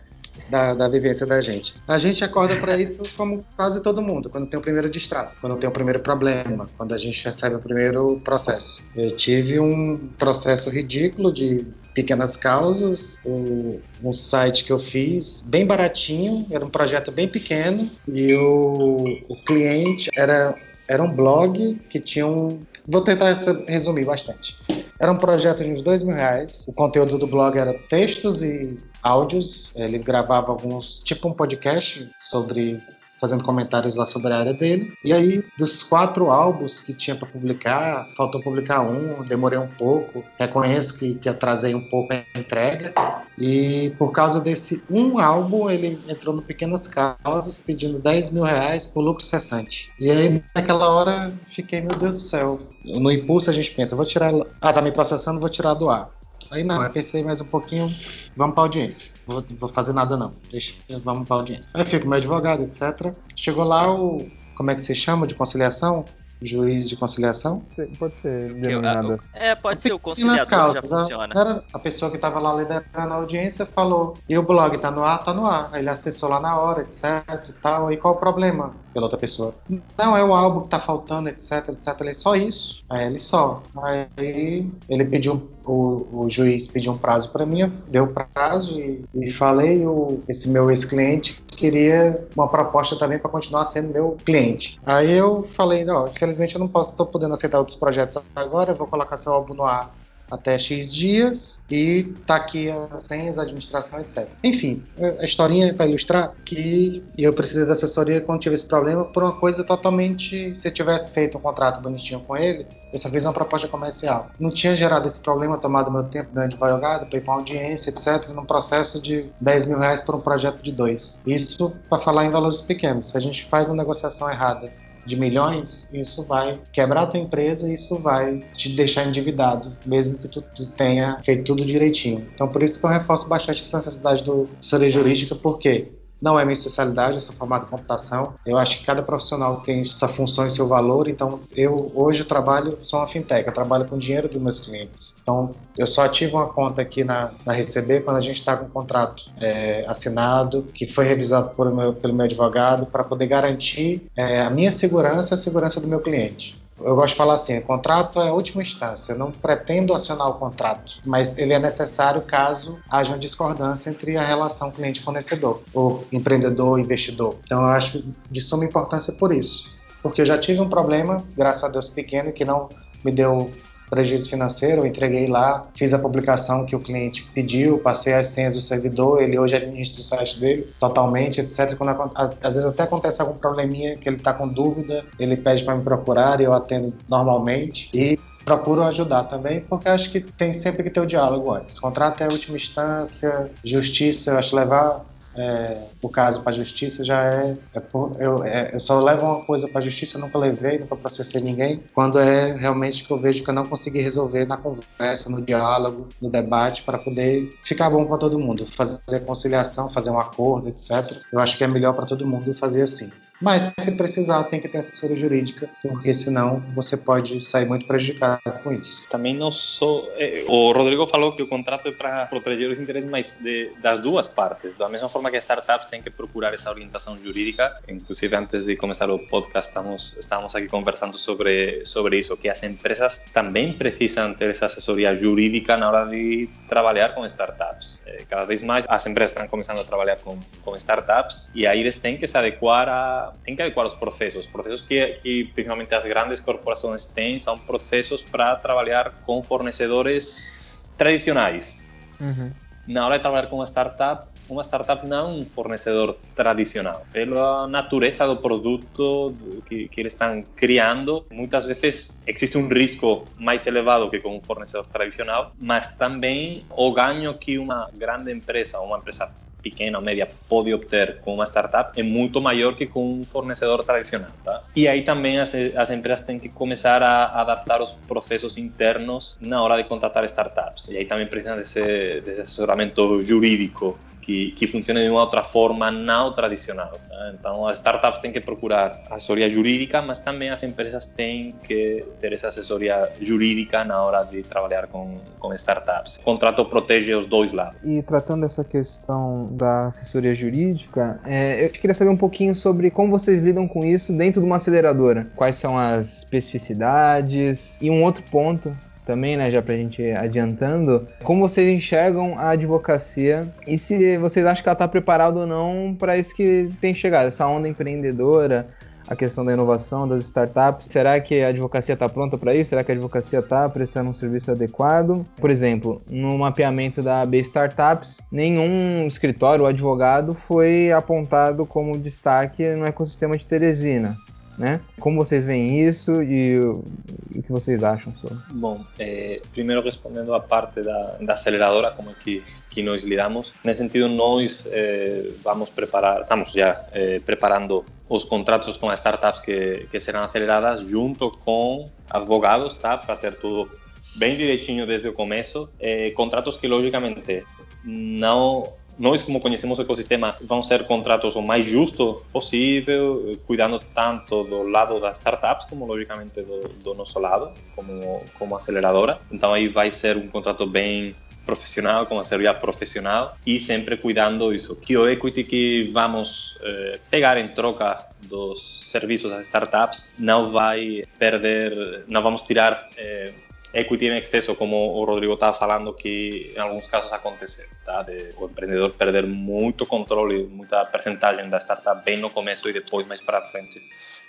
da, 0.48 0.74
da 0.74 0.88
vivência 0.88 1.26
da 1.26 1.40
gente. 1.40 1.74
A 1.86 1.98
gente 1.98 2.24
acorda 2.24 2.56
para 2.56 2.76
isso 2.80 3.02
como 3.16 3.44
quase 3.56 3.80
todo 3.80 4.02
mundo, 4.02 4.30
quando 4.30 4.46
tem 4.46 4.58
o 4.58 4.62
primeiro 4.62 4.90
distrato, 4.90 5.34
quando 5.40 5.56
tem 5.56 5.68
o 5.68 5.72
primeiro 5.72 6.00
problema, 6.00 6.66
quando 6.76 6.94
a 6.94 6.98
gente 6.98 7.24
recebe 7.24 7.56
o 7.56 7.58
primeiro 7.58 8.20
processo. 8.20 8.84
Eu 8.94 9.16
tive 9.16 9.58
um 9.60 9.96
processo 10.18 10.70
ridículo 10.70 11.32
de 11.32 11.66
pequenas 11.94 12.36
causas, 12.36 13.16
um, 13.24 13.80
um 14.02 14.12
site 14.12 14.64
que 14.64 14.72
eu 14.72 14.78
fiz 14.78 15.40
bem 15.40 15.66
baratinho, 15.66 16.46
era 16.50 16.64
um 16.64 16.70
projeto 16.70 17.10
bem 17.10 17.28
pequeno 17.28 17.90
e 18.06 18.34
o, 18.34 19.20
o 19.28 19.36
cliente 19.44 20.08
era 20.14 20.54
era 20.88 21.02
um 21.02 21.10
blog 21.10 21.78
que 21.90 22.00
tinha 22.00 22.26
um. 22.26 22.58
Vou 22.86 23.02
tentar 23.02 23.36
resumir 23.68 24.06
bastante. 24.06 24.56
Era 25.00 25.12
um 25.12 25.16
projeto 25.16 25.62
de 25.62 25.70
uns 25.70 25.82
dois 25.82 26.02
mil 26.02 26.14
reais. 26.14 26.64
O 26.66 26.72
conteúdo 26.72 27.18
do 27.18 27.26
blog 27.26 27.56
era 27.56 27.72
textos 27.72 28.42
e 28.42 28.76
áudios. 29.02 29.70
Ele 29.76 29.98
gravava 29.98 30.50
alguns, 30.50 31.00
tipo 31.04 31.28
um 31.28 31.32
podcast 31.32 32.08
sobre 32.18 32.82
fazendo 33.20 33.44
comentários 33.44 33.96
lá 33.96 34.04
sobre 34.04 34.32
a 34.32 34.38
área 34.38 34.54
dele. 34.54 34.92
E 35.04 35.12
aí, 35.12 35.44
dos 35.58 35.82
quatro 35.82 36.30
álbuns 36.30 36.80
que 36.80 36.94
tinha 36.94 37.16
para 37.16 37.28
publicar, 37.28 38.08
faltou 38.16 38.40
publicar 38.40 38.80
um, 38.80 39.22
demorei 39.22 39.58
um 39.58 39.68
pouco. 39.68 40.24
Reconheço 40.38 40.98
que, 40.98 41.14
que 41.16 41.28
atrasei 41.28 41.74
um 41.74 41.88
pouco 41.88 42.12
a 42.12 42.38
entrega. 42.38 42.92
E 43.36 43.92
por 43.98 44.10
causa 44.10 44.40
desse 44.40 44.82
um 44.90 45.18
álbum, 45.18 45.70
ele 45.70 45.98
entrou 46.08 46.34
no 46.34 46.42
Pequenas 46.42 46.86
Causas 46.86 47.58
pedindo 47.58 47.98
10 47.98 48.30
mil 48.30 48.42
reais 48.42 48.84
por 48.84 49.00
lucro 49.00 49.24
cessante. 49.24 49.90
E 50.00 50.10
aí, 50.10 50.42
naquela 50.54 50.88
hora, 50.88 51.30
fiquei, 51.46 51.80
meu 51.80 51.96
Deus 51.96 52.12
do 52.12 52.20
céu. 52.20 52.60
No 52.84 53.10
impulso 53.12 53.50
a 53.50 53.52
gente 53.52 53.70
pensa, 53.70 53.94
vou 53.94 54.04
tirar. 54.04 54.32
Ah, 54.60 54.72
tá 54.72 54.82
me 54.82 54.90
processando, 54.90 55.40
vou 55.40 55.48
tirar 55.48 55.74
do 55.74 55.88
ar. 55.88 56.10
Aí 56.50 56.64
não, 56.64 56.82
eu 56.82 56.90
pensei 56.90 57.22
mais 57.22 57.40
um 57.40 57.44
pouquinho, 57.44 57.94
vamos 58.36 58.54
pra 58.54 58.64
audiência. 58.64 59.10
Vou, 59.26 59.44
vou 59.58 59.68
fazer 59.68 59.92
nada 59.92 60.16
não, 60.16 60.32
deixa, 60.50 60.74
vamos 61.04 61.26
pra 61.26 61.36
audiência. 61.36 61.70
Aí 61.74 61.82
eu 61.82 61.86
fico 61.86 62.06
meu 62.06 62.18
advogado, 62.18 62.62
etc. 62.62 63.14
Chegou 63.36 63.64
lá 63.64 63.92
o, 63.92 64.26
como 64.56 64.70
é 64.70 64.74
que 64.74 64.80
se 64.80 64.94
chama, 64.94 65.26
de 65.26 65.34
conciliação? 65.34 66.04
juiz 66.40 66.88
de 66.88 66.96
conciliação? 66.96 67.62
Pode 67.98 68.18
ser 68.18 68.52
denominado 68.54 69.14
assim. 69.14 69.28
É, 69.34 69.54
pode 69.54 69.80
ser 69.80 69.92
o 69.92 69.98
conciliador, 69.98 70.46
causas, 70.46 70.88
já 70.88 70.98
funciona. 70.98 71.34
A, 71.34 71.76
a 71.76 71.78
pessoa 71.78 72.10
que 72.10 72.16
estava 72.16 72.38
lá 72.38 72.54
liderando 72.54 73.12
a 73.12 73.16
audiência 73.16 73.66
falou, 73.66 74.14
e 74.28 74.38
o 74.38 74.42
blog 74.42 74.76
tá 74.78 74.90
no 74.90 75.04
ar? 75.04 75.18
Tá 75.24 75.34
no 75.34 75.46
ar. 75.46 75.70
Aí 75.72 75.80
ele 75.80 75.90
acessou 75.90 76.28
lá 76.28 76.40
na 76.40 76.58
hora, 76.58 76.82
etc 76.82 77.04
e 77.48 77.52
tal. 77.54 77.92
E 77.92 77.96
qual 77.96 78.14
o 78.14 78.18
problema? 78.18 78.74
Pela 78.92 79.06
outra 79.06 79.18
pessoa. 79.18 79.52
Não, 79.96 80.16
é 80.16 80.24
o 80.24 80.34
álbum 80.34 80.62
que 80.62 80.68
tá 80.68 80.80
faltando, 80.80 81.28
etc, 81.28 81.68
etc. 81.68 82.00
Ele, 82.00 82.14
só 82.14 82.36
isso. 82.36 82.82
Aí 82.88 83.06
ele 83.06 83.18
só. 83.18 83.62
Aí 83.82 84.70
ele 84.88 85.04
pediu 85.06 85.50
o, 85.68 86.24
o 86.24 86.30
juiz 86.30 86.66
pediu 86.66 86.92
um 86.92 86.98
prazo 86.98 87.30
para 87.30 87.44
mim, 87.44 87.70
deu 87.88 88.06
prazo 88.06 88.78
e, 88.80 89.04
e 89.14 89.30
falei, 89.32 89.86
o, 89.86 90.20
esse 90.26 90.48
meu 90.48 90.70
ex-cliente 90.70 91.40
queria 91.46 92.26
uma 92.34 92.48
proposta 92.48 92.96
também 92.98 93.18
para 93.18 93.30
continuar 93.30 93.66
sendo 93.66 93.92
meu 93.92 94.16
cliente. 94.24 94.80
Aí 94.86 95.12
eu 95.12 95.46
falei, 95.54 95.84
não, 95.84 96.08
infelizmente 96.08 96.54
eu 96.54 96.60
não 96.60 96.68
posso, 96.68 96.92
estou 96.92 97.06
podendo 97.06 97.34
aceitar 97.34 97.58
outros 97.58 97.76
projetos 97.76 98.16
agora, 98.34 98.72
vou 98.74 98.86
colocar 98.86 99.16
seu 99.18 99.32
álbum 99.32 99.54
no 99.54 99.64
ar 99.64 99.92
até 100.30 100.58
X 100.58 100.92
dias 100.92 101.60
e 101.70 102.14
tá 102.26 102.36
aqui 102.36 102.70
as 102.70 103.04
senhas, 103.04 103.38
administração, 103.38 104.00
etc. 104.00 104.28
Enfim, 104.42 104.82
a 105.18 105.24
historinha 105.24 105.72
para 105.74 105.86
ilustrar 105.86 106.34
que 106.44 107.02
eu 107.16 107.32
precisei 107.32 107.64
da 107.64 107.72
assessoria 107.72 108.20
quando 108.20 108.40
tive 108.40 108.54
esse 108.54 108.66
problema 108.66 109.04
por 109.04 109.22
uma 109.22 109.32
coisa 109.32 109.64
totalmente. 109.64 110.56
Se 110.56 110.68
eu 110.68 110.72
tivesse 110.72 111.10
feito 111.10 111.38
um 111.38 111.40
contrato 111.40 111.80
bonitinho 111.80 112.20
com 112.20 112.36
ele, 112.36 112.66
eu 112.92 112.98
só 112.98 113.10
fiz 113.10 113.24
uma 113.24 113.32
proposta 113.32 113.68
comercial. 113.68 114.28
Não 114.38 114.50
tinha 114.50 114.74
gerado 114.74 115.06
esse 115.06 115.20
problema, 115.20 115.58
tomado 115.58 115.90
meu 115.90 116.04
tempo 116.04 116.32
de 116.32 116.40
advogado, 116.40 117.08
ir 117.14 117.20
para 117.22 117.34
audiência, 117.34 117.90
etc., 117.90 118.28
num 118.34 118.44
processo 118.44 119.00
de 119.00 119.30
10 119.40 119.66
mil 119.66 119.78
reais 119.78 120.00
por 120.00 120.14
um 120.14 120.20
projeto 120.20 120.62
de 120.62 120.72
dois. 120.72 121.20
Isso 121.26 121.72
para 121.88 122.02
falar 122.02 122.24
em 122.24 122.30
valores 122.30 122.60
pequenos. 122.60 123.06
Se 123.06 123.16
a 123.16 123.20
gente 123.20 123.46
faz 123.46 123.68
uma 123.68 123.76
negociação 123.76 124.30
errada 124.30 124.72
de 125.08 125.16
milhões, 125.16 125.88
isso 125.92 126.24
vai 126.24 126.60
quebrar 126.72 127.02
a 127.02 127.06
tua 127.06 127.18
empresa 127.18 127.68
e 127.68 127.74
isso 127.74 127.98
vai 127.98 128.38
te 128.54 128.68
deixar 128.68 129.06
endividado, 129.06 129.74
mesmo 129.86 130.18
que 130.18 130.28
tu, 130.28 130.42
tu, 130.42 130.66
tenha 130.72 131.18
feito 131.24 131.44
tudo 131.44 131.64
direitinho. 131.64 132.28
Então, 132.34 132.46
por 132.46 132.62
isso 132.62 132.78
que 132.78 132.84
eu 132.84 132.90
reforço 132.90 133.26
bastante 133.26 133.62
essa 133.62 133.78
necessidade 133.78 134.22
do 134.22 134.48
assessoria 134.58 134.90
jurídica, 134.90 135.34
porque 135.34 135.88
não 136.20 136.38
é 136.38 136.44
minha 136.44 136.54
especialidade, 136.54 137.14
eu 137.14 137.20
sou 137.20 137.34
formado 137.34 137.66
em 137.66 137.70
computação. 137.70 138.34
Eu 138.44 138.58
acho 138.58 138.78
que 138.78 138.84
cada 138.84 139.02
profissional 139.02 139.60
tem 139.60 139.84
sua 139.84 140.08
função 140.08 140.46
e 140.46 140.50
seu 140.50 140.66
valor. 140.68 141.08
Então, 141.08 141.40
eu 141.54 141.90
hoje 141.94 142.20
eu 142.20 142.26
trabalho, 142.26 142.78
sou 142.82 142.98
uma 142.98 143.06
fintech, 143.06 143.46
eu 143.46 143.52
trabalho 143.52 143.84
com 143.86 143.96
dinheiro 143.98 144.28
dos 144.28 144.40
meus 144.40 144.60
clientes. 144.60 145.14
Então, 145.22 145.50
eu 145.76 145.86
só 145.86 146.04
ativo 146.04 146.36
uma 146.36 146.48
conta 146.48 146.82
aqui 146.82 147.04
na, 147.04 147.30
na 147.46 147.52
Receber 147.52 148.02
quando 148.02 148.16
a 148.16 148.20
gente 148.20 148.38
está 148.38 148.56
com 148.56 148.66
um 148.66 148.70
contrato 148.70 149.24
é, 149.40 149.84
assinado, 149.86 150.62
que 150.74 150.86
foi 150.86 151.04
revisado 151.04 151.50
por 151.50 151.72
meu, 151.72 151.92
pelo 151.92 152.14
meu 152.14 152.24
advogado, 152.24 152.86
para 152.86 153.04
poder 153.04 153.26
garantir 153.26 154.08
é, 154.16 154.42
a 154.42 154.50
minha 154.50 154.72
segurança 154.72 155.32
e 155.32 155.34
a 155.34 155.38
segurança 155.38 155.80
do 155.80 155.86
meu 155.86 156.00
cliente 156.00 156.67
eu 156.80 156.94
gosto 156.94 157.10
de 157.10 157.16
falar 157.16 157.34
assim, 157.34 157.58
o 157.58 157.62
contrato 157.62 158.20
é 158.20 158.28
a 158.28 158.32
última 158.32 158.62
instância, 158.62 159.12
eu 159.12 159.18
não 159.18 159.30
pretendo 159.30 159.94
acionar 159.94 160.28
o 160.28 160.34
contrato, 160.34 160.98
mas 161.04 161.36
ele 161.36 161.52
é 161.52 161.58
necessário 161.58 162.22
caso 162.22 162.78
haja 162.90 163.10
uma 163.10 163.18
discordância 163.18 163.90
entre 163.90 164.16
a 164.16 164.22
relação 164.22 164.70
cliente-fornecedor, 164.70 165.62
ou 165.74 166.04
empreendedor-investidor. 166.12 167.36
Então 167.44 167.62
eu 167.62 167.68
acho 167.68 168.04
de 168.30 168.40
suma 168.40 168.64
importância 168.64 169.12
por 169.12 169.34
isso, 169.34 169.64
porque 170.02 170.20
eu 170.22 170.26
já 170.26 170.38
tive 170.38 170.60
um 170.60 170.68
problema, 170.68 171.22
graças 171.36 171.64
a 171.64 171.68
Deus 171.68 171.88
pequeno, 171.88 172.32
que 172.32 172.44
não 172.44 172.68
me 173.04 173.12
deu 173.12 173.50
prejuízo 173.88 174.28
financeiro, 174.28 174.82
eu 174.82 174.86
entreguei 174.86 175.26
lá, 175.26 175.66
fiz 175.74 175.92
a 175.92 175.98
publicação 175.98 176.64
que 176.64 176.76
o 176.76 176.80
cliente 176.80 177.28
pediu, 177.34 177.78
passei 177.78 178.14
as 178.14 178.28
senhas 178.28 178.54
do 178.54 178.60
servidor, 178.60 179.22
ele 179.22 179.38
hoje 179.38 179.56
administra 179.56 180.00
o 180.00 180.04
site 180.04 180.38
dele 180.38 180.66
totalmente, 180.78 181.40
etc. 181.40 181.74
Quando, 181.76 182.12
às 182.14 182.54
vezes 182.54 182.64
até 182.64 182.82
acontece 182.82 183.20
algum 183.20 183.34
probleminha 183.34 183.96
que 183.96 184.08
ele 184.08 184.16
está 184.16 184.32
com 184.32 184.46
dúvida, 184.46 185.04
ele 185.18 185.36
pede 185.36 185.64
para 185.64 185.74
me 185.74 185.82
procurar 185.82 186.40
e 186.40 186.44
eu 186.44 186.52
atendo 186.52 186.92
normalmente. 187.08 187.90
E 187.92 188.18
procuro 188.44 188.82
ajudar 188.84 189.24
também, 189.24 189.60
porque 189.60 189.88
acho 189.88 190.10
que 190.10 190.20
tem 190.20 190.52
sempre 190.52 190.82
que 190.82 190.90
ter 190.90 191.00
o 191.00 191.06
diálogo 191.06 191.52
antes. 191.52 191.78
Contrato 191.78 192.22
é 192.22 192.26
a 192.26 192.32
última 192.32 192.56
instância, 192.56 193.50
justiça, 193.62 194.38
acho 194.38 194.56
levar 194.56 195.04
é, 195.38 195.86
o 196.02 196.08
caso 196.08 196.42
para 196.42 196.52
a 196.52 196.56
justiça 196.56 197.04
já 197.04 197.22
é, 197.24 197.54
é, 197.74 197.82
eu, 198.18 198.44
é, 198.44 198.70
eu, 198.74 198.80
só 198.80 199.00
levo 199.00 199.24
uma 199.24 199.44
coisa 199.44 199.68
para 199.68 199.80
a 199.80 199.84
justiça, 199.84 200.18
nunca 200.18 200.38
levei, 200.38 200.78
nunca 200.78 200.96
processei 200.96 201.40
ninguém, 201.40 201.82
quando 201.94 202.18
é 202.18 202.56
realmente 202.56 203.04
que 203.04 203.10
eu 203.10 203.16
vejo 203.16 203.44
que 203.44 203.50
eu 203.50 203.54
não 203.54 203.64
consegui 203.64 204.00
resolver 204.00 204.46
na 204.46 204.56
conversa, 204.56 205.30
no 205.30 205.40
diálogo, 205.40 206.08
no 206.20 206.28
debate, 206.28 206.82
para 206.82 206.98
poder 206.98 207.50
ficar 207.62 207.88
bom 207.88 208.04
para 208.04 208.18
todo 208.18 208.38
mundo, 208.38 208.66
fazer 208.66 209.20
conciliação, 209.20 209.92
fazer 209.92 210.10
um 210.10 210.18
acordo, 210.18 210.68
etc. 210.68 211.18
Eu 211.32 211.38
acho 211.38 211.56
que 211.56 211.64
é 211.64 211.68
melhor 211.68 211.94
para 211.94 212.06
todo 212.06 212.26
mundo 212.26 212.52
fazer 212.54 212.82
assim. 212.82 213.10
Mas 213.40 213.72
se 213.78 213.92
precisar, 213.92 214.44
tem 214.44 214.60
que 214.60 214.68
ter 214.68 214.78
assessoria 214.78 215.16
jurídica, 215.16 215.68
porque 215.82 216.12
senão 216.12 216.60
você 216.74 216.96
pode 216.96 217.44
sair 217.44 217.66
muito 217.66 217.86
prejudicado 217.86 218.40
com 218.62 218.72
isso. 218.72 219.06
Também 219.08 219.34
não 219.34 219.50
só. 219.50 220.04
É, 220.16 220.44
o 220.48 220.72
Rodrigo 220.72 221.06
falou 221.06 221.32
que 221.32 221.42
o 221.42 221.46
contrato 221.46 221.88
é 221.88 221.92
para 221.92 222.26
proteger 222.26 222.68
os 222.70 222.80
interesses, 222.80 223.08
mas 223.08 223.38
de, 223.40 223.70
das 223.80 224.00
duas 224.00 224.26
partes. 224.26 224.74
Da 224.74 224.88
mesma 224.88 225.08
forma 225.08 225.30
que 225.30 225.36
startups 225.36 225.86
têm 225.86 226.02
que 226.02 226.10
procurar 226.10 226.52
essa 226.52 226.70
orientação 226.70 227.16
jurídica, 227.16 227.80
inclusive 227.88 228.34
antes 228.34 228.64
de 228.64 228.76
começar 228.76 229.08
o 229.08 229.18
podcast, 229.18 229.68
estamos, 229.68 230.16
estamos 230.18 230.54
aqui 230.54 230.66
conversando 230.66 231.16
sobre, 231.16 231.84
sobre 231.84 232.18
isso, 232.18 232.36
que 232.36 232.48
as 232.48 232.62
empresas 232.62 233.24
também 233.32 233.72
precisam 233.72 234.34
ter 234.34 234.50
essa 234.50 234.66
assessoria 234.66 235.14
jurídica 235.14 235.76
na 235.76 235.88
hora 235.88 236.06
de 236.06 236.48
trabalhar 236.68 237.14
com 237.14 237.24
startups. 237.24 238.02
É, 238.04 238.24
cada 238.28 238.44
vez 238.44 238.62
mais 238.62 238.84
as 238.88 239.06
empresas 239.06 239.30
estão 239.30 239.46
começando 239.46 239.78
a 239.78 239.84
trabalhar 239.84 240.16
com, 240.16 240.38
com 240.64 240.76
startups 240.76 241.50
e 241.54 241.66
aí 241.66 241.80
eles 241.80 241.96
têm 241.96 242.16
que 242.16 242.26
se 242.26 242.36
adequar 242.36 242.88
a 242.88 243.27
tem 243.44 243.56
que 243.56 243.62
adequar 243.62 243.86
os 243.86 243.94
processos. 243.94 244.46
Processos 244.46 244.82
que, 244.82 245.06
que 245.22 245.44
principalmente 245.54 245.94
as 245.94 246.04
grandes 246.04 246.40
corporações 246.40 247.06
têm 247.06 247.38
são 247.38 247.56
processos 247.58 248.22
para 248.22 248.56
trabalhar 248.56 249.22
com 249.24 249.42
fornecedores 249.42 250.82
tradicionais. 250.96 251.84
Uhum. 252.20 252.50
Na 252.88 253.04
hora 253.04 253.18
de 253.18 253.22
trabalhar 253.22 253.48
com 253.48 253.56
uma 253.56 253.66
startup, 253.66 254.26
uma 254.48 254.64
startup 254.64 255.06
não 255.06 255.18
é 255.18 255.30
um 255.40 255.42
fornecedor 255.42 256.16
tradicional. 256.34 257.06
Pela 257.12 257.68
natureza 257.68 258.26
do 258.26 258.38
produto 258.38 259.34
que, 259.66 259.88
que 259.88 260.00
eles 260.00 260.14
estão 260.14 260.42
criando, 260.56 261.26
muitas 261.30 261.66
vezes 261.66 262.22
existe 262.26 262.56
um 262.56 262.66
risco 262.66 263.26
mais 263.38 263.66
elevado 263.66 264.08
que 264.08 264.18
com 264.20 264.38
um 264.38 264.40
fornecedor 264.40 264.86
tradicional, 264.86 265.52
mas 265.60 265.96
também 265.96 266.64
o 266.70 266.90
ganho 266.92 267.34
que 267.34 267.58
uma 267.58 267.90
grande 267.94 268.32
empresa, 268.32 268.80
uma 268.80 268.96
empresa 268.96 269.30
pequena 269.62 269.98
ou 269.98 270.04
média 270.04 270.28
pode 270.48 270.72
obter 270.72 271.20
com 271.20 271.34
uma 271.34 271.44
startup 271.44 271.98
é 271.98 272.02
muito 272.02 272.40
maior 272.40 272.74
que 272.74 272.86
com 272.86 273.20
um 273.20 273.24
fornecedor 273.24 273.84
tradicional. 273.84 274.30
Tá? 274.44 274.62
E 274.74 274.86
aí 274.86 275.02
também 275.02 275.38
as, 275.38 275.54
as 275.76 275.90
empresas 275.90 276.24
têm 276.24 276.38
que 276.38 276.48
começar 276.48 277.02
a 277.02 277.40
adaptar 277.40 277.82
os 277.82 277.92
processos 277.92 278.56
internos 278.56 279.36
na 279.40 279.62
hora 279.62 279.76
de 279.76 279.88
contratar 279.88 280.24
startups. 280.24 280.88
E 280.88 280.96
aí 280.96 281.04
também 281.04 281.26
precisam 281.26 281.56
desse, 281.56 282.20
desse 282.20 282.42
assessoramento 282.42 283.22
jurídico 283.22 283.98
que, 284.28 284.52
que 284.52 284.66
funcione 284.66 285.02
de 285.02 285.08
uma 285.08 285.22
outra 285.22 285.42
forma 285.42 285.90
não 285.90 286.34
tradicional. 286.34 286.92
Então, 287.32 287.66
as 287.66 287.78
startups 287.78 288.18
têm 288.18 288.30
que 288.30 288.40
procurar 288.42 289.00
assessoria 289.10 289.48
jurídica, 289.48 290.02
mas 290.02 290.18
também 290.18 290.50
as 290.50 290.62
empresas 290.62 291.06
têm 291.06 291.54
que 291.62 292.04
ter 292.20 292.34
essa 292.34 292.48
assessoria 292.48 293.10
jurídica 293.22 293.84
na 293.84 294.02
hora 294.02 294.22
de 294.24 294.42
trabalhar 294.42 294.86
com, 294.88 295.18
com 295.38 295.54
startups. 295.54 296.18
O 296.18 296.20
contrato 296.20 296.62
protege 296.66 297.14
os 297.14 297.26
dois 297.26 297.54
lados. 297.54 297.78
E 297.82 298.02
tratando 298.02 298.42
dessa 298.42 298.62
questão 298.62 299.46
da 299.50 299.86
assessoria 299.86 300.34
jurídica, 300.34 301.18
é, 301.24 301.64
eu 301.64 301.70
queria 301.70 301.94
saber 301.94 302.10
um 302.10 302.16
pouquinho 302.16 302.54
sobre 302.54 302.90
como 302.90 303.10
vocês 303.10 303.40
lidam 303.40 303.66
com 303.66 303.82
isso 303.82 304.12
dentro 304.12 304.42
de 304.42 304.46
uma 304.46 304.56
aceleradora. 304.56 305.26
Quais 305.34 305.56
são 305.56 305.78
as 305.78 306.18
especificidades? 306.18 307.78
E 307.80 307.88
um 307.88 308.02
outro 308.02 308.22
ponto 308.30 308.76
também, 309.08 309.38
né, 309.38 309.50
já 309.50 309.62
pra 309.62 309.74
gente 309.74 310.02
adiantando, 310.10 311.08
como 311.24 311.48
vocês 311.48 311.66
enxergam 311.66 312.38
a 312.38 312.50
advocacia 312.50 313.48
e 313.66 313.78
se 313.78 314.18
vocês 314.18 314.44
acham 314.44 314.62
que 314.62 314.68
ela 314.68 314.74
está 314.74 314.86
preparada 314.86 315.40
ou 315.40 315.46
não 315.46 315.96
para 315.98 316.18
isso 316.18 316.36
que 316.36 316.68
tem 316.78 316.92
chegado, 316.92 317.28
essa 317.28 317.46
onda 317.46 317.66
empreendedora, 317.66 318.68
a 319.08 319.16
questão 319.16 319.46
da 319.46 319.54
inovação, 319.54 320.06
das 320.06 320.24
startups. 320.24 320.86
Será 320.90 321.18
que 321.18 321.40
a 321.42 321.48
advocacia 321.48 321.94
está 321.94 322.06
pronta 322.06 322.36
para 322.36 322.54
isso? 322.54 322.68
Será 322.68 322.84
que 322.84 322.92
a 322.92 322.94
advocacia 322.94 323.38
está 323.38 323.66
prestando 323.66 324.10
um 324.10 324.12
serviço 324.12 324.50
adequado? 324.50 325.24
Por 325.40 325.48
exemplo, 325.48 326.02
no 326.10 326.36
mapeamento 326.36 327.00
da 327.02 327.22
AB 327.22 327.38
Startups, 327.38 328.20
nenhum 328.30 329.06
escritório 329.06 329.62
ou 329.62 329.68
advogado 329.70 330.34
foi 330.34 330.92
apontado 330.92 331.64
como 331.64 331.96
destaque 331.96 332.68
no 332.74 332.84
ecossistema 332.84 333.38
de 333.38 333.46
Teresina 333.46 334.14
né? 334.58 334.80
Como 334.98 335.16
vocês 335.24 335.46
veem 335.46 335.80
isso 335.80 336.22
e 336.22 336.58
o, 336.58 336.82
que 337.30 337.50
vocês 337.50 337.84
acham 337.84 338.12
sobre? 338.16 338.38
Bom, 338.50 338.84
eh, 338.98 339.40
primeiro 339.52 339.80
respondendo 339.80 340.34
a 340.34 340.40
parte 340.40 340.82
da, 340.82 341.16
da 341.20 341.34
aceleradora, 341.34 341.92
como 341.92 342.10
é 342.10 342.14
que, 342.14 342.42
que 342.68 342.82
nós 342.82 343.04
lidamos. 343.04 343.54
Nesse 343.62 343.80
sentido, 343.80 344.08
nós 344.08 344.66
eh, 344.70 345.30
vamos 345.42 345.70
preparar, 345.70 346.22
estamos 346.22 346.52
já 346.52 346.84
eh, 346.92 347.20
preparando 347.24 347.84
os 348.08 348.24
contratos 348.24 348.76
com 348.76 348.90
as 348.90 348.98
startups 348.98 349.40
que, 349.40 349.86
que 349.90 350.00
serão 350.00 350.24
aceleradas 350.24 350.80
junto 350.80 351.30
com 351.30 351.84
advogados, 352.10 352.74
tá? 352.74 352.98
Para 352.98 353.16
ter 353.16 353.36
tudo 353.36 353.70
bem 354.16 354.36
direitinho 354.36 354.86
desde 354.86 355.08
o 355.08 355.12
começo. 355.12 355.68
Contratos 356.16 356.56
que, 356.56 356.66
logicamente, 356.66 357.44
não 357.84 358.66
nós, 358.98 359.22
como 359.22 359.40
conhecemos 359.40 359.78
o 359.78 359.82
ecossistema, 359.82 360.36
vão 360.40 360.62
ser 360.62 360.84
contratos 360.84 361.36
o 361.36 361.42
mais 361.42 361.64
justo 361.64 362.24
possível, 362.32 363.38
cuidando 363.46 363.78
tanto 363.94 364.42
do 364.44 364.68
lado 364.68 364.98
das 364.98 365.18
startups, 365.18 365.66
como 365.66 365.86
logicamente 365.86 366.42
do, 366.42 366.68
do 366.82 366.94
nosso 366.94 367.18
lado, 367.20 367.52
como, 367.76 368.24
como 368.38 368.56
aceleradora. 368.56 369.18
Então 369.30 369.52
aí 369.52 369.68
vai 369.68 369.90
ser 369.90 370.16
um 370.16 370.26
contrato 370.26 370.66
bem 370.66 371.14
profissional, 371.46 372.04
com 372.04 372.20
assessoria 372.20 372.52
profissional 372.52 373.34
e 373.46 373.58
sempre 373.58 373.96
cuidando 373.96 374.52
isso. 374.52 374.76
Que 374.76 374.98
o 374.98 375.08
equity 375.08 375.44
que 375.44 375.90
vamos 375.94 376.58
eh, 376.62 377.00
pegar 377.10 377.38
em 377.38 377.48
troca 377.48 378.06
dos 378.24 378.90
serviços 378.90 379.30
das 379.30 379.46
startups 379.46 380.10
não 380.18 380.50
vai 380.50 381.04
perder, 381.18 382.04
não 382.06 382.22
vamos 382.22 382.42
tirar 382.42 382.90
eh, 382.98 383.32
equity 383.72 384.06
em 384.06 384.18
excesso, 384.18 384.54
como 384.54 384.76
o 384.76 385.04
Rodrigo 385.04 385.34
estava 385.34 385.52
falando, 385.52 385.92
que 385.92 386.52
em 386.56 386.60
alguns 386.60 386.86
casos 386.86 387.12
acontece, 387.12 387.68
tá? 387.84 388.02
De 388.02 388.32
o 388.36 388.46
empreendedor 388.46 388.90
perder 388.90 389.26
muito 389.26 389.86
controle, 389.86 390.44
muita 390.44 390.84
percentagem 390.86 391.48
da 391.48 391.58
startup 391.58 392.04
bem 392.04 392.16
no 392.16 392.30
começo 392.30 392.68
e 392.68 392.72
depois 392.72 393.06
mais 393.06 393.20
para 393.20 393.42
frente 393.42 393.82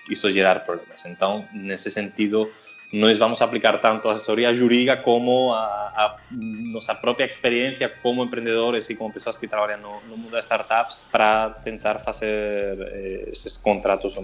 isso 0.10 0.32
gerar 0.32 0.62
problemas. 0.62 1.06
Então, 1.06 1.46
nesse 1.54 1.92
sentido, 1.92 2.52
nós 2.92 3.20
vamos 3.20 3.40
aplicar 3.42 3.78
tanto 3.80 4.10
a 4.10 4.14
assessoria 4.14 4.56
jurídica 4.56 4.98
como 4.98 5.54
a, 5.54 5.60
a 5.60 6.18
nossa 6.32 6.96
própria 6.96 7.26
experiência 7.26 7.88
como 7.88 8.24
empreendedores 8.24 8.90
e 8.90 8.96
como 8.96 9.14
pessoas 9.14 9.38
que 9.38 9.48
trabalham 9.48 10.02
no, 10.08 10.18
mundo 10.18 10.32
das 10.32 10.46
startups 10.46 11.04
para 11.12 11.52
tentar 11.52 12.00
fazer 12.00 12.28
eh, 12.28 13.30
esses 13.32 13.58
contratos 13.58 14.16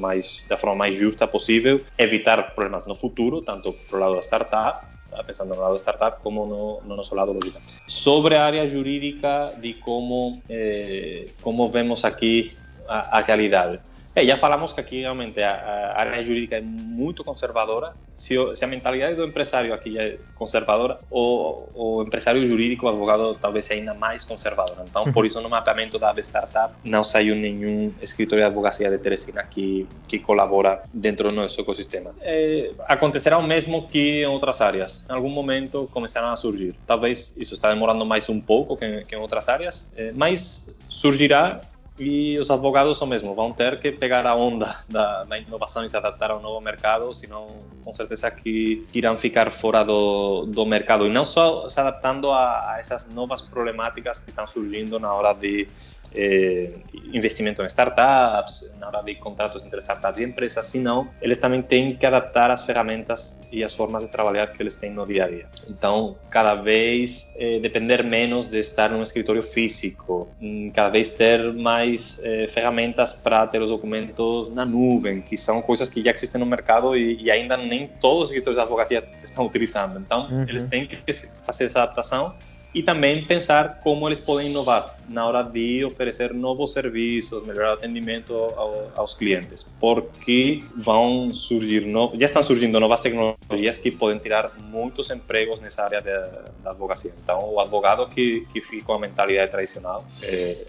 da 0.47 0.57
forma 0.57 0.75
mais 0.75 0.95
justa 0.95 1.27
possível, 1.27 1.79
evitar 1.97 2.55
problemas 2.55 2.87
no 2.87 2.95
futuro, 2.95 3.41
tanto 3.41 3.71
para 3.87 3.97
o 3.97 3.99
lado 3.99 4.15
da 4.15 4.21
startup 4.21 4.94
pensando 5.23 5.55
no 5.55 5.61
lado 5.61 5.75
startup 5.75 6.21
como 6.21 6.45
no, 6.45 6.87
no 6.87 6.95
nosso 6.95 7.15
lado 7.15 7.33
lógico. 7.33 7.59
Sobre 7.85 8.37
área 8.37 8.69
jurídica 8.69 9.51
de 9.51 9.79
como, 9.79 10.41
eh, 10.49 11.33
vemos 11.71 12.05
aqui 12.05 12.53
a, 12.87 13.17
a. 13.17 13.81
É, 14.15 14.23
já 14.23 14.37
falamos 14.37 14.71
que 14.71 14.79
aqui 14.79 15.01
realmente 15.01 15.41
a, 15.41 15.51
a, 15.51 15.99
área 15.99 16.23
jurídica 16.23 16.55
é 16.55 16.61
muito 16.61 17.21
conservadora. 17.21 17.93
Se, 18.15 18.33
se, 18.55 18.63
a 18.63 18.67
mentalidade 18.67 19.17
do 19.17 19.25
empresário 19.25 19.73
aqui 19.73 19.99
é 19.99 20.17
conservadora, 20.35 20.97
o, 21.11 21.65
o 21.75 22.03
empresário 22.03 22.47
jurídico, 22.47 22.85
o 22.85 22.89
advogado, 22.89 23.35
talvez 23.35 23.65
seja 23.65 23.81
ainda 23.81 23.93
mais 23.93 24.23
conservador. 24.23 24.77
Então, 24.89 25.11
por 25.11 25.25
isso, 25.25 25.41
no 25.41 25.49
mapeamento 25.49 25.99
da 25.99 26.13
startup, 26.19 26.73
não 26.81 27.03
saiu 27.03 27.35
nenhum 27.35 27.93
escritório 28.01 28.41
de 28.41 28.47
advocacia 28.47 28.89
de 28.89 28.97
Teresina 28.99 29.43
que, 29.43 29.85
que 30.07 30.17
colabora 30.17 30.83
dentro 30.93 31.27
do 31.27 31.35
nosso 31.35 31.59
ecossistema. 31.59 32.15
É, 32.21 32.71
acontecerá 32.87 33.37
o 33.37 33.43
mesmo 33.43 33.85
que 33.85 34.21
em 34.21 34.27
outras 34.27 34.61
áreas. 34.61 35.05
Em 35.09 35.13
algum 35.13 35.29
momento 35.29 35.89
começarão 35.91 36.29
a 36.29 36.37
surgir. 36.37 36.73
Talvez 36.87 37.35
isso 37.35 37.53
está 37.53 37.69
demorando 37.69 38.05
mais 38.05 38.29
um 38.29 38.39
pouco 38.39 38.77
que, 38.77 39.03
que 39.03 39.13
em 39.13 39.19
outras 39.19 39.49
áreas, 39.49 39.91
é, 39.97 40.13
mas 40.13 40.73
surgirá 40.87 41.59
e 41.97 42.37
os 42.37 42.51
advogados 42.51 42.99
o 42.99 43.07
mesmo, 43.07 43.33
vão 43.33 43.51
ter 43.51 43.79
que 43.79 43.91
pegar 43.91 44.25
a 44.25 44.35
onda 44.35 44.75
da, 44.89 45.23
da 45.23 45.37
inovação 45.37 45.85
e 45.85 45.89
se 45.89 45.95
adaptar 45.95 46.29
ao 46.29 46.41
novo 46.41 46.59
mercado, 46.59 47.13
senão 47.13 47.47
com 47.83 47.93
certeza 47.93 48.29
que 48.31 48.85
irão 48.93 49.17
ficar 49.17 49.49
fora 49.49 49.83
do, 49.83 50.45
do 50.45 50.65
mercado. 50.65 51.05
E 51.05 51.09
não 51.09 51.23
só 51.23 51.69
se 51.69 51.79
adaptando 51.79 52.31
a, 52.31 52.73
a 52.73 52.79
essas 52.79 53.07
novas 53.09 53.39
problemáticas 53.39 54.19
que 54.19 54.29
estão 54.29 54.45
surgindo 54.45 54.99
na 54.99 55.13
hora 55.13 55.33
de 55.33 55.67
eh, 56.15 56.71
investimento 57.13 57.61
em 57.61 57.65
startups, 57.65 58.71
na 58.79 58.87
hora 58.87 59.01
de 59.01 59.15
contratos 59.15 59.63
entre 59.63 59.79
startups 59.79 60.19
e 60.19 60.23
empresas, 60.23 60.65
senão 60.65 61.07
eles 61.21 61.37
também 61.37 61.61
têm 61.61 61.95
que 61.95 62.05
adaptar 62.05 62.51
as 62.51 62.63
ferramentas 62.63 63.39
e 63.51 63.63
as 63.63 63.73
formas 63.73 64.03
de 64.03 64.09
trabalhar 64.09 64.47
que 64.47 64.61
eles 64.61 64.75
têm 64.75 64.91
no 64.91 65.05
dia 65.05 65.25
a 65.25 65.27
dia. 65.27 65.45
Então, 65.69 66.15
cada 66.29 66.55
vez 66.55 67.33
eh, 67.37 67.59
depender 67.59 68.03
menos 68.03 68.49
de 68.49 68.59
estar 68.59 68.89
num 68.89 69.01
escritório 69.01 69.43
físico, 69.43 70.27
hum, 70.41 70.69
cada 70.73 70.89
vez 70.89 71.11
ter 71.11 71.53
mais 71.53 72.19
eh, 72.23 72.47
ferramentas 72.47 73.13
para 73.13 73.45
ter 73.47 73.61
os 73.61 73.69
documentos 73.69 74.49
na 74.53 74.65
nuvem, 74.65 75.21
que 75.21 75.37
são 75.37 75.61
coisas 75.61 75.89
que 75.89 76.03
já 76.03 76.11
existem 76.11 76.39
no 76.39 76.45
mercado 76.45 76.95
e, 76.95 77.21
e 77.21 77.31
ainda 77.31 77.57
nem 77.57 77.87
todos 77.87 78.23
os 78.23 78.29
escritórios 78.29 78.57
de 78.57 78.61
advocacia 78.61 79.03
estão 79.23 79.45
utilizando. 79.45 79.99
Então, 79.99 80.27
uhum. 80.29 80.43
eles 80.43 80.63
têm 80.63 80.87
que 80.87 81.13
fazer 81.43 81.65
essa 81.65 81.83
adaptação 81.83 82.33
e 82.75 82.83
também 82.83 83.23
pensar 83.23 83.79
como 83.81 84.05
eles 84.05 84.19
podem 84.19 84.49
inovar 84.49 84.97
na 85.07 85.25
hora 85.25 85.41
de 85.41 85.85
oferecer 85.85 86.33
novos 86.33 86.73
serviços, 86.73 87.45
melhorar 87.45 87.71
o 87.71 87.73
atendimento 87.75 88.33
ao, 88.33 88.91
aos 88.97 89.13
clientes, 89.13 89.73
porque 89.79 90.61
vão 90.75 91.33
surgir, 91.33 91.85
no, 91.85 92.11
já 92.19 92.25
estão 92.25 92.43
surgindo 92.43 92.77
novas 92.77 92.99
tecnologias 92.99 93.77
que 93.77 93.91
podem 93.91 94.19
tirar 94.19 94.51
muitos 94.69 95.09
empregos 95.09 95.61
nessa 95.61 95.83
área 95.83 96.01
da 96.01 96.71
advocacia. 96.71 97.13
Então, 97.23 97.49
o 97.53 97.61
advogado 97.61 98.05
que, 98.09 98.45
que 98.51 98.59
fica 98.59 98.85
com 98.87 98.93
a 98.93 98.99
mentalidade 98.99 99.49
tradicional, 99.51 100.05
é, 100.21 100.67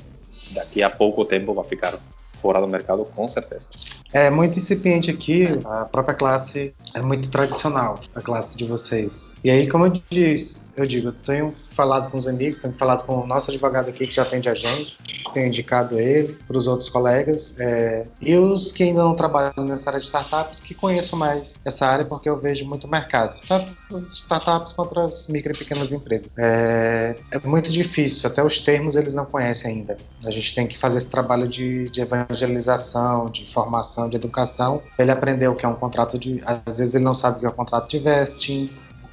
daqui 0.54 0.84
a 0.84 0.90
pouco 0.90 1.24
tempo 1.24 1.52
vai 1.54 1.64
ficar 1.64 1.98
fora 2.36 2.61
do 2.61 2.68
mercado, 2.68 3.04
com 3.04 3.26
certeza. 3.26 3.68
É 4.12 4.30
muito 4.30 4.59
incipiente 4.61 5.11
aqui, 5.11 5.48
a 5.64 5.86
própria 5.86 6.14
classe 6.14 6.72
é 6.94 7.00
muito 7.02 7.28
tradicional, 7.30 7.98
a 8.14 8.20
classe 8.20 8.57
de 8.57 8.64
vocês. 8.64 9.32
E 9.42 9.50
aí, 9.50 9.66
como 9.66 9.86
eu 9.86 10.00
disse, 10.09 10.66
eu 10.77 10.87
digo, 10.87 11.09
eu 11.09 11.12
tenho 11.12 11.55
falado 11.77 12.11
com 12.11 12.16
os 12.16 12.27
amigos, 12.27 12.59
tenho 12.59 12.74
falado 12.74 13.05
com 13.05 13.20
o 13.20 13.27
nosso 13.27 13.51
advogado 13.51 13.89
aqui 13.89 14.07
que 14.07 14.14
já 14.14 14.22
atende 14.22 14.49
a 14.49 14.55
gente, 14.55 14.97
tenho 15.33 15.47
indicado 15.47 15.99
ele 15.99 16.33
para 16.47 16.57
os 16.57 16.66
outros 16.66 16.89
colegas, 16.89 17.55
é, 17.59 18.07
e 18.20 18.35
os 18.37 18.72
que 18.72 18.83
ainda 18.83 19.03
não 19.03 19.14
trabalham 19.14 19.53
nessa 19.64 19.91
área 19.91 20.01
de 20.01 20.07
startups, 20.07 20.61
que 20.61 20.74
conheçam 20.74 21.18
mais 21.18 21.61
essa 21.64 21.87
área, 21.87 22.05
porque 22.05 22.29
eu 22.29 22.39
vejo 22.39 22.64
muito 22.66 22.89
mercado, 22.89 23.39
tanto 23.47 23.74
as 23.95 24.12
startups 24.12 24.72
quanto 24.72 24.99
as 24.99 25.29
micro 25.29 25.53
e 25.53 25.57
pequenas 25.57 25.93
empresas. 25.93 26.31
É, 26.39 27.16
é, 27.31 27.39
muito 27.47 27.70
difícil, 27.70 28.29
até 28.29 28.43
os 28.43 28.59
termos 28.59 28.97
eles 28.97 29.12
não 29.12 29.27
conhecem 29.27 29.70
ainda. 29.70 29.99
A 30.24 30.31
gente 30.31 30.55
tem 30.55 30.66
que 30.66 30.79
fazer 30.79 30.99
esse 30.99 31.09
trabalho 31.09 31.47
de, 31.47 31.91
de 31.91 32.01
evangelização, 32.01 33.27
de 33.27 33.53
formação, 33.53 34.09
de 34.09 34.16
educação. 34.16 34.83
Ele 34.99 35.11
aprendeu 35.11 35.53
o 35.53 35.55
que 35.55 35.66
é 35.66 35.68
um 35.68 35.74
contrato 35.74 36.18
de. 36.18 36.41
Às 36.45 36.79
vezes 36.79 36.95
ele 36.95 37.05
não 37.05 37.14
sabe 37.14 37.37
o 37.37 37.41
que 37.41 37.47
é 37.47 37.49
um 37.49 37.53
contrato 37.53 37.89
de 37.89 37.99
vesting, 37.99 38.70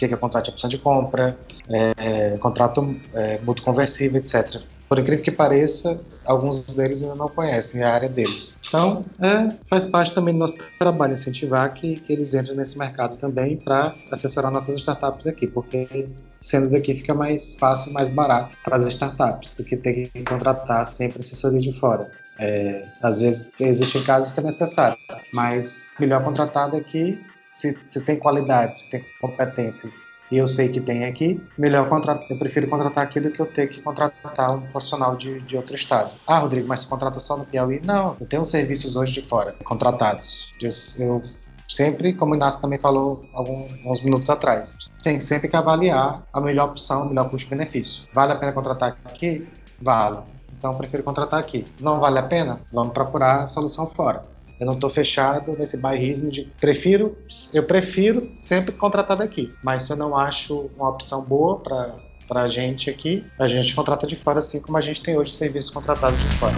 que 0.07 0.13
é 0.13 0.17
contrato 0.17 0.45
de 0.45 0.51
opção 0.51 0.69
de 0.69 0.77
compra, 0.77 1.37
é, 1.69 2.37
contrato 2.37 2.95
é, 3.13 3.39
mútuo 3.39 3.63
conversível, 3.63 4.19
etc. 4.19 4.61
Por 4.87 4.99
incrível 4.99 5.23
que 5.23 5.31
pareça, 5.31 5.99
alguns 6.25 6.61
deles 6.63 7.01
ainda 7.01 7.15
não 7.15 7.27
conhecem 7.27 7.81
a 7.81 7.93
área 7.93 8.09
deles. 8.09 8.57
Então, 8.67 9.03
é, 9.19 9.51
faz 9.67 9.85
parte 9.85 10.13
também 10.13 10.33
do 10.33 10.39
nosso 10.39 10.55
trabalho 10.77 11.13
incentivar 11.13 11.73
que, 11.73 11.95
que 11.95 12.13
eles 12.13 12.33
entrem 12.33 12.55
nesse 12.55 12.77
mercado 12.77 13.17
também 13.17 13.57
para 13.57 13.93
assessorar 14.11 14.51
nossas 14.51 14.75
startups 14.75 15.25
aqui, 15.25 15.47
porque 15.47 16.07
sendo 16.39 16.69
daqui 16.69 16.95
fica 16.95 17.13
mais 17.13 17.55
fácil, 17.55 17.91
mais 17.93 18.11
barato 18.11 18.57
para 18.63 18.77
as 18.77 18.85
startups 18.87 19.53
do 19.55 19.63
que 19.63 19.77
ter 19.77 20.09
que 20.09 20.23
contratar 20.23 20.85
sempre 20.85 21.21
assessoria 21.21 21.59
de 21.59 21.79
fora. 21.79 22.11
É, 22.39 22.85
às 23.01 23.19
vezes 23.19 23.49
existem 23.59 24.03
casos 24.03 24.31
que 24.31 24.39
é 24.39 24.43
necessário, 24.43 24.97
mas 25.33 25.91
melhor 25.99 26.23
contratar 26.23 26.69
daqui 26.69 27.19
se, 27.53 27.77
se 27.87 28.01
tem 28.01 28.17
qualidade, 28.17 28.79
se 28.79 28.89
tem 28.89 29.05
competência 29.19 29.89
e 30.33 30.37
eu 30.37 30.47
sei 30.47 30.67
que 30.69 30.81
tem 30.81 31.05
aqui, 31.05 31.39
melhor 31.55 31.87
contratar, 31.87 32.25
eu 32.27 32.37
prefiro 32.37 32.67
contratar 32.67 33.03
aqui 33.03 33.19
do 33.19 33.29
que 33.29 33.39
eu 33.39 33.45
ter 33.45 33.67
que 33.67 33.79
contratar 33.81 34.55
um 34.55 34.61
profissional 34.61 35.15
de, 35.15 35.39
de 35.41 35.55
outro 35.55 35.75
estado. 35.75 36.11
Ah, 36.25 36.39
Rodrigo, 36.39 36.67
mas 36.67 36.79
você 36.79 36.87
contrata 36.87 37.19
só 37.19 37.37
no 37.37 37.45
Piauí? 37.45 37.79
Não, 37.85 38.17
eu 38.19 38.25
tenho 38.25 38.43
serviços 38.43 38.95
hoje 38.95 39.13
de 39.13 39.21
fora, 39.21 39.53
contratados. 39.63 40.49
Eu, 40.59 41.21
sempre, 41.69 42.13
como 42.13 42.33
o 42.33 42.35
Inácio 42.35 42.59
também 42.59 42.79
falou 42.79 43.23
alguns 43.33 44.01
minutos 44.01 44.27
atrás, 44.27 44.75
tem 45.03 45.21
sempre 45.21 45.47
que 45.47 45.55
avaliar 45.55 46.23
a 46.33 46.41
melhor 46.41 46.69
opção, 46.69 47.03
o 47.03 47.09
melhor 47.09 47.29
custo-benefício. 47.29 48.03
Vale 48.11 48.31
a 48.31 48.35
pena 48.35 48.51
contratar 48.51 48.97
aqui? 49.05 49.47
Vale. 49.79 50.17
Então 50.57 50.71
eu 50.71 50.77
prefiro 50.77 51.03
contratar 51.03 51.39
aqui. 51.39 51.63
Não 51.79 51.99
vale 51.99 52.17
a 52.17 52.23
pena? 52.23 52.59
Vamos 52.71 52.93
procurar 52.93 53.43
a 53.43 53.47
solução 53.47 53.85
fora. 53.85 54.32
Eu 54.59 54.65
não 54.65 54.73
estou 54.73 54.89
fechado 54.89 55.57
nesse 55.57 55.75
bairrismo 55.75 56.29
de 56.29 56.43
prefiro, 56.59 57.17
eu 57.53 57.63
prefiro 57.63 58.31
sempre 58.41 58.71
contratar 58.71 59.17
daqui. 59.17 59.53
Mas 59.63 59.83
se 59.83 59.91
eu 59.91 59.97
não 59.97 60.15
acho 60.15 60.69
uma 60.77 60.89
opção 60.89 61.23
boa 61.23 61.59
para 61.59 61.95
para 62.27 62.43
a 62.43 62.47
gente 62.47 62.89
aqui, 62.89 63.25
a 63.37 63.47
gente 63.47 63.75
contrata 63.75 64.07
de 64.07 64.15
fora, 64.15 64.39
assim 64.39 64.59
como 64.59 64.77
a 64.77 64.81
gente 64.81 65.03
tem 65.03 65.17
hoje 65.17 65.33
serviços 65.33 65.69
contratados 65.69 66.17
de 66.19 66.27
fora. 66.37 66.55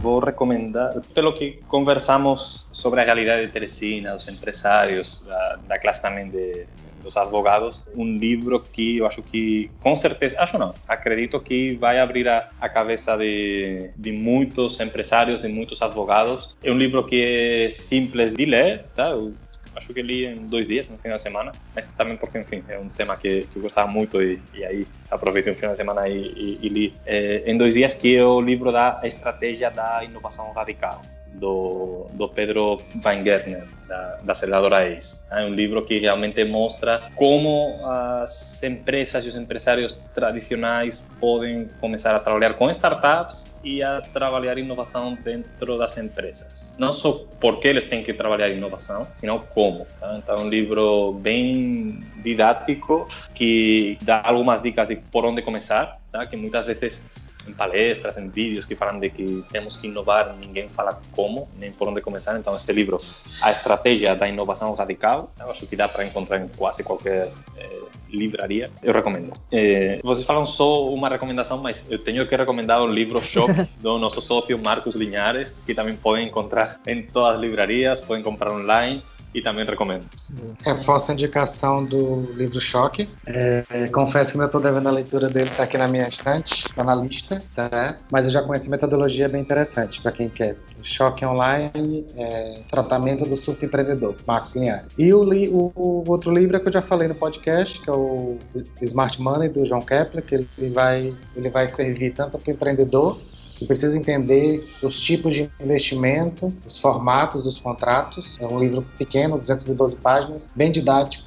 Vou 0.00 0.20
recomendar, 0.20 1.00
pelo 1.14 1.32
que 1.32 1.60
conversamos 1.66 2.68
sobre 2.70 3.00
a 3.00 3.04
realidade 3.04 3.46
de 3.46 3.52
Teresina, 3.52 4.12
dos 4.12 4.28
empresários, 4.28 5.24
da, 5.26 5.58
da 5.66 5.78
classe 5.78 6.00
também 6.00 6.28
de, 6.28 6.66
dos 7.06 7.16
advogados, 7.16 7.82
um 7.96 8.04
livro 8.04 8.58
que 8.60 8.98
eu 8.98 9.06
acho 9.06 9.22
que, 9.22 9.70
com 9.80 9.94
certeza, 9.94 10.36
acho 10.40 10.58
não, 10.58 10.74
acredito 10.88 11.38
que 11.40 11.76
vai 11.76 12.00
abrir 12.00 12.28
a, 12.28 12.50
a 12.60 12.68
cabeça 12.68 13.16
de, 13.16 13.90
de 13.96 14.10
muitos 14.10 14.80
empresários, 14.80 15.40
de 15.40 15.48
muitos 15.48 15.80
advogados. 15.80 16.56
É 16.62 16.70
um 16.70 16.76
livro 16.76 17.04
que 17.04 17.66
é 17.66 17.70
simples 17.70 18.34
de 18.34 18.44
ler, 18.44 18.84
tá? 18.96 19.10
Eu 19.10 19.32
acho 19.76 19.94
que 19.94 20.02
li 20.02 20.26
em 20.26 20.46
dois 20.46 20.66
dias, 20.66 20.88
no 20.88 20.96
final 20.96 21.16
de 21.16 21.22
semana, 21.22 21.52
mas 21.74 21.92
também 21.92 22.16
porque, 22.16 22.38
enfim, 22.38 22.64
é 22.68 22.78
um 22.78 22.88
tema 22.88 23.16
que, 23.16 23.42
que 23.42 23.56
eu 23.56 23.62
gostava 23.62 23.88
muito 23.88 24.20
e, 24.20 24.40
e 24.52 24.64
aí 24.64 24.84
aproveitei 25.08 25.52
o 25.52 25.56
final 25.56 25.72
de 25.72 25.76
semana 25.76 26.08
e, 26.08 26.18
e, 26.18 26.58
e 26.62 26.68
li 26.68 26.94
é, 27.06 27.44
em 27.46 27.56
dois 27.56 27.74
dias, 27.74 27.94
que 27.94 28.16
é 28.16 28.24
o 28.24 28.40
livro 28.40 28.72
da 28.72 29.00
Estratégia 29.04 29.70
da 29.70 30.02
Inovação 30.02 30.50
Radical 30.52 31.02
do, 31.38 32.06
do 32.12 32.28
Pedro 32.28 32.78
Weingerner, 33.04 33.64
da, 33.86 34.18
da 34.22 34.32
aceleradora 34.32 34.88
ACE. 34.88 35.24
É 35.30 35.44
um 35.44 35.54
livro 35.54 35.82
que 35.84 35.98
realmente 35.98 36.44
mostra 36.44 37.08
como 37.14 37.78
as 37.84 38.62
empresas 38.62 39.24
e 39.24 39.28
os 39.28 39.36
empresários 39.36 39.94
tradicionais 40.14 41.10
podem 41.20 41.68
começar 41.80 42.14
a 42.14 42.18
trabalhar 42.18 42.54
com 42.54 42.70
startups 42.70 43.54
e 43.62 43.82
a 43.82 44.00
trabalhar 44.00 44.58
inovação 44.58 45.16
dentro 45.22 45.78
das 45.78 45.96
empresas. 45.98 46.74
Não 46.78 46.92
só 46.92 47.24
porque 47.40 47.68
eles 47.68 47.84
têm 47.84 48.02
que 48.02 48.12
trabalhar 48.12 48.48
inovação, 48.48 49.06
senão 49.14 49.38
como. 49.38 49.86
Tá? 50.00 50.16
Então, 50.16 50.36
é 50.36 50.40
um 50.40 50.48
livro 50.48 51.12
bem 51.12 51.98
didático 52.22 53.06
que 53.34 53.98
dá 54.02 54.22
algumas 54.24 54.62
dicas 54.62 54.88
de 54.88 54.96
por 54.96 55.24
onde 55.24 55.42
começar, 55.42 56.00
tá? 56.10 56.26
que 56.26 56.36
muitas 56.36 56.64
vezes 56.64 57.26
em 57.48 57.52
palestras, 57.52 58.16
em 58.16 58.28
vídeos 58.28 58.66
que 58.66 58.76
falam 58.76 58.98
de 58.98 59.10
que 59.10 59.44
temos 59.50 59.76
que 59.76 59.86
inovar, 59.86 60.34
ninguém 60.36 60.68
fala 60.68 61.00
como, 61.12 61.48
nem 61.58 61.72
por 61.72 61.88
onde 61.88 62.00
começar. 62.00 62.38
Então, 62.38 62.54
este 62.54 62.72
livro, 62.72 62.98
A 63.42 63.50
Estratégia 63.50 64.14
da 64.14 64.28
Inovação 64.28 64.74
Radical, 64.74 65.32
eu 65.38 65.50
acho 65.50 65.66
que 65.66 65.76
dá 65.76 65.88
para 65.88 66.04
encontrar 66.04 66.40
em 66.40 66.48
quase 66.48 66.82
qualquer 66.82 67.30
eh, 67.56 67.80
livraria, 68.10 68.70
eu 68.82 68.92
recomendo. 68.92 69.32
Eh, 69.52 69.98
vocês 70.02 70.26
falam 70.26 70.46
só 70.46 70.84
uma 70.88 71.08
recomendação, 71.08 71.58
mas 71.58 71.84
eu 71.88 71.98
tenho 71.98 72.26
que 72.26 72.36
recomendar 72.36 72.82
o 72.82 72.86
livro 72.86 73.20
Shock 73.20 73.52
do 73.80 73.98
nosso 73.98 74.20
sócio 74.20 74.58
Marcos 74.62 74.94
Linhares, 74.94 75.62
que 75.64 75.74
também 75.74 75.96
podem 75.96 76.26
encontrar 76.26 76.80
em 76.86 77.02
todas 77.02 77.36
as 77.36 77.40
livrarias, 77.40 78.00
podem 78.00 78.22
comprar 78.22 78.52
online 78.52 79.02
e 79.36 79.42
também 79.42 79.66
recomendo. 79.66 80.06
Reforço 80.64 81.10
a 81.10 81.14
indicação 81.14 81.84
do 81.84 82.22
livro 82.32 82.58
Choque. 82.58 83.06
É, 83.26 83.86
confesso 83.92 84.32
que 84.32 84.38
ainda 84.38 84.46
estou 84.46 84.62
devendo 84.62 84.88
a 84.88 84.90
leitura 84.90 85.28
dele, 85.28 85.50
está 85.50 85.64
aqui 85.64 85.76
na 85.76 85.86
minha 85.86 86.08
estante, 86.08 86.66
está 86.66 86.82
na 86.82 86.94
lista, 86.94 87.42
tá? 87.54 87.96
mas 88.10 88.24
eu 88.24 88.30
já 88.30 88.42
conheci 88.42 88.70
metodologia 88.70 89.28
bem 89.28 89.42
interessante 89.42 90.00
para 90.00 90.10
quem 90.10 90.30
quer. 90.30 90.56
Choque 90.82 91.26
Online, 91.26 92.06
é, 92.16 92.62
Tratamento 92.70 93.26
do 93.26 93.36
Surto 93.36 93.66
Empreendedor, 93.66 94.16
Marcos 94.26 94.56
Linhares. 94.56 94.90
E 94.96 95.12
o, 95.12 95.22
li, 95.22 95.50
o, 95.50 95.70
o, 95.76 96.10
outro 96.10 96.30
livro 96.30 96.56
é 96.56 96.60
que 96.60 96.68
eu 96.68 96.72
já 96.72 96.80
falei 96.80 97.06
no 97.06 97.14
podcast, 97.14 97.78
que 97.78 97.90
é 97.90 97.92
o 97.92 98.38
Smart 98.80 99.20
Money, 99.20 99.50
do 99.50 99.66
João 99.66 99.82
Kepler, 99.82 100.24
que 100.24 100.34
ele 100.34 100.70
vai, 100.70 101.12
ele 101.36 101.50
vai 101.50 101.66
servir 101.66 102.14
tanto 102.14 102.38
para 102.38 102.50
o 102.50 102.54
empreendedor 102.54 103.18
você 103.58 103.66
precisa 103.66 103.96
entender 103.96 104.68
os 104.82 105.00
tipos 105.00 105.34
de 105.34 105.50
investimento, 105.60 106.52
os 106.64 106.78
formatos 106.78 107.44
dos 107.44 107.58
contratos. 107.58 108.36
É 108.38 108.46
um 108.46 108.58
livro 108.58 108.82
pequeno, 108.98 109.38
212 109.38 109.96
páginas, 109.96 110.50
bem 110.54 110.70
didático, 110.70 111.24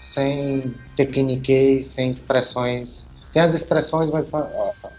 sem 0.00 0.74
tecniquez, 0.96 1.86
sem 1.86 2.10
expressões. 2.10 3.08
Tem 3.32 3.40
as 3.40 3.54
expressões, 3.54 4.10
mas 4.10 4.30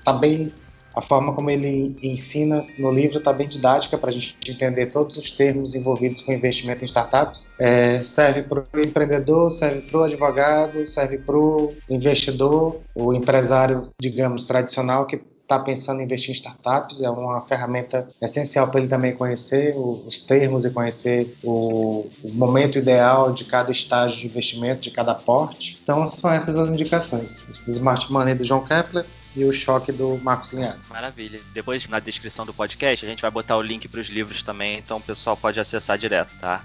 tá 0.03 0.13
bem 0.13 0.51
a 0.95 1.01
forma 1.01 1.33
como 1.33 1.49
ele 1.49 1.95
ensina 2.03 2.63
no 2.77 2.91
livro 2.91 3.17
está 3.17 3.33
bem 3.33 3.47
didática 3.47 3.97
para 3.97 4.11
a 4.11 4.13
gente 4.13 4.37
entender 4.47 4.91
todos 4.91 5.17
os 5.17 5.31
termos 5.31 5.73
envolvidos 5.73 6.21
com 6.21 6.31
investimento 6.31 6.83
em 6.83 6.85
startups. 6.85 7.47
É, 7.59 8.03
serve 8.03 8.43
para 8.43 8.59
o 8.59 8.79
empreendedor, 8.79 9.49
serve 9.49 9.81
para 9.89 9.99
o 9.99 10.03
advogado, 10.03 10.87
serve 10.87 11.17
para 11.17 11.35
o 11.35 11.73
investidor, 11.89 12.79
o 12.93 13.13
empresário, 13.13 13.89
digamos, 13.99 14.45
tradicional 14.45 15.07
que 15.07 15.19
está 15.53 15.59
pensando 15.59 16.01
em 16.01 16.05
investir 16.05 16.31
em 16.31 16.33
startups, 16.33 17.01
é 17.01 17.09
uma 17.09 17.41
ferramenta 17.41 18.07
essencial 18.21 18.67
para 18.67 18.79
ele 18.79 18.89
também 18.89 19.15
conhecer 19.15 19.75
os 19.75 20.19
termos 20.19 20.65
e 20.65 20.69
conhecer 20.69 21.35
o, 21.43 22.09
o, 22.23 22.29
momento 22.33 22.77
ideal 22.77 23.31
de 23.31 23.45
cada 23.45 23.71
estágio 23.71 24.19
de 24.19 24.25
investimento, 24.25 24.81
de 24.81 24.91
cada 24.91 25.13
porte. 25.13 25.79
Então, 25.83 26.07
são 26.09 26.31
essas 26.31 26.55
as 26.55 26.69
indicações. 26.69 27.43
Smart 27.67 28.11
Money 28.11 28.35
do 28.35 28.43
João 28.43 28.63
Kepler, 28.63 29.05
e 29.35 29.43
o 29.45 29.51
choque 29.51 29.91
do 29.91 30.19
Marcos 30.19 30.53
Linhares. 30.53 30.87
Maravilha. 30.87 31.39
Depois, 31.53 31.87
na 31.87 31.99
descrição 31.99 32.45
do 32.45 32.53
podcast, 32.53 33.03
a 33.03 33.09
gente 33.09 33.21
vai 33.21 33.31
botar 33.31 33.57
o 33.57 33.61
link 33.61 33.87
para 33.87 33.99
os 33.99 34.07
livros 34.07 34.43
também, 34.43 34.77
então 34.77 34.97
o 34.97 35.01
pessoal 35.01 35.35
pode 35.35 35.59
acessar 35.59 35.97
direto, 35.97 36.31
tá? 36.39 36.61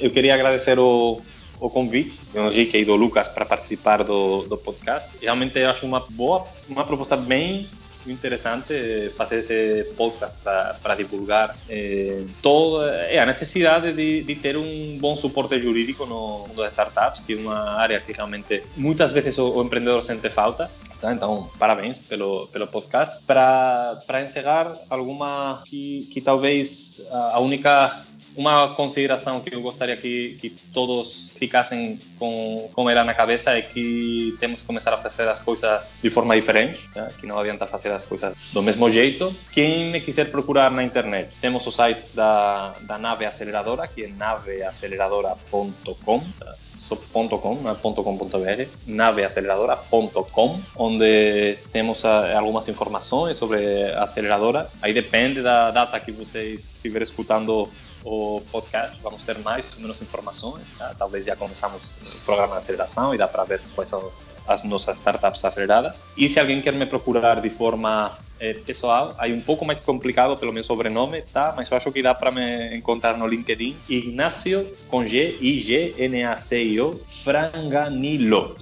Eu 0.00 0.10
queria 0.10 0.34
agradecer 0.34 0.78
o 0.78 1.20
o 1.60 1.70
convite 1.70 2.20
do 2.32 2.50
Henrique 2.50 2.78
e 2.78 2.84
do 2.84 2.96
Lucas 2.96 3.28
para 3.28 3.44
participar 3.44 4.02
do, 4.02 4.42
do 4.42 4.56
podcast. 4.58 5.10
Realmente 5.20 5.58
eu 5.58 5.70
acho 5.70 5.86
uma 5.86 6.00
boa, 6.00 6.46
uma 6.68 6.84
proposta 6.84 7.16
bem 7.16 7.66
interessante 8.10 9.10
fazer 9.16 9.38
esse 9.40 9.84
podcast 9.96 10.36
para 10.82 10.94
divulgar 10.94 11.56
eh, 11.68 12.24
toda 12.40 12.86
é, 13.10 13.18
a 13.18 13.26
necessidade 13.26 13.92
de, 13.92 14.22
de, 14.22 14.34
ter 14.36 14.56
um 14.56 14.98
bom 15.00 15.16
suporte 15.16 15.60
jurídico 15.60 16.06
no 16.06 16.46
mundo 16.46 16.62
das 16.62 16.72
startups, 16.72 17.22
que 17.22 17.34
é 17.34 17.36
uma 17.36 17.72
área 17.72 18.00
que 18.00 18.12
realmente 18.12 18.62
muitas 18.76 19.10
vezes 19.10 19.38
o, 19.38 19.58
o 19.58 19.62
empreendedor 19.64 20.02
sente 20.02 20.30
falta. 20.30 20.70
Tá? 21.00 21.12
Então, 21.12 21.50
parabéns 21.58 21.98
pelo, 21.98 22.46
pelo 22.48 22.66
podcast. 22.66 23.22
Para 23.26 24.22
encerrar, 24.22 24.72
alguma 24.88 25.62
que, 25.66 26.08
que 26.10 26.20
talvez 26.20 27.02
a 27.32 27.40
única 27.40 28.06
uma 28.36 28.74
consideração 28.74 29.40
que 29.40 29.54
eu 29.54 29.62
gostaria 29.62 29.96
que, 29.96 30.36
que 30.40 30.50
todos 30.72 31.30
ficassem 31.34 31.98
com, 32.18 32.68
com 32.72 32.90
ela 32.90 33.02
na 33.02 33.14
cabeça 33.14 33.52
é 33.52 33.62
que 33.62 34.36
temos 34.38 34.60
que 34.60 34.66
começar 34.66 34.92
a 34.92 34.98
fazer 34.98 35.26
as 35.26 35.40
coisas 35.40 35.90
de 36.02 36.10
forma 36.10 36.36
diferente, 36.36 36.88
tá? 36.90 37.08
que 37.18 37.26
não 37.26 37.38
adianta 37.38 37.64
fazer 37.66 37.90
as 37.90 38.04
coisas 38.04 38.52
do 38.52 38.62
mesmo 38.62 38.90
jeito. 38.90 39.34
Quem 39.52 39.90
me 39.90 40.00
quiser 40.00 40.30
procurar 40.30 40.70
na 40.70 40.84
internet, 40.84 41.32
temos 41.40 41.66
o 41.66 41.70
site 41.70 42.04
da, 42.14 42.74
da 42.82 42.98
nave 42.98 43.24
aceleradora, 43.24 43.88
que 43.88 44.04
é 44.04 44.08
naveaceleradora.com. 44.08 46.20
Tá? 46.38 46.54
.com, 46.94 47.58
não 47.62 47.72
é 47.72 47.74
.com.br, 47.74 48.68
naveaceleradora.com, 48.86 50.60
onde 50.76 51.58
temos 51.72 52.04
algumas 52.04 52.68
informações 52.68 53.36
sobre 53.36 53.90
a 53.92 54.04
aceleradora. 54.04 54.70
Aí 54.80 54.92
depende 54.92 55.42
da 55.42 55.72
data 55.72 55.98
que 55.98 56.12
vocês 56.12 56.74
estiverem 56.74 57.02
escutando 57.02 57.68
o 58.06 58.40
podcast, 58.52 59.00
vamos 59.02 59.22
ter 59.22 59.36
mais 59.40 59.74
ou 59.74 59.80
menos 59.80 60.00
informações. 60.00 60.70
Tá? 60.78 60.94
Talvez 60.96 61.26
já 61.26 61.34
começamos 61.34 61.98
o 62.22 62.24
programa 62.24 62.54
de 62.54 62.58
aceleração 62.58 63.12
e 63.12 63.18
dá 63.18 63.26
para 63.26 63.42
ver 63.42 63.60
quais 63.74 63.90
são 63.90 64.12
as 64.46 64.62
nossas 64.62 64.98
startups 64.98 65.44
aceleradas. 65.44 66.04
E 66.16 66.28
se 66.28 66.38
alguém 66.38 66.62
quer 66.62 66.72
me 66.72 66.86
procurar 66.86 67.40
de 67.40 67.50
forma 67.50 68.16
é, 68.38 68.54
pessoal, 68.54 69.12
aí 69.18 69.32
um 69.32 69.40
pouco 69.40 69.64
mais 69.64 69.80
complicado 69.80 70.36
pelo 70.36 70.52
meu 70.52 70.62
sobrenome, 70.62 71.22
tá? 71.32 71.52
Mas 71.56 71.68
eu 71.68 71.76
acho 71.76 71.90
que 71.90 72.00
dá 72.00 72.14
para 72.14 72.30
me 72.30 72.76
encontrar 72.76 73.18
no 73.18 73.26
LinkedIn. 73.26 73.76
Ignacio 73.88 74.64
com 74.88 75.04
G, 75.04 75.36
I-G-N-A-C-I-O, 75.40 77.00
Franganilo. 77.24 78.54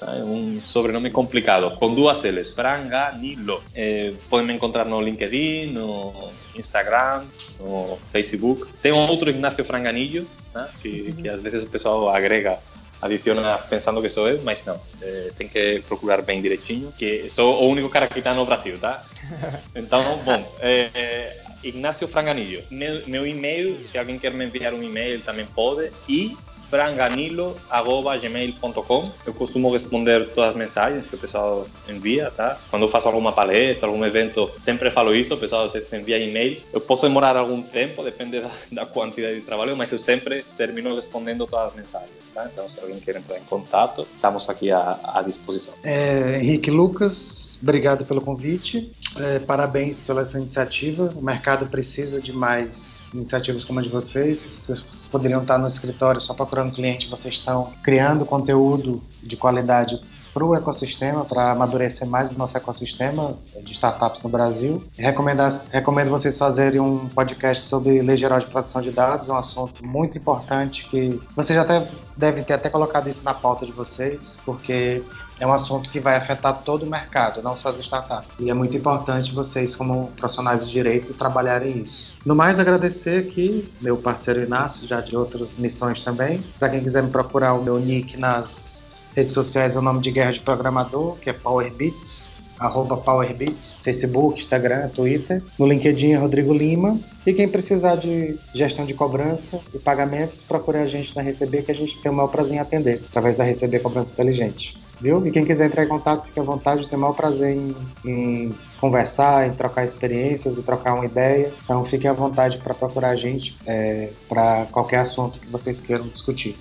Tá? 0.00 0.16
É 0.16 0.24
um 0.24 0.60
sobrenome 0.64 1.10
complicado, 1.10 1.76
com 1.76 1.94
duas 1.94 2.22
L's, 2.24 2.50
Franganilo. 2.50 3.62
É, 3.72 4.12
podem 4.28 4.46
me 4.46 4.54
encontrar 4.54 4.84
no 4.86 5.00
LinkedIn, 5.00 5.66
no 5.66 6.32
Instagram, 6.58 7.24
no 7.60 7.98
Facebook. 8.12 8.66
Tem 8.82 8.92
um 8.92 9.08
outro 9.08 9.30
Ignacio 9.30 9.64
Franganillo, 9.64 10.26
tá? 10.52 10.68
que, 10.80 11.12
que 11.12 11.28
às 11.28 11.40
vezes 11.40 11.62
o 11.62 11.66
pessoal 11.66 12.08
agrega 12.08 12.58
adiciona 13.00 13.58
pensando 13.58 14.02
que 14.02 14.08
sou 14.08 14.28
eu, 14.28 14.40
mas 14.42 14.64
não. 14.64 14.80
É, 15.02 15.30
tem 15.36 15.48
que 15.48 15.82
procurar 15.86 16.22
bem 16.22 16.42
direitinho, 16.42 16.92
que 16.98 17.28
sou 17.28 17.62
o 17.62 17.68
único 17.68 17.88
cara 17.88 18.08
que 18.08 18.18
está 18.18 18.34
no 18.34 18.44
Brasil, 18.44 18.78
tá? 18.78 19.02
Então, 19.74 20.18
bom, 20.24 20.56
é, 20.60 20.88
é, 20.94 21.38
Ignacio 21.62 22.08
Franganillo. 22.08 22.62
Meu, 22.70 23.06
meu 23.06 23.26
e-mail, 23.26 23.86
se 23.86 23.98
alguém 23.98 24.18
quer 24.18 24.32
me 24.32 24.44
enviar 24.44 24.74
um 24.74 24.82
e-mail, 24.82 25.20
também 25.20 25.46
pode. 25.46 25.92
E 26.08 26.36
franganilo.gmail.com. 26.68 29.10
Eu 29.26 29.34
costumo 29.34 29.72
responder 29.72 30.28
todas 30.28 30.50
as 30.50 30.56
mensagens 30.56 31.06
que 31.06 31.14
o 31.14 31.18
pessoal 31.18 31.66
envia, 31.88 32.30
tá? 32.30 32.58
Quando 32.70 32.82
eu 32.82 32.88
faço 32.88 33.08
alguma 33.08 33.32
palestra, 33.32 33.88
algum 33.88 34.04
evento, 34.04 34.50
sempre 34.58 34.90
falo 34.90 35.14
isso, 35.14 35.32
o 35.34 35.38
pessoal 35.38 35.70
envia 35.92 36.18
e-mail. 36.18 36.60
Eu 36.72 36.80
posso 36.80 37.02
demorar 37.02 37.36
algum 37.36 37.62
tempo, 37.62 38.02
depende 38.02 38.40
da, 38.40 38.50
da 38.72 38.86
quantidade 38.86 39.36
de 39.36 39.42
trabalho, 39.42 39.76
mas 39.76 39.92
eu 39.92 39.98
sempre 39.98 40.42
termino 40.56 40.94
respondendo 40.94 41.46
todas 41.46 41.68
as 41.68 41.76
mensagens, 41.76 42.32
tá? 42.34 42.48
Então, 42.52 42.68
se 42.70 42.80
alguém 42.80 42.98
quer 43.00 43.16
entrar 43.16 43.38
em 43.38 43.44
contato, 43.44 44.06
estamos 44.14 44.48
aqui 44.48 44.70
à, 44.70 44.98
à 45.02 45.22
disposição. 45.22 45.74
É, 45.82 46.38
Henrique 46.40 46.70
Lucas, 46.70 47.58
obrigado 47.62 48.04
pelo 48.04 48.20
convite. 48.20 48.92
É, 49.16 49.38
parabéns 49.38 50.00
pela 50.00 50.22
essa 50.22 50.38
iniciativa. 50.38 51.12
O 51.16 51.22
mercado 51.22 51.66
precisa 51.66 52.20
de 52.20 52.32
mais 52.32 52.97
iniciativas 53.14 53.64
como 53.64 53.80
a 53.80 53.82
de 53.82 53.88
vocês. 53.88 54.42
Vocês 54.42 55.08
poderiam 55.10 55.42
estar 55.42 55.58
no 55.58 55.66
escritório 55.66 56.20
só 56.20 56.34
procurando 56.34 56.72
cliente, 56.72 57.08
vocês 57.08 57.34
estão 57.34 57.72
criando 57.82 58.24
conteúdo 58.24 59.02
de 59.22 59.36
qualidade 59.36 60.00
para 60.32 60.44
o 60.44 60.54
ecossistema, 60.54 61.24
para 61.24 61.50
amadurecer 61.50 62.06
mais 62.06 62.30
o 62.30 62.38
nosso 62.38 62.56
ecossistema 62.56 63.36
de 63.62 63.72
startups 63.72 64.22
no 64.22 64.28
Brasil. 64.28 64.84
Recomendo, 64.96 65.42
recomendo 65.72 66.10
vocês 66.10 66.38
fazerem 66.38 66.80
um 66.80 67.08
podcast 67.08 67.64
sobre 67.64 68.00
lei 68.02 68.16
geral 68.16 68.38
de 68.38 68.46
proteção 68.46 68.80
de 68.80 68.90
dados, 68.90 69.28
um 69.28 69.36
assunto 69.36 69.84
muito 69.84 70.16
importante 70.16 70.88
que 70.88 71.20
vocês 71.34 71.58
até 71.58 71.88
devem 72.16 72.44
ter 72.44 72.52
até 72.54 72.68
colocado 72.70 73.08
isso 73.08 73.24
na 73.24 73.34
pauta 73.34 73.66
de 73.66 73.72
vocês, 73.72 74.38
porque 74.44 75.02
é 75.40 75.46
um 75.46 75.52
assunto 75.52 75.90
que 75.90 76.00
vai 76.00 76.16
afetar 76.16 76.62
todo 76.62 76.84
o 76.84 76.86
mercado, 76.86 77.42
não 77.42 77.54
só 77.54 77.70
as 77.70 77.78
startups. 77.78 78.28
E 78.38 78.50
é 78.50 78.54
muito 78.54 78.76
importante 78.76 79.32
vocês, 79.32 79.74
como 79.74 80.10
profissionais 80.12 80.64
de 80.64 80.70
direito, 80.70 81.14
trabalharem 81.14 81.78
isso. 81.78 82.16
No 82.24 82.34
mais, 82.34 82.58
agradecer 82.58 83.26
aqui 83.26 83.68
meu 83.80 83.96
parceiro 83.96 84.42
Inácio, 84.42 84.86
já 84.86 85.00
de 85.00 85.16
outras 85.16 85.56
missões 85.56 86.00
também. 86.00 86.42
Para 86.58 86.70
quem 86.70 86.82
quiser 86.82 87.02
me 87.02 87.10
procurar, 87.10 87.54
o 87.54 87.62
meu 87.62 87.78
nick 87.78 88.16
nas 88.16 88.84
redes 89.14 89.32
sociais 89.32 89.76
é 89.76 89.78
o 89.78 89.82
nome 89.82 90.00
de 90.00 90.10
Guerra 90.10 90.32
de 90.32 90.40
Programador, 90.40 91.16
que 91.16 91.30
é 91.30 91.32
PowerBits, 91.32 92.26
arroba 92.58 92.96
PowerBits, 92.96 93.78
Facebook, 93.82 94.40
Instagram, 94.40 94.88
Twitter. 94.88 95.42
No 95.58 95.66
LinkedIn 95.66 96.12
é 96.12 96.16
Rodrigo 96.16 96.52
Lima. 96.52 96.98
E 97.24 97.32
quem 97.32 97.48
precisar 97.48 97.96
de 97.96 98.36
gestão 98.54 98.84
de 98.84 98.94
cobrança 98.94 99.60
e 99.72 99.78
pagamentos, 99.78 100.42
procure 100.42 100.78
a 100.78 100.86
gente 100.86 101.14
na 101.14 101.22
Receber, 101.22 101.62
que 101.62 101.70
a 101.70 101.74
gente 101.74 102.00
tem 102.00 102.10
o 102.10 102.14
maior 102.14 102.28
prazer 102.28 102.54
em 102.56 102.58
atender, 102.58 103.00
através 103.08 103.36
da 103.36 103.44
Receber 103.44 103.80
Cobrança 103.80 104.10
Inteligente 104.10 104.87
viu? 105.00 105.26
E 105.26 105.30
quem 105.30 105.44
quiser 105.44 105.66
entrar 105.66 105.84
em 105.84 105.88
contato, 105.88 106.26
fique 106.26 106.38
à 106.38 106.42
vontade, 106.42 106.88
tem 106.88 106.98
o 106.98 107.00
maior 107.00 107.14
prazer 107.14 107.56
em, 107.56 107.76
em 108.04 108.54
conversar, 108.80 109.46
em 109.46 109.52
trocar 109.52 109.84
experiências 109.84 110.56
e 110.56 110.62
trocar 110.62 110.94
uma 110.94 111.04
ideia. 111.04 111.52
Então 111.64 111.84
fiquem 111.84 112.10
à 112.10 112.12
vontade 112.12 112.58
para 112.58 112.74
procurar 112.74 113.10
a 113.10 113.16
gente 113.16 113.56
é, 113.66 114.10
para 114.28 114.66
qualquer 114.70 115.00
assunto 115.00 115.38
que 115.38 115.46
vocês 115.48 115.80
queiram 115.80 116.06
discutir. 116.06 116.56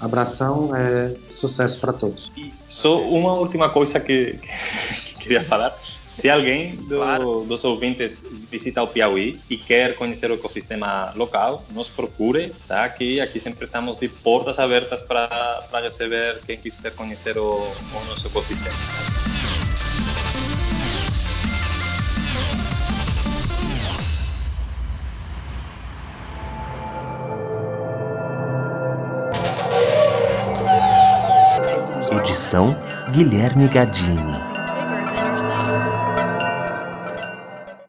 Abração, 0.00 0.74
é, 0.74 1.14
sucesso 1.30 1.78
para 1.78 1.92
todos. 1.92 2.32
E 2.36 2.52
só 2.68 3.02
uma 3.02 3.34
última 3.34 3.68
coisa 3.68 4.00
que, 4.00 4.38
que 4.40 5.14
queria 5.16 5.42
falar. 5.42 5.76
Se 6.12 6.28
alguém 6.28 6.74
do, 6.76 6.96
claro. 6.96 7.44
dos 7.48 7.64
ouvintes 7.64 8.22
visita 8.50 8.82
o 8.82 8.86
Piauí 8.86 9.38
e 9.48 9.56
quer 9.56 9.94
conhecer 9.94 10.30
o 10.30 10.34
ecossistema 10.34 11.12
local, 11.14 11.64
nos 11.70 11.88
procure, 11.88 12.52
tá? 12.66 12.88
Que 12.88 13.20
aqui 13.20 13.38
sempre 13.38 13.66
estamos 13.66 13.98
de 13.98 14.08
portas 14.08 14.58
abertas 14.58 15.00
para 15.02 15.80
receber 15.80 16.40
quem 16.46 16.56
quiser 16.56 16.94
conhecer 16.94 17.38
o, 17.38 17.54
o 17.54 18.04
nosso 18.08 18.26
ecossistema. 18.26 18.74
Edição 32.12 32.76
Guilherme 33.12 33.68
Gadini. 33.68 34.39